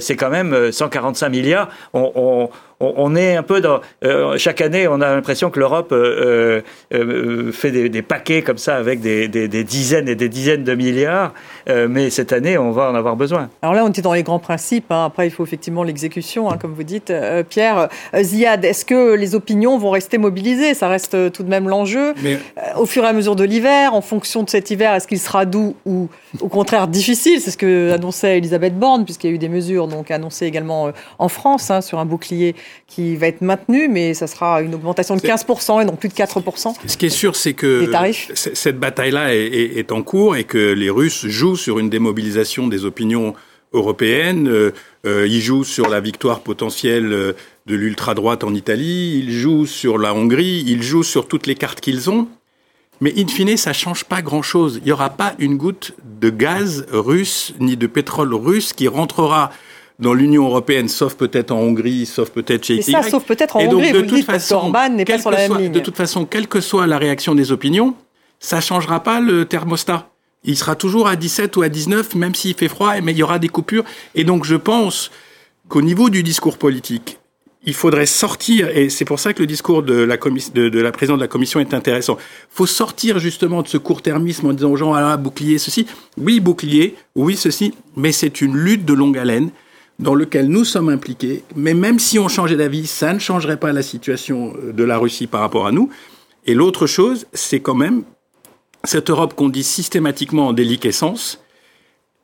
c'est 0.00 0.16
quand 0.16 0.30
même 0.30 0.72
145 0.72 1.28
milliards. 1.28 1.68
On, 1.92 2.10
on, 2.14 2.50
on, 2.80 3.16
est 3.16 3.36
un 3.36 3.42
peu 3.42 3.60
dans. 3.60 3.80
Euh, 4.04 4.38
chaque 4.38 4.60
année, 4.60 4.86
on 4.88 5.00
a 5.00 5.14
l'impression 5.14 5.50
que 5.50 5.58
l'Europe 5.58 5.90
euh, 5.92 6.62
euh, 6.94 7.52
fait 7.52 7.70
des, 7.70 7.88
des, 7.88 8.02
paquets 8.02 8.42
comme 8.42 8.58
ça 8.58 8.76
avec 8.76 9.00
des, 9.00 9.28
des, 9.28 9.48
des, 9.48 9.64
dizaines 9.64 10.08
et 10.08 10.14
des 10.14 10.28
dizaines 10.28 10.64
de 10.64 10.74
milliards, 10.74 11.32
mais 11.66 12.10
cette 12.10 12.32
année, 12.32 12.56
on 12.56 12.70
va 12.70 12.90
en 12.90 12.94
avoir 12.94 13.16
besoin. 13.16 13.50
Alors 13.62 13.74
là, 13.74 13.84
on 13.84 13.88
était 13.88 14.02
dans 14.02 14.12
les 14.12 14.22
grands 14.22 14.38
principes. 14.38 14.90
Hein. 14.90 15.06
Après, 15.06 15.26
il 15.26 15.30
faut 15.30 15.44
effectivement 15.44 15.82
l'exécution, 15.82 16.50
hein, 16.50 16.56
comme 16.58 16.72
vous 16.72 16.82
dites, 16.82 17.12
Pierre. 17.48 17.88
Ziad, 18.16 18.64
est-ce 18.64 18.84
que 18.84 19.14
les 19.14 19.34
opinions 19.34 19.78
vont 19.78 19.90
rester 19.90 20.18
mobilisées? 20.18 20.74
Ça 20.74 20.88
reste 20.88 21.32
tout 21.32 21.42
de 21.42 21.48
même 21.48 21.68
l'enjeu. 21.68 22.14
Mais... 22.22 22.38
Au 22.76 22.86
fur 22.86 23.04
et 23.04 23.08
à 23.08 23.12
mesure 23.12 23.36
de 23.36 23.44
l'hiver, 23.44 23.94
en 23.94 24.00
fonction 24.00 24.42
de 24.42 24.50
cet 24.50 24.70
hiver, 24.70 24.94
est-ce 24.94 25.08
qu'il 25.08 25.18
sera 25.18 25.44
doux 25.44 25.76
ou 25.84 26.08
au 26.40 26.48
contraire 26.48 26.88
difficile? 26.88 27.40
C'est 27.40 27.50
ce 27.50 27.56
que 27.56 27.92
annonçait 27.92 28.37
Elisabeth 28.38 28.78
Borne, 28.78 29.04
puisqu'il 29.04 29.28
y 29.28 29.30
a 29.30 29.34
eu 29.34 29.38
des 29.38 29.48
mesures 29.48 29.88
donc 29.88 30.10
annoncées 30.10 30.46
également 30.46 30.92
en 31.18 31.28
France 31.28 31.70
hein, 31.70 31.80
sur 31.80 31.98
un 31.98 32.06
bouclier 32.06 32.54
qui 32.86 33.16
va 33.16 33.26
être 33.26 33.40
maintenu, 33.40 33.88
mais 33.88 34.14
ça 34.14 34.26
sera 34.26 34.62
une 34.62 34.74
augmentation 34.74 35.16
de 35.16 35.20
15% 35.20 35.82
et 35.82 35.84
non 35.84 35.96
plus 35.96 36.08
de 36.08 36.14
4%. 36.14 36.74
Ce 36.86 36.96
qui 36.96 37.06
est 37.06 37.10
sûr, 37.10 37.36
c'est 37.36 37.54
que 37.54 37.90
cette 38.34 38.78
bataille-là 38.78 39.34
est, 39.34 39.78
est, 39.78 39.92
en 39.92 40.02
cours 40.02 40.36
et 40.36 40.44
que 40.44 40.72
les 40.72 40.90
Russes 40.90 41.26
jouent 41.26 41.56
sur 41.56 41.78
une 41.78 41.90
démobilisation 41.90 42.68
des 42.68 42.84
opinions 42.84 43.34
européennes. 43.72 44.48
Euh, 44.48 44.72
euh 45.04 45.26
ils 45.26 45.40
jouent 45.40 45.64
sur 45.64 45.88
la 45.88 46.00
victoire 46.00 46.40
potentielle 46.40 47.12
euh, 47.12 47.32
de 47.66 47.74
l'ultra-droite 47.74 48.44
en 48.44 48.54
Italie, 48.54 49.22
ils 49.22 49.32
jouent 49.32 49.66
sur 49.66 49.98
la 49.98 50.14
Hongrie, 50.14 50.64
ils 50.66 50.82
jouent 50.82 51.02
sur 51.02 51.28
toutes 51.28 51.46
les 51.46 51.54
cartes 51.54 51.80
qu'ils 51.80 52.08
ont. 52.08 52.28
Mais 53.00 53.14
in 53.16 53.28
fine, 53.28 53.56
ça 53.56 53.72
change 53.72 54.04
pas 54.04 54.22
grand-chose. 54.22 54.78
Il 54.82 54.86
n'y 54.86 54.92
aura 54.92 55.10
pas 55.10 55.34
une 55.38 55.56
goutte 55.56 55.94
de 56.20 56.30
gaz 56.30 56.86
russe 56.90 57.54
ni 57.60 57.76
de 57.76 57.86
pétrole 57.86 58.34
russe 58.34 58.72
qui 58.72 58.88
rentrera 58.88 59.50
dans 59.98 60.14
l'Union 60.14 60.46
européenne, 60.46 60.88
sauf 60.88 61.14
peut-être 61.14 61.50
en 61.50 61.58
Hongrie, 61.58 62.06
sauf 62.06 62.30
peut-être 62.30 62.64
chez 62.64 62.82
ça, 62.82 63.02
sauf 63.02 63.24
peut-être 63.24 63.56
en 63.56 63.60
Hongrie, 63.60 63.92
de 63.92 63.98
vous 63.98 64.06
toute 64.06 64.24
façon, 64.24 64.72
n'est 64.90 65.04
pas 65.04 65.18
sur 65.18 65.30
la 65.30 65.48
même 65.48 65.58
ligne. 65.58 65.72
De 65.72 65.80
toute 65.80 65.96
façon, 65.96 66.24
quelle 66.24 66.46
que 66.46 66.60
soit 66.60 66.86
la 66.86 66.98
réaction 66.98 67.34
des 67.34 67.50
opinions, 67.50 67.94
ça 68.38 68.60
changera 68.60 69.02
pas 69.02 69.20
le 69.20 69.44
thermostat. 69.44 70.08
Il 70.44 70.56
sera 70.56 70.76
toujours 70.76 71.08
à 71.08 71.16
17 71.16 71.56
ou 71.56 71.62
à 71.62 71.68
19, 71.68 72.14
même 72.14 72.34
s'il 72.34 72.54
fait 72.54 72.68
froid, 72.68 73.00
mais 73.00 73.12
il 73.12 73.18
y 73.18 73.24
aura 73.24 73.40
des 73.40 73.48
coupures. 73.48 73.84
Et 74.14 74.22
donc, 74.22 74.44
je 74.44 74.54
pense 74.54 75.10
qu'au 75.68 75.82
niveau 75.82 76.10
du 76.10 76.22
discours 76.22 76.58
politique, 76.58 77.18
il 77.64 77.74
faudrait 77.74 78.06
sortir, 78.06 78.68
et 78.68 78.88
c'est 78.88 79.04
pour 79.04 79.18
ça 79.18 79.32
que 79.32 79.40
le 79.40 79.46
discours 79.46 79.82
de 79.82 79.94
la, 79.94 80.16
de, 80.16 80.68
de 80.68 80.80
la 80.80 80.92
présidente 80.92 81.18
de 81.18 81.24
la 81.24 81.28
commission 81.28 81.58
est 81.60 81.74
intéressant. 81.74 82.16
Il 82.18 82.54
faut 82.54 82.66
sortir 82.66 83.18
justement 83.18 83.62
de 83.62 83.68
ce 83.68 83.78
court-termisme 83.78 84.46
en 84.46 84.52
disant 84.52 84.70
aux 84.70 84.76
gens, 84.76 84.94
ah, 84.94 85.16
bouclier, 85.16 85.58
ceci. 85.58 85.86
Oui, 86.16 86.40
bouclier, 86.40 86.94
oui, 87.16 87.36
ceci, 87.36 87.74
mais 87.96 88.12
c'est 88.12 88.40
une 88.40 88.56
lutte 88.56 88.84
de 88.84 88.94
longue 88.94 89.18
haleine 89.18 89.50
dans 89.98 90.14
lequel 90.14 90.46
nous 90.46 90.64
sommes 90.64 90.88
impliqués, 90.88 91.42
mais 91.56 91.74
même 91.74 91.98
si 91.98 92.20
on 92.20 92.28
changeait 92.28 92.56
d'avis, 92.56 92.86
ça 92.86 93.12
ne 93.12 93.18
changerait 93.18 93.58
pas 93.58 93.72
la 93.72 93.82
situation 93.82 94.54
de 94.72 94.84
la 94.84 94.96
Russie 94.96 95.26
par 95.26 95.40
rapport 95.40 95.66
à 95.66 95.72
nous. 95.72 95.90
Et 96.46 96.54
l'autre 96.54 96.86
chose, 96.86 97.26
c'est 97.32 97.58
quand 97.58 97.74
même 97.74 98.04
cette 98.84 99.10
Europe 99.10 99.34
qu'on 99.34 99.48
dit 99.48 99.64
systématiquement 99.64 100.48
en 100.48 100.52
déliquescence, 100.52 101.40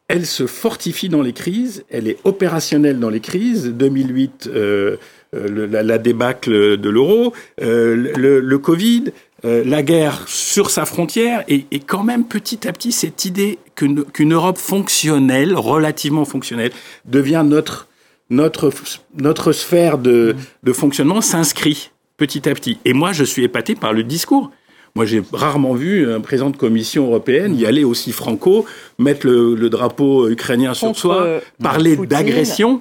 elle 0.07 0.27
se 0.27 0.47
fortifie 0.47 1.09
dans 1.09 1.23
les 1.23 1.33
crises, 1.33 1.85
elle 1.91 2.09
est 2.09 2.19
opérationnelle 2.25 3.01
dans 3.01 3.09
les 3.09 3.21
crises. 3.21 3.67
2008, 3.69 4.51
euh, 4.53 4.97
euh, 5.35 5.67
la, 5.71 5.83
la, 5.83 5.99
débâcle 5.99 6.77
de 6.77 6.91
l'euro, 6.91 7.33
euh, 7.63 8.13
le, 8.17 8.41
le, 8.41 8.59
Covid, 8.59 9.05
euh, 9.45 9.63
la 9.65 9.83
guerre 9.83 10.23
sur 10.27 10.71
sa 10.71 10.85
frontière 10.85 11.45
et, 11.49 11.67
et, 11.71 11.81
quand 11.81 12.05
même 12.05 12.25
petit 12.25 12.67
à 12.69 12.73
petit 12.73 12.93
cette 12.93 13.25
idée 13.25 13.59
qu'une 13.75 14.33
Europe 14.33 14.59
fonctionnelle, 14.59 15.55
relativement 15.57 16.25
fonctionnelle, 16.25 16.73
devient 17.05 17.45
notre 17.45 17.89
notre 18.31 18.73
notre 19.19 19.53
sphère 19.53 19.99
de, 19.99 20.35
de 20.63 20.73
fonctionnement 20.73 21.21
s'inscrit 21.21 21.91
petit 22.17 22.49
à 22.49 22.55
petit. 22.55 22.79
Et 22.85 22.93
moi, 22.93 23.13
je 23.13 23.25
suis 23.25 23.45
épaté 23.45 23.75
par 23.75 23.93
le 23.93 24.03
discours. 24.03 24.51
Moi, 24.95 25.05
j'ai 25.05 25.23
rarement 25.33 25.75
vu 25.75 26.11
un 26.11 26.21
président 26.21 26.51
de 26.51 26.57
commission 26.57 27.07
européenne 27.07 27.59
y 27.59 27.67
aller 27.67 27.83
aussi 27.83 28.13
franco, 28.13 28.65
mettre 28.99 29.27
le, 29.27 29.57
le 29.57 29.69
drapeau 29.69 30.29
ukrainien 30.29 30.73
sur 30.73 30.97
soi, 30.97 31.41
parler 31.61 31.97
d'agression, 31.97 32.81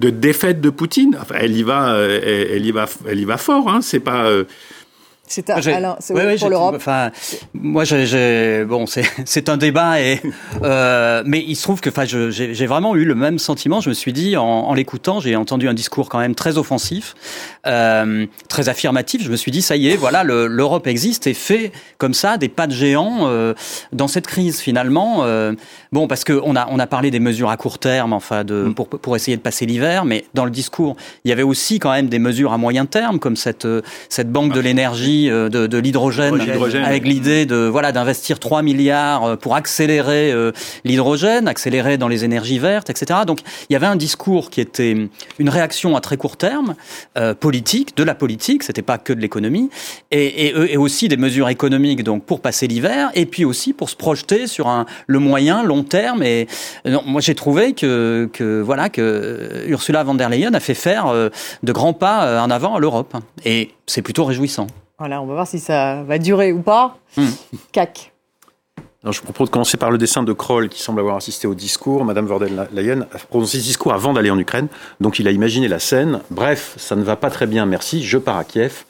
de 0.00 0.10
défaite 0.10 0.60
de 0.60 0.70
Poutine. 0.70 1.16
Enfin, 1.20 1.36
elle 1.38 1.56
y 1.56 1.62
va, 1.62 1.92
euh, 1.94 2.48
elle, 2.54 2.64
y 2.64 2.70
va, 2.70 2.86
elle 3.08 3.20
y 3.20 3.24
va 3.24 3.36
fort. 3.36 3.68
Hein. 3.68 3.80
C'est 3.82 4.00
pas. 4.00 4.30
C'est 5.28 5.50
Alain, 5.50 5.96
c'est 6.00 6.14
oui, 6.14 6.22
oui, 6.26 6.38
pour 6.38 6.48
l'Europe. 6.48 6.74
Enfin, 6.76 7.10
moi, 7.54 7.84
j'ai 7.84 8.64
bon, 8.64 8.84
c'est 9.24 9.48
un 9.48 9.56
débat 9.56 10.00
et 10.00 10.20
euh, 10.62 11.22
mais 11.26 11.44
il 11.46 11.54
se 11.56 11.62
trouve 11.62 11.80
que, 11.80 11.90
enfin, 11.90 12.04
j'ai 12.04 12.66
vraiment 12.66 12.96
eu 12.96 13.04
le 13.04 13.14
même 13.14 13.38
sentiment. 13.38 13.80
Je 13.80 13.90
me 13.90 13.94
suis 13.94 14.12
dit 14.12 14.36
en, 14.36 14.44
en 14.44 14.74
l'écoutant, 14.74 15.20
j'ai 15.20 15.36
entendu 15.36 15.68
un 15.68 15.74
discours 15.74 16.08
quand 16.08 16.18
même 16.18 16.34
très 16.34 16.58
offensif, 16.58 17.14
euh, 17.66 18.26
très 18.48 18.68
affirmatif. 18.68 19.22
Je 19.22 19.30
me 19.30 19.36
suis 19.36 19.50
dit, 19.50 19.62
ça 19.62 19.76
y 19.76 19.88
est, 19.88 19.96
voilà, 19.96 20.24
l'Europe 20.24 20.86
existe 20.86 21.26
et 21.26 21.34
fait 21.34 21.72
comme 21.98 22.14
ça 22.14 22.38
des 22.38 22.48
pas 22.48 22.66
de 22.66 22.72
géant 22.72 23.20
euh, 23.22 23.54
dans 23.92 24.08
cette 24.08 24.26
crise 24.26 24.60
finalement. 24.60 25.24
Euh, 25.24 25.52
bon, 25.92 26.08
parce 26.08 26.24
que 26.24 26.40
on 26.44 26.56
a 26.56 26.66
on 26.70 26.78
a 26.78 26.86
parlé 26.86 27.10
des 27.10 27.20
mesures 27.20 27.50
à 27.50 27.56
court 27.56 27.78
terme, 27.78 28.12
enfin, 28.12 28.44
de 28.44 28.64
mm. 28.64 28.74
pour 28.74 28.88
pour 28.88 29.16
essayer 29.16 29.36
de 29.36 29.42
passer 29.42 29.66
l'hiver, 29.66 30.04
mais 30.04 30.24
dans 30.34 30.44
le 30.44 30.50
discours, 30.50 30.96
il 31.24 31.28
y 31.28 31.32
avait 31.32 31.42
aussi 31.42 31.78
quand 31.78 31.92
même 31.92 32.08
des 32.08 32.18
mesures 32.18 32.52
à 32.52 32.58
moyen 32.58 32.86
terme, 32.86 33.18
comme 33.18 33.36
cette 33.36 33.66
cette 34.08 34.30
banque 34.30 34.54
de 34.54 34.60
l'énergie 34.60 35.17
euh, 35.26 35.48
de, 35.48 35.66
de 35.66 35.78
l'hydrogène, 35.78 36.40
avec 36.84 37.04
l'idée 37.04 37.46
de 37.46 37.56
voilà 37.56 37.92
d'investir 37.92 38.38
3 38.38 38.62
milliards 38.62 39.24
euh, 39.24 39.36
pour 39.36 39.56
accélérer 39.56 40.32
euh, 40.32 40.52
l'hydrogène, 40.84 41.48
accélérer 41.48 41.98
dans 41.98 42.08
les 42.08 42.24
énergies 42.24 42.58
vertes, 42.58 42.90
etc. 42.90 43.20
Donc 43.26 43.40
il 43.68 43.72
y 43.72 43.76
avait 43.76 43.86
un 43.86 43.96
discours 43.96 44.50
qui 44.50 44.60
était 44.60 45.08
une 45.38 45.48
réaction 45.48 45.96
à 45.96 46.00
très 46.00 46.16
court 46.16 46.36
terme, 46.36 46.74
politique, 47.40 47.96
de 47.96 48.02
la 48.04 48.14
politique, 48.14 48.62
c'était 48.62 48.82
pas 48.82 48.98
que 48.98 49.12
de 49.12 49.20
l'économie, 49.20 49.70
et, 50.10 50.46
et, 50.46 50.72
et, 50.72 50.76
aussi 50.76 51.08
des 51.08 51.16
mesures 51.16 51.48
économiques 51.48 52.04
donc 52.04 52.24
pour 52.24 52.40
passer 52.40 52.66
l'hiver, 52.66 53.10
et 53.14 53.26
puis 53.26 53.44
aussi 53.44 53.72
pour 53.72 53.90
se 53.90 53.96
projeter 53.96 54.46
sur 54.46 54.68
un 54.68 54.86
le 55.06 55.18
moyen 55.18 55.62
long 55.62 55.82
terme. 55.82 56.22
Et 56.22 56.46
non, 56.84 57.02
moi 57.06 57.20
j'ai 57.20 57.34
trouvé 57.34 57.72
que 57.72 58.28
que 58.32 58.60
voilà 58.60 58.88
que 58.88 59.64
Ursula 59.66 60.04
von 60.04 60.14
der 60.14 60.28
Leyen 60.28 60.54
a 60.54 60.60
fait 60.60 60.74
faire 60.74 61.12
de 61.62 61.72
grands 61.72 61.92
pas 61.92 62.42
en 62.42 62.50
avant 62.50 62.76
à 62.76 62.80
l'Europe, 62.80 63.16
et 63.44 63.70
c'est 63.86 64.02
plutôt 64.02 64.24
réjouissant. 64.24 64.66
Voilà, 64.98 65.22
on 65.22 65.26
va 65.26 65.34
voir 65.34 65.46
si 65.46 65.60
ça 65.60 66.02
va 66.02 66.18
durer 66.18 66.52
ou 66.52 66.60
pas. 66.60 66.98
Hmm. 67.16 67.28
CAC. 67.70 68.12
je 69.08 69.20
propose 69.20 69.48
de 69.48 69.52
commencer 69.52 69.76
par 69.76 69.92
le 69.92 69.98
dessin 69.98 70.24
de 70.24 70.32
Kroll, 70.32 70.68
qui 70.68 70.82
semble 70.82 70.98
avoir 70.98 71.16
assisté 71.16 71.46
au 71.46 71.54
discours. 71.54 72.04
Madame 72.04 72.26
Vorden-Leyen 72.26 73.02
a 73.02 73.18
prononcé 73.18 73.58
ce 73.58 73.62
discours 73.62 73.92
avant 73.94 74.12
d'aller 74.12 74.30
en 74.30 74.38
Ukraine, 74.38 74.66
donc 75.00 75.20
il 75.20 75.28
a 75.28 75.30
imaginé 75.30 75.68
la 75.68 75.78
scène. 75.78 76.20
Bref, 76.30 76.74
ça 76.78 76.96
ne 76.96 77.04
va 77.04 77.14
pas 77.14 77.30
très 77.30 77.46
bien, 77.46 77.64
merci, 77.64 78.02
je 78.02 78.18
pars 78.18 78.38
à 78.38 78.44
Kiev. 78.44 78.84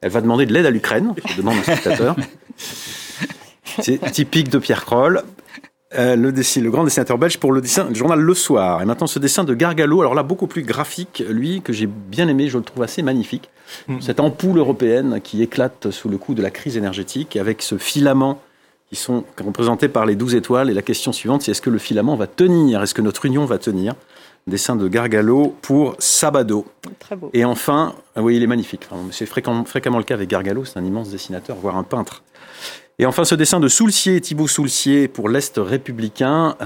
Elle 0.00 0.10
va 0.10 0.22
demander 0.22 0.46
de 0.46 0.54
l'aide 0.54 0.64
à 0.64 0.70
l'Ukraine, 0.70 1.14
je 1.26 1.36
demande 1.36 1.58
un 1.58 1.62
spectateur. 1.62 2.16
C'est 3.80 3.98
typique 4.12 4.48
de 4.48 4.58
Pierre 4.58 4.84
Kroll. 4.86 5.22
Euh, 5.98 6.14
le, 6.14 6.30
dessin, 6.30 6.60
le 6.60 6.70
grand 6.70 6.84
dessinateur 6.84 7.18
belge 7.18 7.38
pour 7.38 7.52
le 7.52 7.60
dessin 7.60 7.86
du 7.86 7.98
journal 7.98 8.20
Le 8.20 8.34
Soir. 8.34 8.80
Et 8.80 8.84
maintenant 8.84 9.08
ce 9.08 9.18
dessin 9.18 9.42
de 9.42 9.54
Gargalo, 9.54 10.00
alors 10.00 10.14
là 10.14 10.22
beaucoup 10.22 10.46
plus 10.46 10.62
graphique, 10.62 11.24
lui 11.28 11.62
que 11.62 11.72
j'ai 11.72 11.86
bien 11.86 12.28
aimé, 12.28 12.48
je 12.48 12.58
le 12.58 12.64
trouve 12.64 12.84
assez 12.84 13.02
magnifique. 13.02 13.50
Mm. 13.88 14.00
Cette 14.00 14.20
ampoule 14.20 14.58
européenne 14.58 15.20
qui 15.22 15.42
éclate 15.42 15.90
sous 15.90 16.08
le 16.08 16.16
coup 16.16 16.34
de 16.34 16.42
la 16.42 16.50
crise 16.50 16.76
énergétique 16.76 17.36
avec 17.36 17.60
ce 17.60 17.76
filament 17.76 18.40
qui 18.88 18.96
sont 18.96 19.24
représentés 19.44 19.88
par 19.88 20.06
les 20.06 20.14
douze 20.14 20.36
étoiles. 20.36 20.70
Et 20.70 20.74
la 20.74 20.82
question 20.82 21.12
suivante, 21.12 21.42
c'est 21.42 21.52
est-ce 21.52 21.62
que 21.62 21.70
le 21.70 21.78
filament 21.78 22.14
va 22.14 22.28
tenir? 22.28 22.82
Est-ce 22.82 22.94
que 22.94 23.02
notre 23.02 23.24
union 23.24 23.44
va 23.44 23.58
tenir? 23.58 23.94
Dessin 24.46 24.76
de 24.76 24.88
Gargalo 24.88 25.56
pour 25.62 25.96
Sabado. 25.98 26.66
Très 26.98 27.16
beau. 27.16 27.30
Et 27.32 27.44
enfin, 27.44 27.94
ah 28.16 28.22
oui, 28.22 28.36
il 28.36 28.42
est 28.42 28.46
magnifique. 28.46 28.88
c'est 29.10 29.26
fréquemment, 29.26 29.64
fréquemment 29.64 29.98
le 29.98 30.04
cas 30.04 30.14
avec 30.14 30.28
Gargalo, 30.28 30.64
c'est 30.64 30.78
un 30.78 30.84
immense 30.84 31.10
dessinateur, 31.10 31.56
voire 31.56 31.76
un 31.76 31.84
peintre. 31.84 32.22
Et 32.98 33.06
enfin, 33.06 33.24
ce 33.24 33.34
dessin 33.34 33.60
de 33.60 33.68
Soulcier, 33.68 34.20
Thibaut 34.20 34.48
Soulcier 34.48 35.08
pour 35.08 35.28
l'Est 35.28 35.54
républicain. 35.56 36.56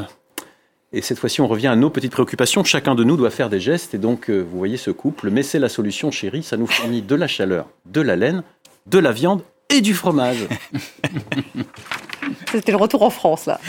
Et 0.93 1.01
cette 1.01 1.19
fois-ci, 1.19 1.41
on 1.41 1.47
revient 1.47 1.69
à 1.69 1.77
nos 1.77 1.91
petites 1.91 2.13
préoccupations. 2.13 2.65
Chacun 2.65 2.95
de 2.95 3.05
nous 3.05 3.17
doit 3.17 3.31
faire 3.31 3.51
des 3.51 3.61
gestes. 3.61 3.95
Et 3.95 3.99
donc, 3.99 4.31
euh, 4.31 4.41
vous 4.41 4.59
voyez 4.59 4.77
ce 4.77 4.91
couple. 4.91 5.31
Mais 5.31 5.43
c'est 5.43 5.59
la 5.59 5.69
solution, 5.69 6.11
chérie. 6.11 6.43
Ça 6.43 6.57
nous 6.57 6.67
fournit 6.67 7.03
de 7.03 7.15
la 7.15 7.27
chaleur, 7.27 7.67
de 7.87 8.01
la 8.01 8.17
laine, 8.17 8.43
de 8.87 8.99
la 8.99 9.13
viande 9.13 9.43
et 9.69 9.81
du 9.81 9.95
fromage. 9.95 10.47
C'était 12.51 12.73
le 12.73 12.79
retour 12.79 13.03
en 13.03 13.11
France, 13.11 13.47
là. 13.47 13.61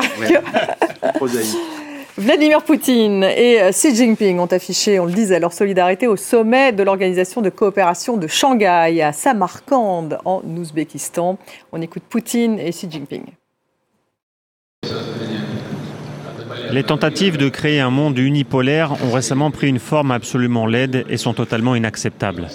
Vladimir 2.17 2.63
Poutine 2.63 3.23
et 3.25 3.59
Xi 3.71 3.93
Jinping 3.93 4.39
ont 4.39 4.45
affiché, 4.45 4.99
on 5.01 5.05
le 5.05 5.11
disait, 5.11 5.37
leur 5.37 5.51
solidarité 5.51 6.07
au 6.07 6.15
sommet 6.15 6.71
de 6.71 6.81
l'Organisation 6.81 7.41
de 7.41 7.49
coopération 7.49 8.15
de 8.15 8.25
Shanghai 8.25 9.01
à 9.01 9.11
Samarkand, 9.11 10.07
en 10.23 10.41
Ouzbékistan. 10.57 11.37
On 11.73 11.81
écoute 11.81 12.03
Poutine 12.09 12.57
et 12.57 12.69
Xi 12.69 12.89
Jinping. 12.89 13.25
Les 16.71 16.83
tentatives 16.83 17.35
de 17.35 17.49
créer 17.49 17.81
un 17.81 17.89
monde 17.89 18.17
unipolaire 18.17 18.93
ont 19.03 19.11
récemment 19.11 19.51
pris 19.51 19.67
une 19.67 19.79
forme 19.79 20.11
absolument 20.11 20.67
laide 20.67 21.05
et 21.09 21.17
sont 21.17 21.33
totalement 21.33 21.75
inacceptables. 21.75 22.47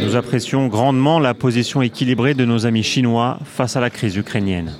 Nous 0.00 0.16
apprécions 0.16 0.66
grandement 0.68 1.18
la 1.18 1.34
position 1.34 1.82
équilibrée 1.82 2.32
de 2.32 2.46
nos 2.46 2.64
amis 2.64 2.82
chinois 2.82 3.38
face 3.44 3.76
à 3.76 3.80
la 3.80 3.90
crise 3.90 4.16
ukrainienne. 4.16 4.72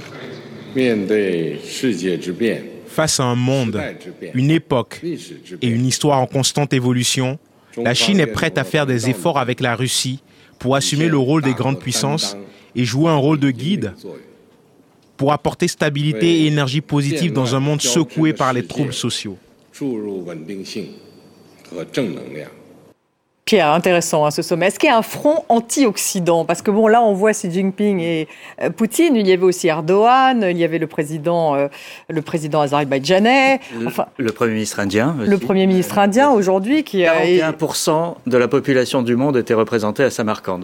Face 2.87 3.21
à 3.21 3.25
un 3.25 3.35
monde, 3.35 3.83
une 4.35 4.51
époque 4.51 5.01
et 5.03 5.69
une 5.69 5.87
histoire 5.87 6.21
en 6.21 6.27
constante 6.27 6.73
évolution, 6.73 7.39
la 7.77 7.95
Chine 7.95 8.21
est 8.21 8.27
prête 8.27 8.59
à 8.59 8.65
faire 8.65 8.87
des 8.87 9.09
efforts 9.11 9.39
avec 9.39 9.61
la 9.61 9.75
Russie 9.75 10.23
pour 10.59 10.77
assumer 10.77 11.09
le 11.09 11.19
rôle 11.19 11.43
des 11.43 11.55
grandes 11.55 11.79
puissances 11.79 12.37
et 12.75 12.85
jouer 12.85 13.11
un 13.11 13.17
rôle 13.17 13.39
de 13.39 13.51
guide 13.51 13.95
pour 15.17 15.33
apporter 15.33 15.69
stabilité 15.69 16.43
et 16.43 16.47
énergie 16.47 16.81
positive 16.81 17.33
dans 17.33 17.55
un 17.55 17.61
monde 17.61 17.81
secoué 17.81 18.33
par 18.33 18.53
les 18.53 18.67
troubles 18.67 18.93
sociaux. 18.93 19.39
Pierre, 23.46 23.70
intéressant 23.70 24.24
à 24.24 24.26
hein, 24.26 24.30
ce 24.32 24.42
sommet. 24.42 24.66
Est-ce 24.66 24.80
qu'il 24.80 24.88
y 24.88 24.92
a 24.92 24.98
un 24.98 25.02
front 25.02 25.44
anti-Occident? 25.48 26.44
Parce 26.44 26.62
que 26.62 26.72
bon, 26.72 26.88
là, 26.88 27.00
on 27.00 27.14
voit 27.14 27.30
Xi 27.30 27.48
Jinping 27.48 28.00
et 28.00 28.26
euh, 28.61 28.70
Poutine. 28.70 29.14
Il 29.14 29.24
y 29.24 29.30
avait 29.30 29.44
aussi 29.44 29.68
Erdogan. 29.68 30.44
Il 30.50 30.59
y 30.59 30.64
avait 30.64 30.78
le 30.78 30.88
président, 30.88 31.54
euh, 31.54 31.68
le 32.09 32.22
président 32.22 32.61
azerbaïdjanais. 32.61 33.61
Enfin, 33.87 34.06
le, 34.16 34.32
premier 34.32 34.54
ministre 34.54 34.80
indien. 34.80 35.14
Le 35.24 35.38
premier 35.38 35.68
ministre 35.68 35.96
indien 36.00 36.30
aujourd'hui 36.30 36.82
qui 36.82 37.06
a. 37.06 37.24
41% 37.24 38.16
de 38.26 38.37
la 38.37 38.48
population 38.48 39.02
du 39.02 39.14
monde 39.14 39.37
était 39.37 39.54
représentée 39.54 40.02
à 40.02 40.11
Samarkand. 40.11 40.62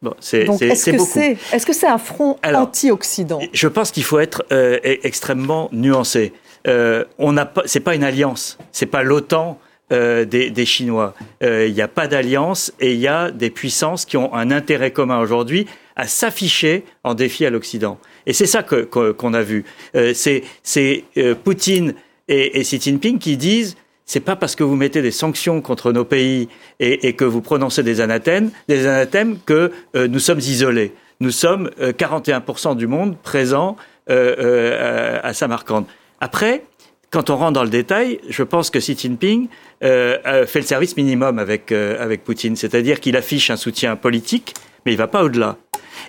Bon, 0.00 0.14
c'est 0.18 0.44
est-ce 0.44 0.90
que 0.90 0.98
c'est 0.98 1.36
est-ce 1.52 1.66
que 1.66 1.74
c'est 1.74 1.86
un 1.86 1.98
front 1.98 2.38
anti-Occident? 2.42 3.40
Je 3.52 3.68
pense 3.68 3.90
qu'il 3.90 4.04
faut 4.04 4.20
être 4.20 4.42
euh, 4.52 4.78
e-, 4.78 5.06
extrêmement 5.06 5.68
nuancé. 5.70 6.32
On 6.66 7.32
n'a 7.32 7.44
pas, 7.44 7.64
c'est 7.66 7.80
pas 7.80 7.94
une 7.94 8.04
alliance, 8.04 8.56
c'est 8.72 8.86
pas 8.86 9.02
l'OTAN 9.02 9.58
euh, 9.92 10.24
des, 10.24 10.64
Chinois. 10.64 11.14
Euh, 11.42 11.66
il 11.66 11.74
n'y 11.74 11.82
a 11.82 11.88
pas 11.88 12.06
d'alliance 12.06 12.72
et 12.80 12.94
il 12.94 13.00
y 13.00 13.08
a 13.08 13.30
des 13.30 13.50
puissances 13.50 14.04
qui 14.04 14.16
ont 14.16 14.32
un 14.34 14.50
intérêt 14.50 14.90
commun 14.90 15.20
aujourd'hui 15.20 15.66
à 15.96 16.06
s'afficher 16.06 16.84
en 17.04 17.14
défi 17.14 17.44
à 17.44 17.50
l'Occident. 17.50 17.98
Et 18.26 18.32
c'est 18.32 18.46
ça 18.46 18.62
qu'on 18.62 19.34
a 19.34 19.42
vu. 19.42 19.64
Euh, 19.94 20.14
c'est 20.14 21.04
Poutine 21.44 21.94
et, 22.28 22.62
Xi 22.62 22.80
Jinping 22.80 23.18
qui 23.18 23.36
disent 23.36 23.76
c'est 24.06 24.20
pas 24.20 24.36
parce 24.36 24.56
que 24.56 24.64
vous 24.64 24.76
mettez 24.76 25.02
des 25.02 25.10
sanctions 25.10 25.60
contre 25.60 25.92
nos 25.92 26.04
pays 26.04 26.48
et, 26.80 27.12
que 27.12 27.24
vous 27.24 27.40
prononcez 27.40 27.82
des 27.82 28.00
anathèmes, 28.00 28.50
des 28.68 28.86
anathèmes 28.86 29.38
que 29.44 29.72
nous 29.94 30.18
sommes 30.18 30.40
isolés. 30.40 30.92
Nous 31.20 31.30
sommes 31.30 31.70
41% 31.80 32.76
du 32.76 32.86
monde 32.86 33.16
présent 33.22 33.76
à 34.08 35.32
Samarkand. 35.32 35.86
Après, 36.20 36.62
quand 37.12 37.28
on 37.30 37.36
rentre 37.36 37.52
dans 37.52 37.62
le 37.62 37.70
détail, 37.70 38.18
je 38.28 38.42
pense 38.42 38.70
que 38.70 38.78
Xi 38.78 38.96
Jinping 38.98 39.48
euh, 39.84 40.46
fait 40.46 40.60
le 40.60 40.66
service 40.66 40.96
minimum 40.96 41.38
avec, 41.38 41.70
euh, 41.70 42.02
avec 42.02 42.24
Poutine, 42.24 42.56
c'est-à-dire 42.56 43.00
qu'il 43.00 43.16
affiche 43.16 43.50
un 43.50 43.56
soutien 43.56 43.96
politique, 43.96 44.54
mais 44.84 44.92
il 44.92 44.94
ne 44.94 44.98
va 44.98 45.08
pas 45.08 45.22
au-delà. 45.22 45.58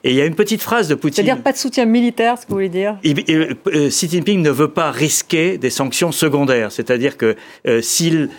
Et 0.06 0.12
il 0.12 0.16
y 0.16 0.22
a 0.22 0.26
une 0.26 0.36
petite 0.36 0.62
phrase 0.62 0.88
de 0.88 0.96
Poutine. 0.96 1.26
C'est-à-dire 1.26 1.44
pas 1.44 1.52
de 1.52 1.58
soutien 1.58 1.86
militaire, 1.86 2.38
ce 2.38 2.44
que 2.44 2.50
vous 2.50 2.56
voulez 2.56 2.70
dire? 2.70 2.98
Euh, 3.06 3.90
Xi 3.90 4.10
Jinping 4.10 4.42
ne 4.42 4.50
veut 4.50 4.70
pas 4.70 4.92
risquer 4.92 5.58
des 5.58 5.70
sanctions 5.70 6.14
secondaires. 6.14 6.72
C'est-à-dire 6.72 7.18
que 7.18 7.36
s'il 7.82 8.30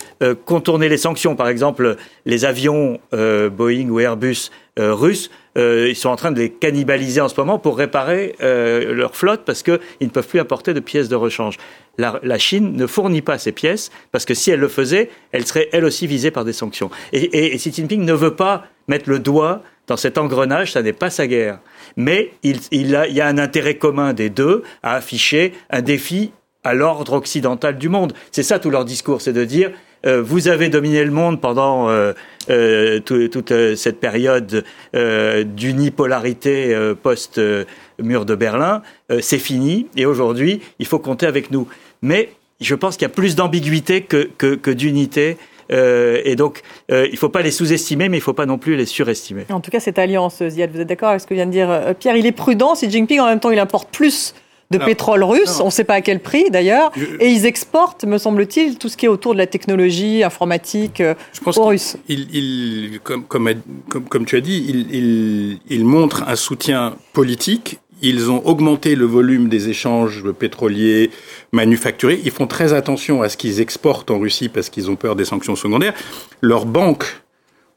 contournait 0.46 0.88
les 0.88 0.96
sanctions, 0.96 1.36
par 1.36 1.48
exemple 1.48 1.96
les 2.24 2.44
avions 2.44 2.98
Boeing 3.12 3.88
ou 3.88 4.00
Airbus 4.00 4.50
russes, 4.76 5.30
ils 5.56 5.96
sont 5.96 6.08
en 6.08 6.16
train 6.16 6.32
de 6.32 6.40
les 6.40 6.50
cannibaliser 6.50 7.20
en 7.20 7.28
ce 7.28 7.38
moment 7.38 7.58
pour 7.58 7.78
réparer 7.78 8.34
leur 8.40 9.14
flotte 9.14 9.42
parce 9.44 9.62
qu'ils 9.62 9.78
ne 10.00 10.08
peuvent 10.08 10.26
plus 10.26 10.40
apporter 10.40 10.74
de 10.74 10.80
pièces 10.80 11.08
de 11.08 11.16
rechange 11.16 11.58
la, 11.98 12.38
Chine 12.38 12.76
ne 12.76 12.86
fournit 12.86 13.22
pas 13.22 13.38
ces 13.38 13.52
pièces 13.52 13.90
parce 14.12 14.24
que 14.24 14.34
si 14.34 14.50
elle 14.50 14.60
le 14.60 14.68
faisait, 14.68 15.10
elle 15.32 15.46
serait 15.46 15.68
elle 15.72 15.84
aussi 15.84 16.06
visée 16.06 16.30
par 16.30 16.44
des 16.44 16.52
sanctions. 16.52 16.90
Et, 17.12 17.56
Xi 17.56 17.72
Jinping 17.72 18.04
ne 18.04 18.12
veut 18.12 18.34
pas 18.34 18.64
mettre 18.88 19.08
le 19.08 19.18
doigt 19.18 19.62
dans 19.86 19.96
cet 19.96 20.18
engrenage, 20.18 20.72
ça 20.72 20.82
n'est 20.82 20.92
pas 20.92 21.10
sa 21.10 21.26
guerre. 21.26 21.58
Mais 21.96 22.32
il, 22.42 22.60
y 22.72 23.20
a 23.20 23.26
un 23.26 23.38
intérêt 23.38 23.76
commun 23.76 24.12
des 24.12 24.30
deux 24.30 24.62
à 24.82 24.94
afficher 24.94 25.52
un 25.70 25.82
défi 25.82 26.32
à 26.64 26.72
l'ordre 26.72 27.12
occidental 27.12 27.76
du 27.76 27.90
monde. 27.90 28.14
C'est 28.32 28.42
ça 28.42 28.58
tout 28.58 28.70
leur 28.70 28.86
discours, 28.86 29.20
c'est 29.20 29.34
de 29.34 29.44
dire 29.44 29.70
euh, 29.70 29.72
vous 30.04 30.48
avez 30.48 30.68
dominé 30.68 31.04
le 31.04 31.10
monde 31.10 31.40
pendant 31.40 31.88
euh, 31.88 32.12
euh, 32.50 33.00
toute 33.00 33.74
cette 33.76 34.00
période 34.00 34.64
d'unipolarité 34.94 36.92
post-mur 37.02 38.24
de 38.24 38.34
Berlin, 38.34 38.82
c'est 39.20 39.38
fini 39.38 39.86
et 39.96 40.06
aujourd'hui 40.06 40.60
il 40.78 40.86
faut 40.86 40.98
compter 40.98 41.26
avec 41.26 41.50
nous 41.50 41.68
mais 42.02 42.28
je 42.60 42.74
pense 42.74 42.96
qu'il 42.96 43.02
y 43.02 43.10
a 43.10 43.14
plus 43.14 43.34
d'ambiguïté 43.34 44.02
que, 44.02 44.30
que, 44.36 44.70
d'unité. 44.70 45.36
Euh, 45.72 46.20
et 46.24 46.36
donc, 46.36 46.60
euh, 46.90 47.06
il 47.06 47.12
ne 47.12 47.16
faut 47.16 47.30
pas 47.30 47.42
les 47.42 47.50
sous-estimer, 47.50 48.08
mais 48.08 48.18
il 48.18 48.20
ne 48.20 48.24
faut 48.24 48.34
pas 48.34 48.46
non 48.46 48.58
plus 48.58 48.76
les 48.76 48.86
surestimer. 48.86 49.46
En 49.50 49.60
tout 49.60 49.70
cas, 49.70 49.80
cette 49.80 49.98
alliance, 49.98 50.46
Ziad, 50.46 50.70
vous 50.70 50.80
êtes 50.80 50.88
d'accord 50.88 51.08
avec 51.08 51.22
ce 51.22 51.26
que 51.26 51.34
vient 51.34 51.46
de 51.46 51.50
dire 51.50 51.70
euh, 51.70 51.94
Pierre? 51.94 52.16
Il 52.16 52.26
est 52.26 52.32
prudent. 52.32 52.74
Xi 52.74 52.90
Jinping, 52.90 53.20
en 53.20 53.26
même 53.26 53.40
temps, 53.40 53.50
il 53.50 53.58
importe 53.58 53.88
plus 53.90 54.34
de 54.70 54.78
pétrole 54.78 55.22
russe, 55.22 55.60
on 55.60 55.66
ne 55.66 55.70
sait 55.70 55.84
pas 55.84 55.94
à 55.94 56.00
quel 56.00 56.20
prix 56.20 56.50
d'ailleurs, 56.50 56.90
et 57.20 57.28
ils 57.28 57.46
exportent, 57.46 58.04
me 58.04 58.18
semble-t-il, 58.18 58.78
tout 58.78 58.88
ce 58.88 58.96
qui 58.96 59.06
est 59.06 59.08
autour 59.08 59.32
de 59.32 59.38
la 59.38 59.46
technologie 59.46 60.24
informatique 60.24 61.02
je 61.32 61.40
pense 61.40 61.58
aux 61.58 61.66
Russes. 61.66 61.96
Il, 62.08 62.98
comme, 63.02 63.24
comme, 63.24 63.54
comme, 63.88 64.24
tu 64.24 64.36
as 64.36 64.40
dit, 64.40 64.64
il, 64.68 65.58
il 65.68 65.84
montre 65.84 66.24
un 66.26 66.36
soutien 66.36 66.96
politique 67.12 67.78
ils 68.02 68.30
ont 68.30 68.46
augmenté 68.46 68.96
le 68.96 69.06
volume 69.06 69.48
des 69.48 69.70
échanges 69.70 70.30
pétroliers 70.32 71.10
manufacturés. 71.52 72.20
Ils 72.24 72.30
font 72.30 72.46
très 72.46 72.74
attention 72.74 73.22
à 73.22 73.30
ce 73.30 73.36
qu'ils 73.36 73.60
exportent 73.60 74.10
en 74.10 74.18
Russie 74.18 74.50
parce 74.50 74.68
qu'ils 74.68 74.90
ont 74.90 74.96
peur 74.96 75.16
des 75.16 75.24
sanctions 75.24 75.56
secondaires. 75.56 75.94
Leurs 76.42 76.66
banques 76.66 77.22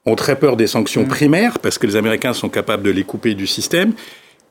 ont 0.06 0.16
très 0.16 0.38
peur 0.38 0.58
des 0.58 0.68
sanctions 0.68 1.04
mm. 1.04 1.08
primaires 1.08 1.60
parce 1.60 1.78
que 1.78 1.88
les 1.88 1.96
Américains 1.96 2.34
sont 2.34 2.50
capables 2.50 2.84
de 2.84 2.92
les 2.92 3.04
couper 3.04 3.36
du 3.36 3.48
système. 3.48 3.94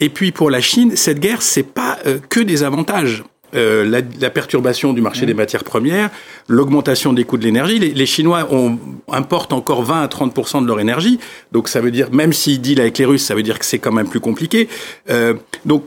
Et 0.01 0.09
puis 0.09 0.33
pour 0.33 0.51
la 0.51 0.61
Chine, 0.61 0.97
cette 0.97 1.21
guerre, 1.21 1.43
c'est 1.43 1.63
pas 1.63 1.99
euh, 2.07 2.19
que 2.29 2.41
des 2.41 2.63
avantages. 2.63 3.25
Euh, 3.55 3.89
la, 3.89 4.01
la, 4.21 4.29
perturbation 4.29 4.93
du 4.93 5.01
marché 5.01 5.23
mmh. 5.23 5.27
des 5.27 5.35
matières 5.35 5.65
premières, 5.65 6.11
l'augmentation 6.49 7.13
des 7.13 7.23
coûts 7.23 7.39
de 7.39 7.45
l'énergie. 7.45 7.79
Les, 7.79 7.91
les, 7.91 8.07
Chinois 8.07 8.49
ont, 8.51 8.77
importent 9.11 9.53
encore 9.53 9.85
20 9.85 10.03
à 10.03 10.07
30% 10.09 10.63
de 10.63 10.67
leur 10.67 10.81
énergie, 10.81 11.21
donc 11.53 11.69
ça 11.69 11.81
veut 11.81 11.93
dire, 11.93 12.11
même 12.11 12.33
s'ils 12.33 12.61
deal 12.61 12.81
avec 12.81 12.99
les 12.99 13.05
Russes, 13.05 13.25
ça 13.25 13.37
veut 13.37 13.45
dire 13.45 13.61
que 13.61 13.65
c'est 13.65 13.79
quand 13.79 13.93
même 13.93 14.09
plus 14.09 14.19
compliqué. 14.19 14.69
Euh, 15.11 15.35
donc 15.65 15.85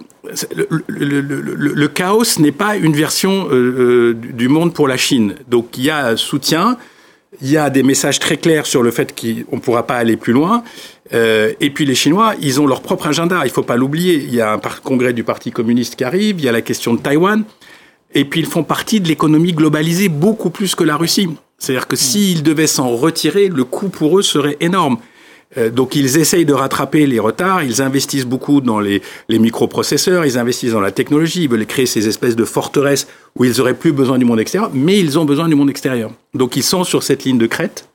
le, 0.56 0.68
le, 0.88 1.22
le, 1.22 1.42
le 1.54 1.88
chaos 1.90 2.40
n'est 2.40 2.54
pas 2.54 2.78
une 2.78 2.94
version 2.94 3.50
euh, 3.52 3.54
euh 3.54 4.14
du 4.14 4.48
monde 4.48 4.74
pour 4.74 4.88
la 4.88 4.98
Chine. 4.98 5.36
Donc 5.50 5.78
il 5.78 5.84
y 5.84 5.90
a 5.90 6.16
soutien, 6.16 6.78
il 7.42 7.50
y 7.50 7.58
a 7.58 7.70
des 7.70 7.84
messages 7.84 8.20
très 8.20 8.38
clairs 8.38 8.66
sur 8.66 8.82
le 8.82 8.92
fait 8.92 9.18
qu'on 9.20 9.56
ne 9.56 9.62
pourra 9.62 9.86
pas 9.86 9.96
aller 9.96 10.18
plus 10.18 10.34
loin. 10.34 10.64
Euh, 11.14 11.54
et 11.60 11.70
puis 11.70 11.86
les 11.86 11.96
Chinois, 11.96 12.34
ils 12.42 12.60
ont 12.60 12.68
leur 12.68 12.82
propre 12.82 13.08
agenda, 13.08 13.42
il 13.44 13.50
ne 13.50 13.54
faut 13.54 13.64
pas 13.64 13.78
l'oublier. 13.78 14.16
Il 14.16 14.34
y 14.34 14.42
a 14.42 14.54
un 14.54 14.60
congrès 14.84 15.14
du 15.14 15.24
Parti 15.24 15.52
communiste 15.52 15.96
qui 15.96 16.04
arrive, 16.04 16.40
il 16.40 16.46
y 16.46 16.50
a 16.50 16.52
la 16.52 16.62
question 16.62 16.94
de 16.94 17.00
Taïwan, 17.00 17.44
et 18.14 18.26
puis 18.26 18.40
ils 18.40 18.48
font 18.48 18.64
partie 18.64 19.00
de 19.00 19.08
l'économie 19.08 19.54
globalisée 19.54 20.10
beaucoup 20.10 20.50
plus 20.50 20.76
que 20.76 20.84
la 20.84 20.98
Russie. 20.98 21.30
C'est-à-dire 21.58 21.88
que 21.88 21.96
s'ils 21.96 22.42
devaient 22.42 22.68
s'en 22.68 22.90
retirer, 22.90 23.50
le 23.50 23.64
coût 23.64 23.90
pour 23.90 24.18
eux 24.18 24.22
serait 24.22 24.58
énorme. 24.60 24.98
Euh, 25.58 25.70
donc 25.70 25.96
ils 25.96 26.18
essayent 26.18 26.46
de 26.46 26.54
rattraper 26.54 27.08
les 27.08 27.20
retards, 27.20 27.64
ils 27.64 27.82
investissent 27.82 28.26
beaucoup 28.26 28.62
dans 28.62 28.80
les, 28.80 29.02
les, 29.30 29.40
microprocesseurs, 29.40 30.26
ils 30.26 30.38
investissent 30.38 30.74
dans 30.74 30.80
la 30.80 30.92
technologie, 30.92 31.44
ils 31.44 31.50
veulent 31.50 31.66
créer 31.66 31.88
ces 31.88 32.08
espèces 32.08 32.36
de 32.36 32.46
forteresses 32.46 33.08
où 33.36 33.46
ils 33.46 33.60
auraient 33.60 33.74
plus 33.74 33.92
besoin 33.92 34.20
du 34.20 34.26
monde 34.26 34.40
extérieur, 34.40 34.70
mais 34.74 35.00
ils 35.00 35.18
ont 35.18 35.26
besoin 35.26 35.50
du 35.50 35.56
monde 35.56 35.70
extérieur. 35.70 36.12
Donc 36.36 36.56
ils 36.56 36.64
sont 36.64 36.84
sur 36.84 37.02
cette 37.02 37.24
ligne 37.24 37.40
de 37.40 37.48
crête 37.48 37.90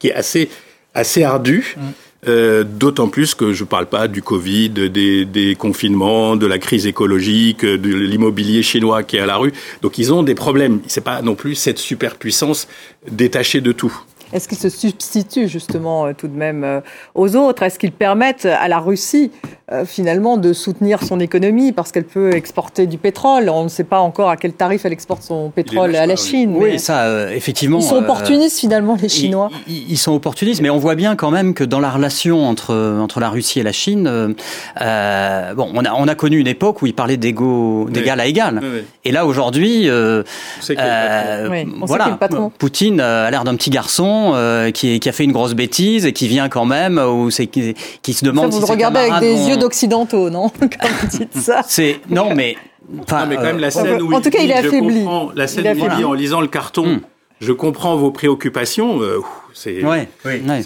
qui 0.00 0.08
est 0.08 0.14
assez, 0.14 0.48
assez 0.94 1.22
ardue. 1.22 1.76
Mm. 1.76 1.80
Euh, 2.28 2.64
D'autant 2.64 3.08
plus 3.08 3.36
que 3.36 3.52
je 3.52 3.62
ne 3.62 3.68
parle 3.68 3.86
pas 3.86 4.08
du 4.08 4.20
Covid, 4.20 4.70
des, 4.70 5.24
des, 5.24 5.54
confinements, 5.54 6.34
de 6.34 6.46
la 6.46 6.58
crise 6.58 6.86
écologique, 6.86 7.64
de 7.64 7.94
l'immobilier 7.94 8.64
chinois 8.64 9.04
qui 9.04 9.16
est 9.16 9.20
à 9.20 9.26
la 9.26 9.36
rue. 9.36 9.52
Donc 9.82 9.98
ils 9.98 10.12
ont 10.12 10.24
des 10.24 10.34
problèmes. 10.34 10.80
C'est 10.88 11.04
pas 11.04 11.22
non 11.22 11.36
plus 11.36 11.54
cette 11.54 11.78
superpuissance 11.78 12.66
détachée 13.08 13.60
de 13.60 13.70
tout. 13.70 13.96
Est-ce 14.32 14.48
qu'ils 14.48 14.58
se 14.58 14.68
substituent 14.68 15.48
justement 15.48 16.06
euh, 16.06 16.12
tout 16.12 16.28
de 16.28 16.36
même 16.36 16.64
euh, 16.64 16.80
aux 17.14 17.36
autres? 17.36 17.62
Est-ce 17.62 17.78
qu'ils 17.78 17.92
permettent 17.92 18.46
à 18.46 18.68
la 18.68 18.78
Russie 18.78 19.30
euh, 19.72 19.84
finalement 19.84 20.36
de 20.36 20.52
soutenir 20.52 21.02
son 21.02 21.20
économie 21.20 21.72
parce 21.72 21.92
qu'elle 21.92 22.04
peut 22.04 22.34
exporter 22.34 22.86
du 22.86 22.98
pétrole 22.98 23.48
On 23.48 23.64
ne 23.64 23.68
sait 23.68 23.84
pas 23.84 24.00
encore 24.00 24.30
à 24.30 24.36
quel 24.36 24.52
tarif 24.52 24.84
elle 24.84 24.92
exporte 24.92 25.22
son 25.22 25.50
pétrole 25.50 25.96
à 25.96 26.06
la 26.06 26.16
Chine. 26.16 26.54
Oui, 26.56 26.78
ça, 26.78 27.32
effectivement. 27.32 27.78
Ils 27.78 27.84
sont 27.84 27.96
opportunistes 27.96 28.58
finalement, 28.58 28.96
les 29.00 29.08
Chinois. 29.08 29.50
Ils, 29.66 29.98
sont 29.98 30.12
opportunistes, 30.12 30.60
mais 30.60 30.70
on 30.70 30.78
voit 30.78 30.94
bien 30.94 31.16
quand 31.16 31.30
même 31.30 31.54
que 31.54 31.64
dans 31.64 31.80
la 31.80 31.90
relation 31.90 32.46
entre, 32.46 32.74
entre 33.00 33.20
la 33.20 33.28
Russie 33.28 33.60
et 33.60 33.62
la 33.62 33.72
Chine, 33.72 34.04
bon, 34.04 35.68
on 35.74 35.84
a, 35.84 35.92
on 35.94 36.08
a 36.08 36.14
connu 36.14 36.38
une 36.38 36.46
époque 36.46 36.82
où 36.82 36.86
ils 36.86 36.94
parlaient 36.94 37.16
d'égal 37.16 38.20
à 38.20 38.26
égal. 38.26 38.62
Et 39.04 39.12
là, 39.12 39.26
aujourd'hui, 39.26 39.88
voilà, 41.86 42.18
Poutine 42.58 43.00
a 43.00 43.30
l'air 43.30 43.44
d'un 43.44 43.56
petit 43.56 43.70
garçon 43.70 44.32
euh, 44.34 44.70
qui, 44.70 45.00
qui, 45.00 45.08
a 45.08 45.12
fait 45.12 45.24
une 45.24 45.32
grosse 45.32 45.54
bêtise 45.54 46.06
et 46.06 46.12
qui 46.12 46.28
vient 46.28 46.48
quand 46.48 46.64
même, 46.64 46.98
ou 46.98 47.30
c'est 47.30 47.46
qui, 47.46 47.74
qui, 48.02 48.12
se 48.12 48.24
demande 48.24 48.52
ça, 48.52 48.58
vous 48.58 48.66
le 48.66 48.70
regardez 48.70 49.00
avec 49.00 49.20
des 49.20 49.48
yeux 49.48 49.55
d'occidentaux, 49.56 50.30
non 50.30 50.50
Quand 50.60 50.88
vous 51.00 51.18
dites 51.18 51.36
ça. 51.36 51.62
C'est 51.66 52.00
non, 52.08 52.34
mais. 52.34 52.56
Enfin, 53.02 53.26
mais 53.26 53.36
quand 53.36 53.42
même 53.42 53.58
la 53.58 53.66
euh, 53.66 53.70
scène 53.70 54.00
où 54.00 54.14
en 54.14 54.20
tout 54.20 54.30
cas, 54.30 54.40
il 54.40 54.50
est 54.50 54.54
affaibli. 54.54 55.04
La 55.34 55.46
scène 55.46 55.66
où 55.78 55.84
il 55.84 55.96
dit 55.96 56.04
en 56.04 56.12
lisant 56.12 56.40
le 56.40 56.48
carton. 56.48 56.86
Hmm. 56.86 57.00
Je 57.38 57.52
comprends 57.52 57.96
vos 57.96 58.10
préoccupations. 58.10 59.02
Euh, 59.02 59.20
c'est 59.52 59.84
ouais, 59.84 60.08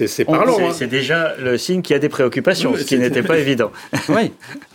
c'est 0.06 0.24
parlant. 0.24 0.56
C'est 0.72 0.84
hein. 0.84 0.88
déjà 0.88 1.34
le 1.36 1.58
signe 1.58 1.82
qu'il 1.82 1.94
y 1.94 1.96
a 1.96 1.98
des 1.98 2.08
préoccupations, 2.08 2.76
ce 2.76 2.84
qui 2.84 2.96
n'était 2.96 3.24
pas 3.24 3.38
évident. 3.38 3.72
Oui. 4.08 4.32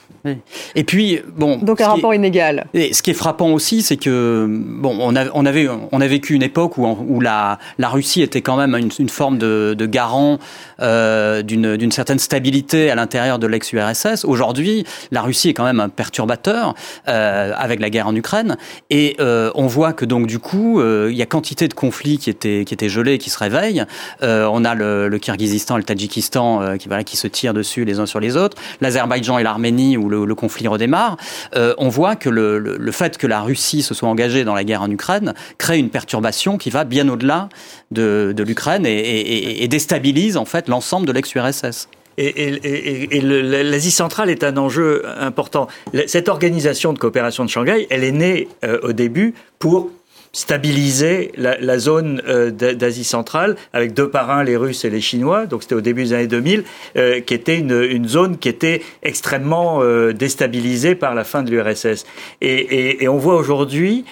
Et 0.76 0.84
puis, 0.84 1.19
bon. 1.36 1.57
Donc 1.57 1.82
un 1.82 1.88
rapport 1.88 2.13
inégal. 2.13 2.67
Et 2.73 2.93
ce 2.93 3.01
qui 3.01 3.11
est 3.11 3.15
frappant 3.15 3.51
aussi, 3.51 3.82
c'est 3.82 3.97
que, 3.97 4.47
bon, 4.49 4.97
on 4.99 5.15
a, 5.15 5.26
on 5.34 5.45
avait, 5.45 5.67
on 5.91 6.01
a 6.01 6.07
vécu 6.07 6.34
une 6.34 6.43
époque 6.43 6.78
où, 6.78 6.86
où 6.86 7.21
la, 7.21 7.59
la 7.78 7.89
Russie 7.89 8.21
était 8.21 8.41
quand 8.41 8.57
même 8.57 8.76
une, 8.76 8.89
une 8.99 9.09
forme 9.09 9.38
de, 9.38 9.76
de 9.78 9.86
garant 9.86 10.39
euh, 10.82 11.41
d'une 11.41 11.91
certaine 11.91 12.19
stabilité 12.19 12.89
à 12.91 12.95
l'intérieur 12.95 13.39
de 13.39 13.47
l'ex-URSS. 13.47 14.26
Aujourd'hui, 14.26 14.86
la 15.11 15.21
Russie 15.21 15.49
est 15.49 15.53
quand 15.53 15.63
même 15.63 15.80
un 15.80 15.89
perturbateur 15.89 16.73
euh, 17.07 17.53
avec 17.55 17.80
la 17.80 17.89
guerre 17.89 18.07
en 18.07 18.15
Ukraine. 18.15 18.57
Et 18.89 19.15
euh, 19.19 19.51
on 19.55 19.67
voit 19.67 19.93
que 19.93 20.05
donc, 20.05 20.28
du 20.28 20.39
coup, 20.39 20.80
euh, 20.80 21.09
il 21.11 21.17
y 21.17 21.21
a 21.21 21.26
quantité 21.26 21.67
de 21.67 21.73
conflits 21.73 22.17
qui 22.17 22.30
étaient, 22.30 22.63
qui 22.65 22.73
étaient 22.73 22.89
gelés, 22.89 23.17
qui 23.17 23.30
se 23.30 23.38
réveillent. 23.38 23.84
Euh, 24.23 24.49
on 24.51 24.65
a 24.65 24.76
le, 24.76 25.07
le 25.07 25.17
Kyrgyzstan, 25.19 25.78
le 25.78 25.84
Tadjikistan 25.84 26.61
euh, 26.61 26.78
qui, 26.78 26.88
voilà, 26.88 27.03
qui 27.03 27.17
se 27.17 27.28
tirent 27.28 27.53
dessus 27.53 27.86
les 27.86 27.99
uns 27.99 28.05
sur 28.05 28.19
les 28.19 28.38
autres. 28.38 28.57
L'Azerbaïdjan 28.82 29.38
et 29.38 29.43
l'Arménie, 29.43 29.97
où 29.97 30.09
le, 30.09 30.14
conflit 30.36 30.68
redémarre, 30.68 31.18
euh, 31.55 31.74
on 31.78 31.89
voit 31.89 32.16
que 32.16 32.30
le, 32.30 32.59
le, 32.59 32.91
fait 32.91 33.18
que 33.18 33.28
la 33.28 33.41
Russie 33.41 33.82
se 33.82 33.93
soit 33.93 34.07
engagée 34.07 34.43
dans 34.43 34.53
la 34.53 34.63
guerre 34.63 34.82
en 34.82 34.89
Ukraine 34.89 35.34
crée 35.57 35.80
une 35.80 35.89
perturbation 35.89 36.57
qui 36.57 36.70
va 36.70 36.84
bien 36.84 37.09
au-delà 37.09 37.49
de, 37.91 38.34
l'Ukraine 38.38 38.86
et, 38.86 39.68
déstabilise 39.68 40.38
en 40.38 40.45
fait 40.45 40.68
l'ensemble 40.70 41.07
de 41.07 41.11
l'ex-URSS. 41.11 41.88
Et, 42.18 43.20
l'Asie 43.22 43.91
centrale 43.91 44.30
est 44.30 44.43
un 44.43 44.55
enjeu 44.57 45.03
important. 45.20 45.68
Cette 46.07 46.30
organisation 46.30 46.93
de 46.93 46.99
coopération 46.99 47.43
de 47.43 47.49
Shanghai, 47.49 47.88
elle 47.89 48.03
est 48.03 48.11
née 48.11 48.47
euh, 48.63 48.80
au 48.84 48.93
début 48.93 49.34
pour 49.59 49.89
stabiliser 50.36 51.31
la, 51.38 51.57
la 51.59 51.79
zone 51.79 52.21
euh, 52.27 52.51
d'Asie 52.51 53.05
centrale 53.05 53.55
avec 53.71 53.93
deux 53.93 54.09
parrains, 54.09 54.43
les 54.43 54.57
Russes 54.57 54.83
et 54.83 54.89
les 54.89 54.99
Chinois. 54.99 55.45
Donc 55.45 55.63
c'était 55.63 55.75
au 55.75 55.81
début 55.81 56.03
des 56.03 56.13
années 56.13 56.27
2000, 56.27 56.65
euh, 56.97 57.21
qui 57.21 57.33
était 57.33 57.57
une, 57.57 57.81
une, 57.81 58.09
zone 58.09 58.38
qui 58.38 58.49
était 58.49 58.81
extrêmement 59.01 59.81
euh, 59.81 60.11
déstabilisée 60.11 60.95
par 60.95 61.15
la 61.15 61.23
fin 61.23 61.41
de 61.41 61.51
l'URSS. 61.51 62.05
Et, 62.41 62.49
et, 62.49 63.03
et, 63.03 63.07
on 63.07 63.17
voit 63.17 63.38
aujourd'hui 63.38 64.03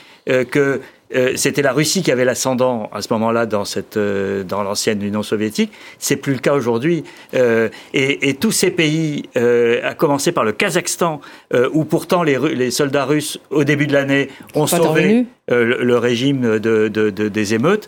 que 0.51 0.79
euh, 1.15 1.33
c'était 1.35 1.61
la 1.61 1.73
Russie 1.73 2.01
qui 2.01 2.11
avait 2.11 2.25
l'ascendant 2.25 2.89
à 2.93 3.01
ce 3.01 3.11
moment-là 3.13 3.45
dans 3.45 3.65
cette 3.65 3.97
euh, 3.97 4.43
dans 4.43 4.63
l'ancienne 4.63 5.01
Union 5.01 5.23
soviétique. 5.23 5.71
C'est 5.99 6.15
plus 6.15 6.33
le 6.33 6.39
cas 6.39 6.53
aujourd'hui. 6.53 7.03
Euh, 7.33 7.69
et, 7.93 8.29
et, 8.29 8.33
tous 8.33 8.51
ces 8.51 8.71
pays, 8.71 9.29
à 9.35 9.93
commencer 9.93 10.31
par 10.31 10.43
le 10.43 10.51
Kazakhstan, 10.51 11.21
où 11.73 11.85
pourtant 11.85 12.23
les, 12.23 12.37
les, 12.55 12.71
soldats 12.71 13.05
russes 13.05 13.39
au 13.51 13.63
début 13.63 13.87
de 13.87 13.93
l'année 13.93 14.29
ont 14.55 14.67
sauvé 14.67 15.25
le, 15.49 15.97
régime 15.97 16.59
de, 16.59 16.87
de, 16.87 17.09
de, 17.09 17.27
des 17.29 17.53
émeutes, 17.53 17.87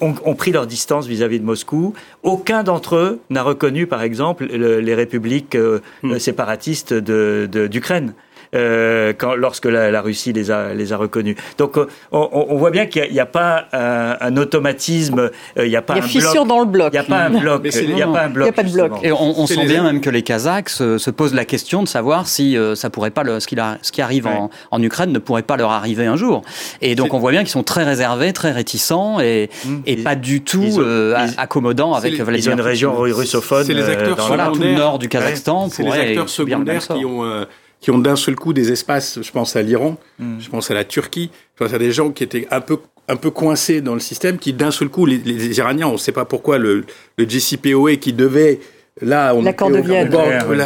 ont, 0.00 0.14
ont, 0.24 0.34
pris 0.34 0.52
leur 0.52 0.66
distance 0.66 1.06
vis-à-vis 1.06 1.40
de 1.40 1.44
Moscou. 1.44 1.94
Aucun 2.22 2.62
d'entre 2.62 2.96
eux 2.96 3.20
n'a 3.30 3.42
reconnu, 3.42 3.86
par 3.86 4.02
exemple, 4.02 4.44
les 4.46 4.94
républiques 4.94 5.56
hmm. 6.02 6.18
séparatistes 6.18 6.94
d'Ukraine 6.94 8.14
euh, 8.54 9.12
quand, 9.16 9.34
lorsque 9.34 9.66
la, 9.66 9.90
la, 9.90 10.02
Russie 10.02 10.32
les 10.32 10.50
a, 10.50 10.74
les 10.74 10.92
a 10.92 10.96
reconnus. 10.96 11.36
Donc 11.58 11.76
on, 11.76 12.28
on 12.32 12.56
voit 12.56 12.70
bien 12.70 12.86
qu'il 12.86 13.10
n'y 13.10 13.18
a, 13.18 13.22
a, 13.22 13.26
pas 13.26 13.66
un, 13.72 14.16
un 14.20 14.36
automatisme, 14.36 15.18
euh, 15.20 15.30
il 15.64 15.68
n'y 15.68 15.76
a 15.76 15.82
pas 15.82 15.94
il 15.94 15.98
y 15.98 16.00
a 16.00 16.04
un 16.04 16.08
fissure 16.08 16.44
dans 16.44 16.60
le 16.60 16.66
bloc. 16.66 16.90
Il 16.92 17.00
n'y 17.00 17.04
a 17.06 17.08
pas 17.08 17.24
un 17.24 17.30
bloc. 17.30 17.66
Il 17.74 17.94
n'y 17.94 18.02
a 18.02 18.06
pas 18.06 18.24
un 18.24 18.28
bloc. 18.28 18.46
Il 18.46 18.50
a 18.50 18.52
pas 18.52 18.62
de 18.62 18.72
bloc. 18.72 18.92
Et 19.02 19.12
on, 19.12 19.40
on 19.40 19.46
sent 19.46 19.66
bien 19.66 19.82
même 19.82 20.00
que 20.00 20.10
les 20.10 20.22
Kazakhs 20.22 20.68
se, 20.68 20.98
se, 20.98 21.10
posent 21.10 21.34
la 21.34 21.44
question 21.44 21.82
de 21.82 21.88
savoir 21.88 22.26
si 22.26 22.56
euh, 22.56 22.74
ça 22.74 22.90
pourrait 22.90 23.10
pas 23.10 23.22
le, 23.22 23.40
ce, 23.40 23.46
qui 23.46 23.58
a, 23.58 23.78
ce 23.82 23.92
qui 23.92 24.02
arrive 24.02 24.26
en, 24.26 24.50
en, 24.70 24.82
Ukraine 24.82 25.12
ne 25.12 25.18
pourrait 25.18 25.42
pas 25.42 25.56
leur 25.56 25.70
arriver 25.70 26.06
un 26.06 26.16
jour. 26.16 26.42
Et 26.80 26.94
donc 26.94 27.14
on 27.14 27.18
voit 27.18 27.30
bien 27.30 27.40
qu'ils 27.40 27.50
sont 27.50 27.62
très 27.62 27.84
réservés, 27.84 28.32
très 28.32 28.52
réticents 28.52 29.20
et, 29.20 29.48
mmh. 29.64 29.76
et 29.86 29.96
pas 29.96 30.14
du 30.14 30.42
tout 30.42 30.62
ont, 30.62 30.80
euh, 30.80 31.26
accommodants 31.36 31.94
avec 31.94 32.14
Vladimir. 32.14 32.38
Ils 32.38 32.48
ont 32.50 32.52
une 32.52 32.60
région 32.60 32.94
russophone. 32.96 33.64
C'est 33.64 33.74
les 33.74 33.88
acteurs 33.88 34.16
dans 34.16 34.26
voilà, 34.26 34.50
tout 34.52 34.60
le 34.60 34.74
nord 34.74 34.98
du 34.98 35.08
Kazakhstan. 35.08 35.68
C'est 35.70 35.82
les 35.82 35.92
acteurs 35.92 36.28
secondaires 36.28 36.86
qui 36.86 37.04
ont 37.04 37.46
qui 37.82 37.90
ont 37.90 37.98
d'un 37.98 38.16
seul 38.16 38.36
coup 38.36 38.54
des 38.54 38.72
espaces, 38.72 39.18
je 39.20 39.30
pense 39.30 39.56
à 39.56 39.60
l'Iran, 39.60 39.98
mm. 40.18 40.38
je 40.40 40.48
pense 40.48 40.70
à 40.70 40.74
la 40.74 40.84
Turquie, 40.84 41.30
je 41.54 41.64
pense 41.64 41.74
à 41.74 41.78
des 41.78 41.92
gens 41.92 42.10
qui 42.10 42.24
étaient 42.24 42.48
un 42.50 42.62
peu 42.62 42.78
un 43.08 43.16
peu 43.16 43.30
coincés 43.30 43.80
dans 43.80 43.94
le 43.94 44.00
système, 44.00 44.38
qui 44.38 44.52
d'un 44.52 44.70
seul 44.70 44.88
coup, 44.88 45.04
les, 45.04 45.18
les, 45.18 45.58
Iraniens, 45.58 45.88
on 45.88 45.94
ne 45.94 45.98
sait 45.98 46.12
pas 46.12 46.24
pourquoi, 46.24 46.56
le, 46.56 46.84
le 47.18 47.28
JCPOA 47.28 47.96
qui 47.96 48.12
devait 48.12 48.60
Là, 49.00 49.32
on 49.34 49.40
l'accord 49.40 49.70
de 49.70 49.78
Vienne, 49.78 50.10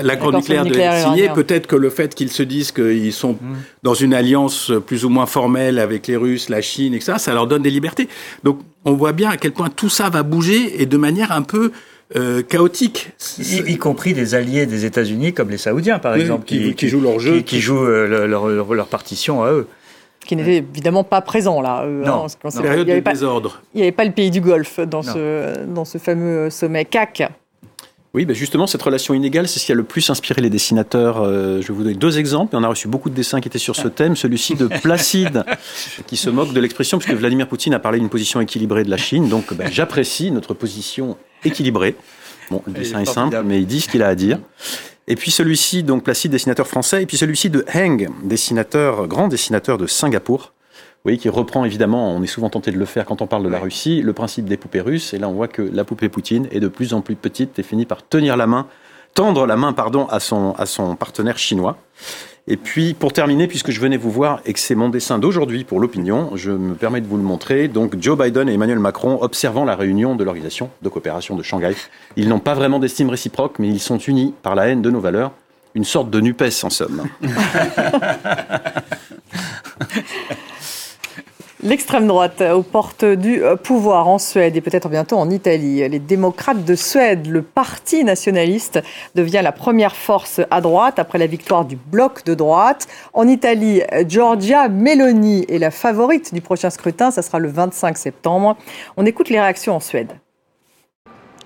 l'accord 0.03 0.33
nucléaire, 0.33 0.65
nucléaire 0.65 1.07
signé. 1.07 1.29
Peut-être 1.29 1.69
que 1.69 1.77
le 1.77 1.91
fait 1.91 2.13
qu'ils 2.13 2.33
se 2.33 2.43
disent 2.43 2.73
qu'ils 2.73 3.13
sont 3.13 3.35
mm. 3.35 3.57
dans 3.85 3.95
une 3.95 4.13
alliance 4.13 4.73
plus 4.85 5.05
ou 5.05 5.11
moins 5.11 5.27
formelle 5.27 5.79
avec 5.79 6.09
les 6.09 6.17
Russes, 6.17 6.49
la 6.49 6.61
Chine, 6.61 6.93
etc., 6.93 7.15
ça 7.19 7.33
leur 7.33 7.47
donne 7.47 7.63
des 7.63 7.71
libertés. 7.71 8.09
Donc, 8.43 8.59
on 8.85 8.95
voit 8.95 9.13
bien 9.13 9.31
à 9.31 9.37
quel 9.37 9.53
point 9.53 9.69
tout 9.69 9.89
ça 9.89 10.11
va 10.11 10.25
bouger 10.25 10.83
et 10.83 10.87
de 10.87 10.97
manière 10.97 11.31
un 11.31 11.43
peu 11.43 11.71
euh, 12.15 12.43
chaotique. 12.43 13.11
Y, 13.39 13.79
compris 13.79 14.15
des 14.15 14.35
alliés 14.35 14.67
des 14.67 14.85
États-Unis 14.85 15.33
comme 15.33 15.51
les 15.51 15.59
Saoudiens, 15.59 15.99
par 15.99 16.15
exemple, 16.15 16.45
qui, 16.45 16.75
qui, 16.75 16.89
jouent 16.89 17.01
leur 17.01 17.19
jeu, 17.19 17.41
qui, 17.41 17.61
jouent 17.61 17.85
euh, 17.85 18.27
leur, 18.27 18.47
leur, 18.49 18.87
partition 18.87 19.43
à 19.43 19.51
eux. 19.51 19.67
Qui 20.25 20.37
n'était 20.37 20.59
évidemment 20.59 21.05
pas 21.05 21.21
présent 21.21 21.61
là. 21.61 21.83
Euh, 21.83 22.05
non, 22.05 22.27
hein, 22.27 22.27
non. 22.45 22.63
période 22.63 22.87
de 22.87 23.01
désordre. 23.01 23.61
Il 23.75 23.79
n'y 23.79 23.83
avait 23.83 23.93
pas 23.93 24.05
le 24.05 24.13
pays 24.13 24.31
du 24.31 24.41
Golfe 24.41 24.81
dans, 24.81 25.03
ce, 25.03 25.65
dans 25.67 25.85
ce 25.85 25.99
fameux 25.99 26.49
sommet 26.51 26.85
CAC. 26.85 27.29
Oui, 28.15 28.25
ben 28.25 28.35
justement, 28.35 28.67
cette 28.67 28.83
relation 28.83 29.15
inégale, 29.15 29.47
c'est 29.47 29.59
ce 29.59 29.67
qui 29.67 29.73
a 29.73 29.75
le 29.75 29.85
plus 29.85 30.09
inspiré 30.09 30.41
les 30.41 30.51
dessinateurs. 30.51 31.25
je 31.25 31.67
vais 31.67 31.75
vous 31.75 31.83
donner 31.83 31.95
deux 31.95 32.19
exemples. 32.19 32.57
On 32.57 32.63
a 32.63 32.69
reçu 32.69 32.89
beaucoup 32.89 33.11
de 33.11 33.15
dessins 33.15 33.41
qui 33.41 33.49
étaient 33.49 33.59
sur 33.59 33.77
ce 33.77 33.89
thème. 33.89 34.17
Celui-ci 34.17 34.55
de 34.55 34.67
Placide, 34.83 35.45
qui 36.07 36.17
se 36.17 36.31
moque 36.31 36.53
de 36.53 36.61
l'expression, 36.61 36.99
puisque 36.99 37.19
Vladimir 37.19 37.47
Poutine 37.47 37.75
a 37.75 37.79
parlé 37.79 37.99
d'une 37.99 38.09
position 38.09 38.41
équilibrée 38.41 38.85
de 38.85 38.91
la 38.91 38.97
Chine. 38.97 39.29
Donc, 39.29 39.53
ben, 39.53 39.71
j'apprécie 39.71 40.31
notre 40.31 40.55
position 40.55 41.19
équilibré. 41.45 41.95
Bon, 42.51 42.63
le 42.67 42.73
dessin 42.73 43.01
est, 43.01 43.07
simple, 43.07 43.43
mais 43.45 43.61
il 43.61 43.67
dit 43.67 43.81
ce 43.81 43.89
qu'il 43.89 44.03
a 44.03 44.09
à 44.09 44.15
dire. 44.15 44.39
Et 45.09 45.15
puis 45.15 45.31
celui-ci, 45.31 45.83
donc 45.83 46.03
Placide, 46.05 46.33
dessinateur 46.33 46.67
français, 46.67 47.03
et 47.03 47.07
puis 47.07 47.17
celui-ci 47.17 47.51
de 47.51 47.65
Heng, 47.73 48.09
dessinateur, 48.25 49.07
grand 49.07 49.29
dessinateur 49.29 49.79
de 49.79 49.87
Singapour. 49.87 50.53
Voyez, 51.07 51.19
qui 51.19 51.29
reprend 51.29 51.65
évidemment, 51.65 52.11
on 52.11 52.21
est 52.25 52.27
souvent 52.27 52.51
tenté 52.51 52.73
de 52.73 52.79
le 52.79 52.85
faire 52.85 53.05
quand 53.05 53.23
on 53.23 53.29
parle 53.29 53.45
de 53.45 53.49
la 53.49 53.61
Russie, 53.61 54.03
le 54.03 54.13
principe 54.13 54.47
des 54.47 54.57
poupées 54.57 54.81
russes. 54.81 55.15
Et 55.15 55.19
là, 55.19 55.29
on 55.29 55.35
voit 55.35 55.47
que 55.47 55.63
la 55.63 55.85
poupée 55.85 56.09
Poutine 56.09 56.49
est 56.51 56.59
de 56.59 56.67
plus 56.67 56.95
en 56.95 57.01
plus 57.01 57.15
petite 57.15 57.61
et 57.61 57.63
finit 57.63 57.87
par 57.87 58.05
tenir 58.05 58.37
la 58.37 58.49
main, 58.49 58.67
tendre 59.15 59.47
la 59.47 59.55
main, 59.55 59.73
pardon, 59.73 60.09
à 60.09 60.19
son, 60.19 60.57
à 60.59 60.67
son 60.67 60.97
partenaire 60.97 61.39
chinois. 61.39 61.77
Et 62.49 62.57
puis, 62.57 62.93
pour 62.93 63.13
terminer, 63.13 63.47
puisque 63.47 63.71
je 63.71 63.79
venais 63.79 63.99
vous 63.99 64.11
voir 64.11 64.41
et 64.47 64.53
que 64.53 64.59
c'est 64.59 64.75
mon 64.75 64.89
dessin 64.89 65.21
d'aujourd'hui 65.21 65.63
pour 65.63 65.79
l'opinion, 65.79 66.33
je 66.35 66.51
me 66.51 66.75
permets 66.75 67.01
de 67.01 67.07
vous 67.07 67.19
le 67.19 67.23
montrer. 67.23 67.69
Donc, 67.69 67.95
Joe 68.01 68.19
Biden 68.19 68.49
et 68.49 68.55
Emmanuel 68.55 68.81
Macron 68.81 69.23
observant 69.23 69.65
la 69.65 69.77
réunion 69.77 70.17
de 70.17 70.25
l'organisation 70.25 70.71
de 70.83 70.89
coopération 70.89 71.37
de 71.37 71.45
Shanghai. 71.45 71.77
Ils 72.17 72.29
n'ont 72.29 72.41
pas 72.41 72.55
vraiment 72.55 72.81
d'estime 72.81 73.11
réciproque, 73.11 73.61
mais 73.61 73.69
ils 73.69 73.79
sont 73.79 73.99
unis 73.99 74.35
par 74.43 74.57
la 74.57 74.67
haine 74.67 74.83
de 74.83 74.91
nos 74.91 74.99
valeurs. 74.99 75.31
Une 75.77 75.85
sorte 75.85 76.11
de 76.11 76.19
NUPES, 76.19 76.65
en 76.65 76.71
somme. 76.71 77.05
L'extrême 81.67 82.07
droite 82.07 82.41
aux 82.43 82.63
portes 82.63 83.05
du 83.05 83.43
pouvoir 83.65 84.07
en 84.07 84.19
Suède 84.19 84.57
et 84.57 84.61
peut-être 84.61 84.89
bientôt 84.89 85.17
en 85.17 85.29
Italie. 85.31 85.87
Les 85.89 85.99
démocrates 85.99 86.65
de 86.65 86.77
Suède, 86.77 87.27
le 87.27 87.43
parti 87.43 88.05
nationaliste, 88.05 88.81
devient 89.17 89.41
la 89.43 89.51
première 89.51 89.97
force 89.97 90.41
à 90.53 90.61
droite 90.61 91.01
après 91.01 91.19
la 91.19 91.27
victoire 91.27 91.65
du 91.65 91.75
bloc 91.75 92.25
de 92.25 92.35
droite. 92.35 92.87
En 93.15 93.27
Italie, 93.27 93.83
Giorgia 94.07 94.69
Meloni 94.69 95.45
est 95.49 95.59
la 95.59 95.73
favorite 95.73 96.33
du 96.33 96.41
prochain 96.41 96.71
scrutin. 96.71 97.11
Ça 97.11 97.23
sera 97.23 97.41
le 97.41 97.49
25 97.49 97.99
septembre. 97.99 98.57
On 98.97 99.05
écoute 99.05 99.29
les 99.29 99.41
réactions 99.41 99.75
en 99.75 99.81
Suède. 99.81 100.13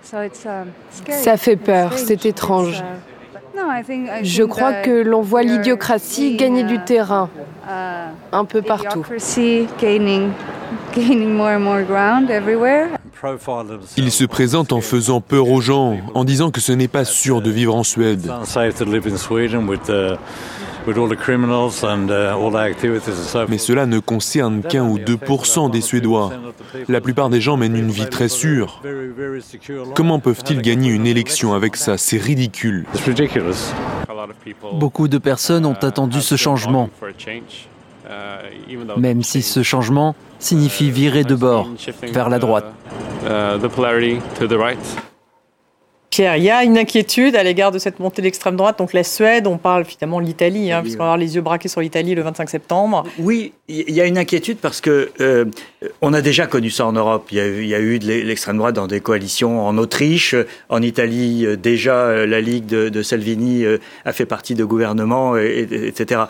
Ça 0.03 1.37
fait 1.39 1.57
peur, 1.57 1.99
c'est 1.99 2.27
étrange. 2.27 2.85
Je 4.23 4.43
crois 4.43 4.75
que 4.75 5.03
l'on 5.03 5.23
voit 5.23 5.43
l'idiocratie 5.43 6.37
gagner 6.37 6.65
du 6.65 6.79
terrain 6.81 7.29
un 8.33 8.45
peu 8.45 8.63
partout. 8.63 9.05
Il 13.97 14.11
se 14.11 14.25
présente 14.25 14.73
en 14.73 14.81
faisant 14.81 15.21
peur 15.21 15.49
aux 15.49 15.61
gens, 15.61 15.99
en 16.15 16.25
disant 16.25 16.51
que 16.51 16.61
ce 16.61 16.73
n'est 16.73 16.89
pas 16.89 17.05
sûr 17.05 17.43
de 17.43 17.51
vivre 17.51 17.75
en 17.75 17.85
Suède. 17.85 18.31
Mais 23.49 23.59
cela 23.59 23.87
ne 23.87 23.99
concerne 23.99 24.63
qu'un 24.63 24.85
ou 24.85 24.99
deux 24.99 25.19
des 25.71 25.81
Suédois. 25.81 26.31
La 26.89 27.01
plupart 27.01 27.31
des 27.31 27.41
gens 27.41 27.57
mènent 27.57 27.77
une 27.77 27.91
vie 27.91 28.09
très 28.09 28.29
sûre. 28.29 28.83
Comment 29.95 30.19
peuvent-ils 30.19 30.63
gagner 30.63 30.91
une 30.91 31.07
élection 31.07 31.55
avec 31.55 31.77
ça? 31.77 31.99
C'est 31.99 32.19
ridicule. 32.19 32.87
Beaucoup 34.73 35.09
de 35.09 35.19
personnes 35.19 35.67
ont 35.67 35.79
attendu 35.83 36.21
ce 36.21 36.37
changement, 36.37 36.91
même 38.97 39.23
si 39.23 39.43
ce 39.43 39.63
changement 39.63 40.15
signifie 40.39 40.91
virer 40.91 41.25
de 41.25 41.35
bord 41.35 41.69
vers 42.03 42.29
la 42.29 42.39
droite. 42.39 42.73
Pierre, 46.11 46.37
il 46.39 46.43
y 46.43 46.51
a 46.51 46.65
une 46.65 46.77
inquiétude 46.77 47.37
à 47.37 47.45
l'égard 47.45 47.71
de 47.71 47.79
cette 47.79 48.01
montée 48.01 48.21
d'extrême 48.21 48.57
droite. 48.57 48.79
Donc 48.81 48.93
la 48.93 49.05
Suède, 49.05 49.47
on 49.47 49.59
parle 49.59 49.85
finalement 49.85 50.21
de 50.21 50.27
l'Italie, 50.27 50.73
hein, 50.73 50.83
puisqu'on 50.83 51.05
va 51.05 51.05
avoir 51.05 51.17
les 51.17 51.37
yeux 51.37 51.41
braqués 51.41 51.69
sur 51.69 51.81
l'Italie 51.81 52.17
le 52.17 52.23
25 52.23 52.51
septembre. 52.51 53.05
Oui, 53.21 53.53
il 53.69 53.95
y 53.95 54.01
a 54.01 54.07
une 54.07 54.19
inquiétude 54.19 54.59
parce 54.59 54.81
que 54.81 55.13
euh, 55.21 55.45
on 56.03 56.13
a 56.13 56.21
déjà 56.21 56.49
connu 56.49 56.69
ça 56.69 56.85
en 56.85 56.93
Europe. 56.93 57.29
Il 57.31 57.39
y 57.39 57.41
a, 57.41 57.47
il 57.47 57.67
y 57.67 57.77
a 57.77 57.81
eu 57.81 58.01
de 58.01 58.07
l'extrême 58.07 58.57
droite 58.57 58.75
dans 58.75 58.89
des 58.89 58.99
coalitions 58.99 59.65
en 59.65 59.79
Autriche, 59.79 60.35
en 60.69 60.83
Italie. 60.83 61.47
Euh, 61.47 61.57
déjà, 61.57 61.95
euh, 61.95 62.27
la 62.27 62.41
Ligue 62.41 62.67
de, 62.67 62.89
de 62.89 63.03
Salvini 63.05 63.65
a 64.05 64.13
fait 64.13 64.27
partie 64.27 64.57
de 64.57 64.65
gouvernements, 64.65 65.37
etc. 65.37 66.23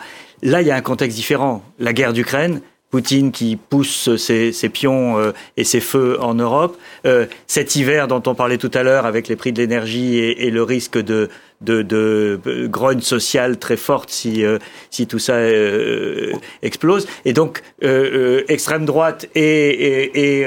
Là, 0.43 0.61
il 0.61 0.67
y 0.67 0.71
a 0.71 0.75
un 0.75 0.81
contexte 0.81 1.17
différent. 1.17 1.63
La 1.79 1.93
guerre 1.93 2.13
d'Ukraine, 2.13 2.61
Poutine 2.91 3.31
qui 3.31 3.55
pousse 3.55 4.17
ses, 4.17 4.51
pions 4.69 5.17
euh, 5.17 5.31
et 5.55 5.63
ses 5.63 5.79
feux 5.79 6.21
en 6.21 6.33
Europe. 6.33 6.77
Euh, 7.05 7.25
cet 7.47 7.77
hiver 7.77 8.09
dont 8.09 8.21
on 8.27 8.35
parlait 8.35 8.57
tout 8.57 8.71
à 8.73 8.83
l'heure 8.83 9.05
avec 9.05 9.29
les 9.29 9.37
prix 9.37 9.53
de 9.53 9.61
l'énergie 9.61 10.17
et, 10.17 10.51
le 10.51 10.61
risque 10.61 10.97
de, 10.97 11.29
de, 11.61 12.39
grogne 12.67 13.01
sociale 13.01 13.57
très 13.57 13.77
forte 13.77 14.09
si, 14.09 14.43
euh, 14.43 14.57
si 14.89 15.07
tout 15.07 15.19
ça 15.19 15.37
explose. 16.61 17.07
Et 17.25 17.33
donc, 17.33 17.61
extrême 17.81 18.85
droite 18.85 19.27
et, 19.35 20.45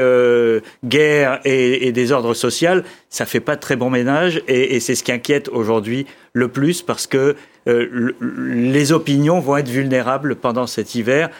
guerre 0.84 1.40
et, 1.44 1.92
désordre 1.92 2.34
social, 2.34 2.84
ça 3.08 3.26
fait 3.26 3.40
pas 3.40 3.56
de 3.56 3.60
très 3.60 3.76
bon 3.76 3.90
ménage. 3.90 4.42
Et, 4.48 4.80
c'est 4.80 4.94
ce 4.94 5.02
qui 5.04 5.12
inquiète 5.12 5.48
aujourd'hui 5.48 6.06
le 6.32 6.48
plus 6.48 6.82
parce 6.82 7.06
que 7.06 7.36
euh, 7.66 8.12
les 8.20 8.92
opinions 8.92 9.40
vont 9.40 9.56
être 9.56 9.68
vulnérables 9.68 10.36
pendant 10.36 10.66
cet 10.66 10.94
hiver 10.94 11.30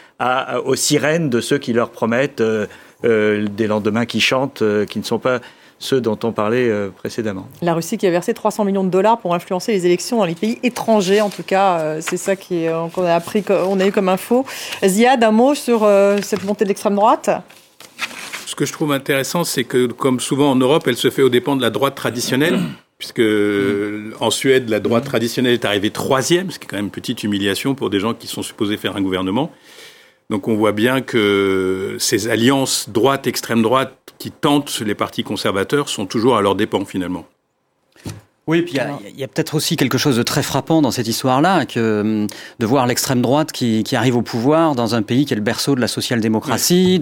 aux 0.65 0.77
sirènes 0.77 1.29
de 1.29 1.41
ceux 1.41 1.59
qui 1.59 1.73
leur 1.73 1.91
promettent 1.91 2.41
euh, 2.41 2.67
euh, 3.05 3.47
des 3.49 3.67
lendemains 3.67 4.07
qui 4.07 4.21
chantent, 4.21 4.63
qui 4.89 4.99
ne 4.99 5.05
sont 5.05 5.19
pas 5.19 5.41
ceux 5.85 6.01
dont 6.01 6.19
on 6.23 6.33
parlait 6.33 6.71
précédemment. 6.97 7.47
La 7.63 7.75
Russie 7.75 7.99
qui 7.99 8.07
a 8.07 8.11
versé 8.11 8.33
300 8.35 8.65
millions 8.65 8.85
de 8.85 8.91
dollars 8.91 9.19
pour 9.19 9.35
influencer 9.35 9.73
les 9.73 9.87
élections 9.87 10.19
dans 10.19 10.25
les 10.25 10.35
pays 10.35 10.59
étrangers, 10.63 11.21
en 11.21 11.31
tout 11.31 11.43
cas, 11.43 12.01
c'est 12.01 12.17
ça 12.17 12.37
qu'on 12.37 13.05
a 13.05 13.15
appris, 13.15 13.43
qu'on 13.43 13.79
a 13.79 13.87
eu 13.87 13.93
comme 13.93 14.09
info. 14.09 14.47
Ziad, 14.85 15.23
un 15.23 15.31
mot 15.31 15.55
sur 15.55 15.87
cette 16.23 16.45
montée 16.45 16.65
d'extrême 16.65 16.95
droite? 16.95 17.31
Ce 18.47 18.55
que 18.55 18.67
je 18.67 18.73
trouve 18.73 18.93
intéressant, 18.93 19.45
c'est 19.45 19.65
que, 19.65 19.87
comme 19.87 20.21
souvent 20.21 20.51
en 20.51 20.57
Europe, 20.57 20.85
elle 20.87 20.97
se 20.97 21.11
fait 21.11 21.23
aux 21.23 21.29
dépens 21.29 21.57
de 21.57 21.63
la 21.63 21.71
droite 21.71 21.95
traditionnelle 21.95 22.59
puisque 22.99 23.23
en 24.21 24.31
Suède, 24.31 24.69
la 24.69 24.81
droite 24.81 25.05
traditionnelle 25.05 25.55
est 25.55 25.65
arrivée 25.65 25.91
troisième, 25.91 26.51
ce 26.51 26.59
qui 26.59 26.65
est 26.65 26.69
quand 26.69 26.77
même 26.77 26.87
une 26.87 26.91
petite 26.91 27.25
humiliation 27.25 27.75
pour 27.75 27.91
des 27.91 28.01
gens 28.01 28.15
qui 28.15 28.27
sont 28.27 28.43
supposés 28.43 28.77
faire 28.77 28.97
un 28.97 29.03
gouvernement. 29.03 29.51
Donc 30.31 30.49
on 30.49 30.57
voit 30.57 30.73
bien 30.73 31.01
que 31.01 31.97
ces 31.99 32.29
alliances 32.29 32.89
droite-extrême 32.89 33.63
droite 33.63 33.97
qui 34.19 34.31
tentent 34.31 34.81
les 34.81 34.95
partis 34.95 35.23
conservateurs 35.23 35.89
sont 35.89 36.07
toujours 36.07 36.37
à 36.37 36.43
leur 36.43 36.55
dépens 36.55 36.85
finalement. 36.85 37.27
Oui, 38.47 38.61
puis 38.61 38.75
il 38.75 39.19
y 39.19 39.25
a, 39.25 39.29
peut-être 39.29 39.55
aussi 39.55 39.77
quelque 39.77 39.97
chose 39.97 40.19
de 40.19 40.23
très 40.23 40.43
frappant 40.43 40.83
dans 40.83 40.91
cette 40.91 41.09
histoire-là, 41.09 41.65
que 41.65 42.01
hum, 42.03 42.27
de 42.59 42.67
voir 42.67 42.87
l'extrême 42.87 43.23
droite 43.23 43.53
qui, 43.53 43.83
qui, 43.85 43.97
arrive 43.97 44.17
au 44.17 44.23
pouvoir 44.23 44.75
dans 44.75 44.95
un 44.95 45.01
pays 45.01 45.25
qui 45.25 45.33
est 45.33 45.37
le 45.37 45.43
berceau 45.43 45.75
de 45.75 45.81
la 45.81 45.89
social-démocratie, 45.89 47.01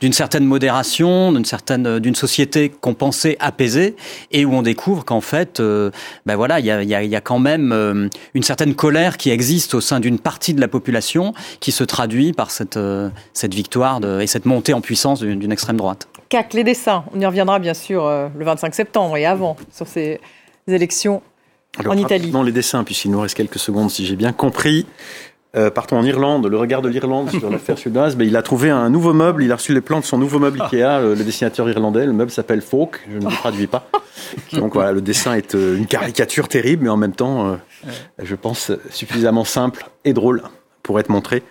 d'une 0.00 0.12
certaine 0.12 0.44
modération, 0.44 1.30
d'une 1.30 1.44
certaine, 1.44 2.00
d'une 2.00 2.16
société 2.16 2.70
qu'on 2.70 2.94
pensait 2.94 3.36
apaisée, 3.38 3.94
et 4.32 4.44
où 4.44 4.52
on 4.52 4.62
découvre 4.62 5.04
qu'en 5.04 5.20
fait, 5.20 5.60
euh, 5.60 5.92
ben 6.26 6.34
voilà, 6.34 6.58
il 6.58 6.66
y 6.66 6.72
a, 6.72 6.82
y, 6.82 6.94
a, 6.94 7.04
y 7.04 7.14
a, 7.14 7.20
quand 7.20 7.38
même 7.38 7.70
euh, 7.70 8.08
une 8.34 8.42
certaine 8.42 8.74
colère 8.74 9.16
qui 9.16 9.30
existe 9.30 9.74
au 9.74 9.80
sein 9.80 10.00
d'une 10.00 10.18
partie 10.18 10.54
de 10.54 10.60
la 10.60 10.68
population, 10.68 11.34
qui 11.60 11.70
se 11.70 11.84
traduit 11.84 12.32
par 12.32 12.50
cette, 12.50 12.76
euh, 12.76 13.10
cette 13.32 13.54
victoire 13.54 14.00
de, 14.00 14.20
et 14.20 14.26
cette 14.26 14.44
montée 14.44 14.74
en 14.74 14.80
puissance 14.80 15.20
d'une 15.20 15.52
extrême 15.52 15.76
droite. 15.76 16.08
CAC, 16.30 16.54
les 16.54 16.64
dessins, 16.64 17.04
on 17.14 17.20
y 17.20 17.26
reviendra 17.26 17.60
bien 17.60 17.74
sûr 17.74 18.08
le 18.08 18.44
25 18.44 18.74
septembre 18.74 19.16
et 19.16 19.26
avant 19.26 19.56
sur 19.72 19.86
ces 19.86 20.20
élections 20.72 21.22
en 21.84 21.96
Italie. 21.96 22.30
Non, 22.30 22.42
les 22.42 22.52
dessins, 22.52 22.84
puisqu'il 22.84 23.10
nous 23.10 23.20
reste 23.20 23.36
quelques 23.36 23.58
secondes, 23.58 23.90
si 23.90 24.06
j'ai 24.06 24.16
bien 24.16 24.32
compris. 24.32 24.86
Euh, 25.56 25.68
partons 25.68 25.98
en 25.98 26.04
Irlande, 26.04 26.46
le 26.46 26.56
regard 26.56 26.80
de 26.80 26.88
l'Irlande 26.88 27.30
sur 27.30 27.50
l'affaire 27.50 27.76
suédoise, 27.76 28.14
ben, 28.14 28.24
il 28.24 28.36
a 28.36 28.42
trouvé 28.42 28.70
un 28.70 28.88
nouveau 28.88 29.12
meuble, 29.12 29.42
il 29.42 29.50
a 29.50 29.56
reçu 29.56 29.74
les 29.74 29.80
plans 29.80 29.98
de 29.98 30.04
son 30.04 30.16
nouveau 30.16 30.38
meuble 30.38 30.62
Ikea, 30.62 31.00
le, 31.00 31.16
dessinateur 31.16 31.68
irlandais, 31.68 32.06
le 32.06 32.12
meuble 32.12 32.30
s'appelle 32.30 32.62
Folk, 32.62 33.00
je 33.10 33.18
ne 33.18 33.24
le 33.24 33.34
traduis 33.34 33.66
pas. 33.66 33.88
Donc 34.52 34.74
voilà, 34.74 34.92
le 34.92 35.00
dessin 35.00 35.34
est 35.34 35.56
euh, 35.56 35.76
une 35.76 35.86
caricature 35.86 36.46
terrible, 36.46 36.84
mais 36.84 36.88
en 36.88 36.96
même 36.96 37.14
temps, 37.14 37.48
euh, 37.48 37.56
je 38.22 38.36
pense, 38.36 38.70
suffisamment 38.90 39.42
simple 39.42 39.86
et 40.04 40.12
drôle 40.12 40.44
pour 40.90 40.98
être 40.98 41.08
montré. 41.08 41.44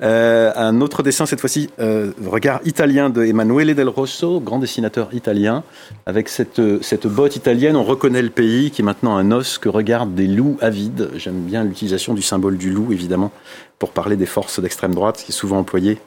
Euh, 0.00 0.52
un 0.54 0.80
autre 0.80 1.02
dessin, 1.02 1.26
cette 1.26 1.40
fois-ci, 1.40 1.70
euh, 1.80 2.12
regard 2.24 2.60
italien 2.64 3.10
de 3.10 3.24
Emanuele 3.24 3.74
Del 3.74 3.88
Rosso, 3.88 4.38
grand 4.38 4.60
dessinateur 4.60 5.08
italien. 5.12 5.64
Avec 6.06 6.28
cette, 6.28 6.62
cette 6.82 7.08
botte 7.08 7.34
italienne, 7.34 7.74
on 7.74 7.82
reconnaît 7.82 8.22
le 8.22 8.30
pays 8.30 8.70
qui 8.70 8.82
est 8.82 8.84
maintenant 8.84 9.16
un 9.16 9.32
os 9.32 9.58
que 9.58 9.68
regardent 9.68 10.14
des 10.14 10.28
loups 10.28 10.56
avides. 10.60 11.10
J'aime 11.16 11.40
bien 11.40 11.64
l'utilisation 11.64 12.14
du 12.14 12.22
symbole 12.22 12.58
du 12.58 12.70
loup, 12.70 12.92
évidemment, 12.92 13.32
pour 13.80 13.90
parler 13.90 14.14
des 14.14 14.24
forces 14.24 14.60
d'extrême 14.60 14.94
droite, 14.94 15.20
qui 15.26 15.32
est 15.32 15.34
souvent 15.34 15.58
employé 15.58 15.94
de 15.94 15.98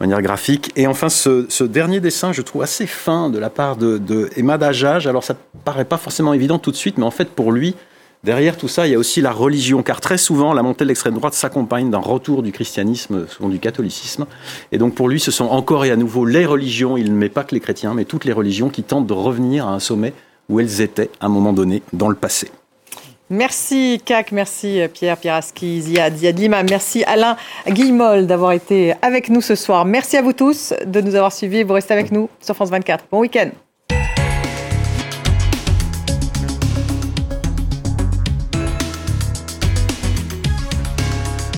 manière 0.00 0.22
graphique. 0.22 0.72
Et 0.74 0.86
enfin, 0.86 1.10
ce, 1.10 1.64
dernier 1.64 2.00
dessin, 2.00 2.32
je 2.32 2.40
trouve 2.40 2.62
assez 2.62 2.86
fin 2.86 3.28
de 3.28 3.38
la 3.38 3.50
part 3.50 3.76
de, 3.76 3.98
de 3.98 4.30
Dajaj. 4.56 5.06
Alors, 5.06 5.22
ça 5.22 5.36
paraît 5.66 5.84
pas 5.84 5.98
forcément 5.98 6.32
évident 6.32 6.58
tout 6.58 6.70
de 6.70 6.76
suite, 6.76 6.96
mais 6.96 7.04
en 7.04 7.10
fait, 7.10 7.28
pour 7.28 7.52
lui, 7.52 7.74
Derrière 8.24 8.56
tout 8.56 8.68
ça, 8.68 8.86
il 8.86 8.92
y 8.92 8.94
a 8.94 8.98
aussi 9.00 9.20
la 9.20 9.32
religion, 9.32 9.82
car 9.82 10.00
très 10.00 10.16
souvent, 10.16 10.52
la 10.52 10.62
montée 10.62 10.84
de 10.84 10.88
l'extrême 10.88 11.14
droite 11.14 11.34
s'accompagne 11.34 11.90
d'un 11.90 11.98
retour 11.98 12.44
du 12.44 12.52
christianisme, 12.52 13.26
souvent 13.26 13.48
du 13.48 13.58
catholicisme. 13.58 14.26
Et 14.70 14.78
donc 14.78 14.94
pour 14.94 15.08
lui, 15.08 15.18
ce 15.18 15.32
sont 15.32 15.46
encore 15.46 15.84
et 15.84 15.90
à 15.90 15.96
nouveau 15.96 16.24
les 16.24 16.46
religions, 16.46 16.96
il 16.96 17.10
ne 17.12 17.16
met 17.16 17.28
pas 17.28 17.42
que 17.42 17.52
les 17.52 17.60
chrétiens, 17.60 17.94
mais 17.94 18.04
toutes 18.04 18.24
les 18.24 18.32
religions 18.32 18.68
qui 18.68 18.84
tentent 18.84 19.08
de 19.08 19.12
revenir 19.12 19.66
à 19.66 19.72
un 19.72 19.80
sommet 19.80 20.12
où 20.48 20.60
elles 20.60 20.80
étaient 20.80 21.10
à 21.18 21.26
un 21.26 21.30
moment 21.30 21.52
donné 21.52 21.82
dans 21.92 22.08
le 22.08 22.14
passé. 22.14 22.52
Merci 23.28 24.00
CAC, 24.04 24.30
merci 24.30 24.80
Pierre 24.94 25.16
Pieraski, 25.16 25.80
Ziad, 25.80 26.16
Ziad 26.16 26.38
Lima, 26.38 26.62
merci 26.62 27.02
Alain 27.04 27.36
Guillemol 27.66 28.28
d'avoir 28.28 28.52
été 28.52 28.94
avec 29.02 29.30
nous 29.30 29.40
ce 29.40 29.56
soir. 29.56 29.84
Merci 29.84 30.16
à 30.16 30.22
vous 30.22 30.32
tous 30.32 30.74
de 30.86 31.00
nous 31.00 31.16
avoir 31.16 31.32
suivis, 31.32 31.64
vous 31.64 31.74
restez 31.74 31.94
avec 31.94 32.12
nous 32.12 32.28
sur 32.40 32.54
France 32.54 32.70
24. 32.70 33.06
Bon 33.10 33.18
week-end. 33.18 33.50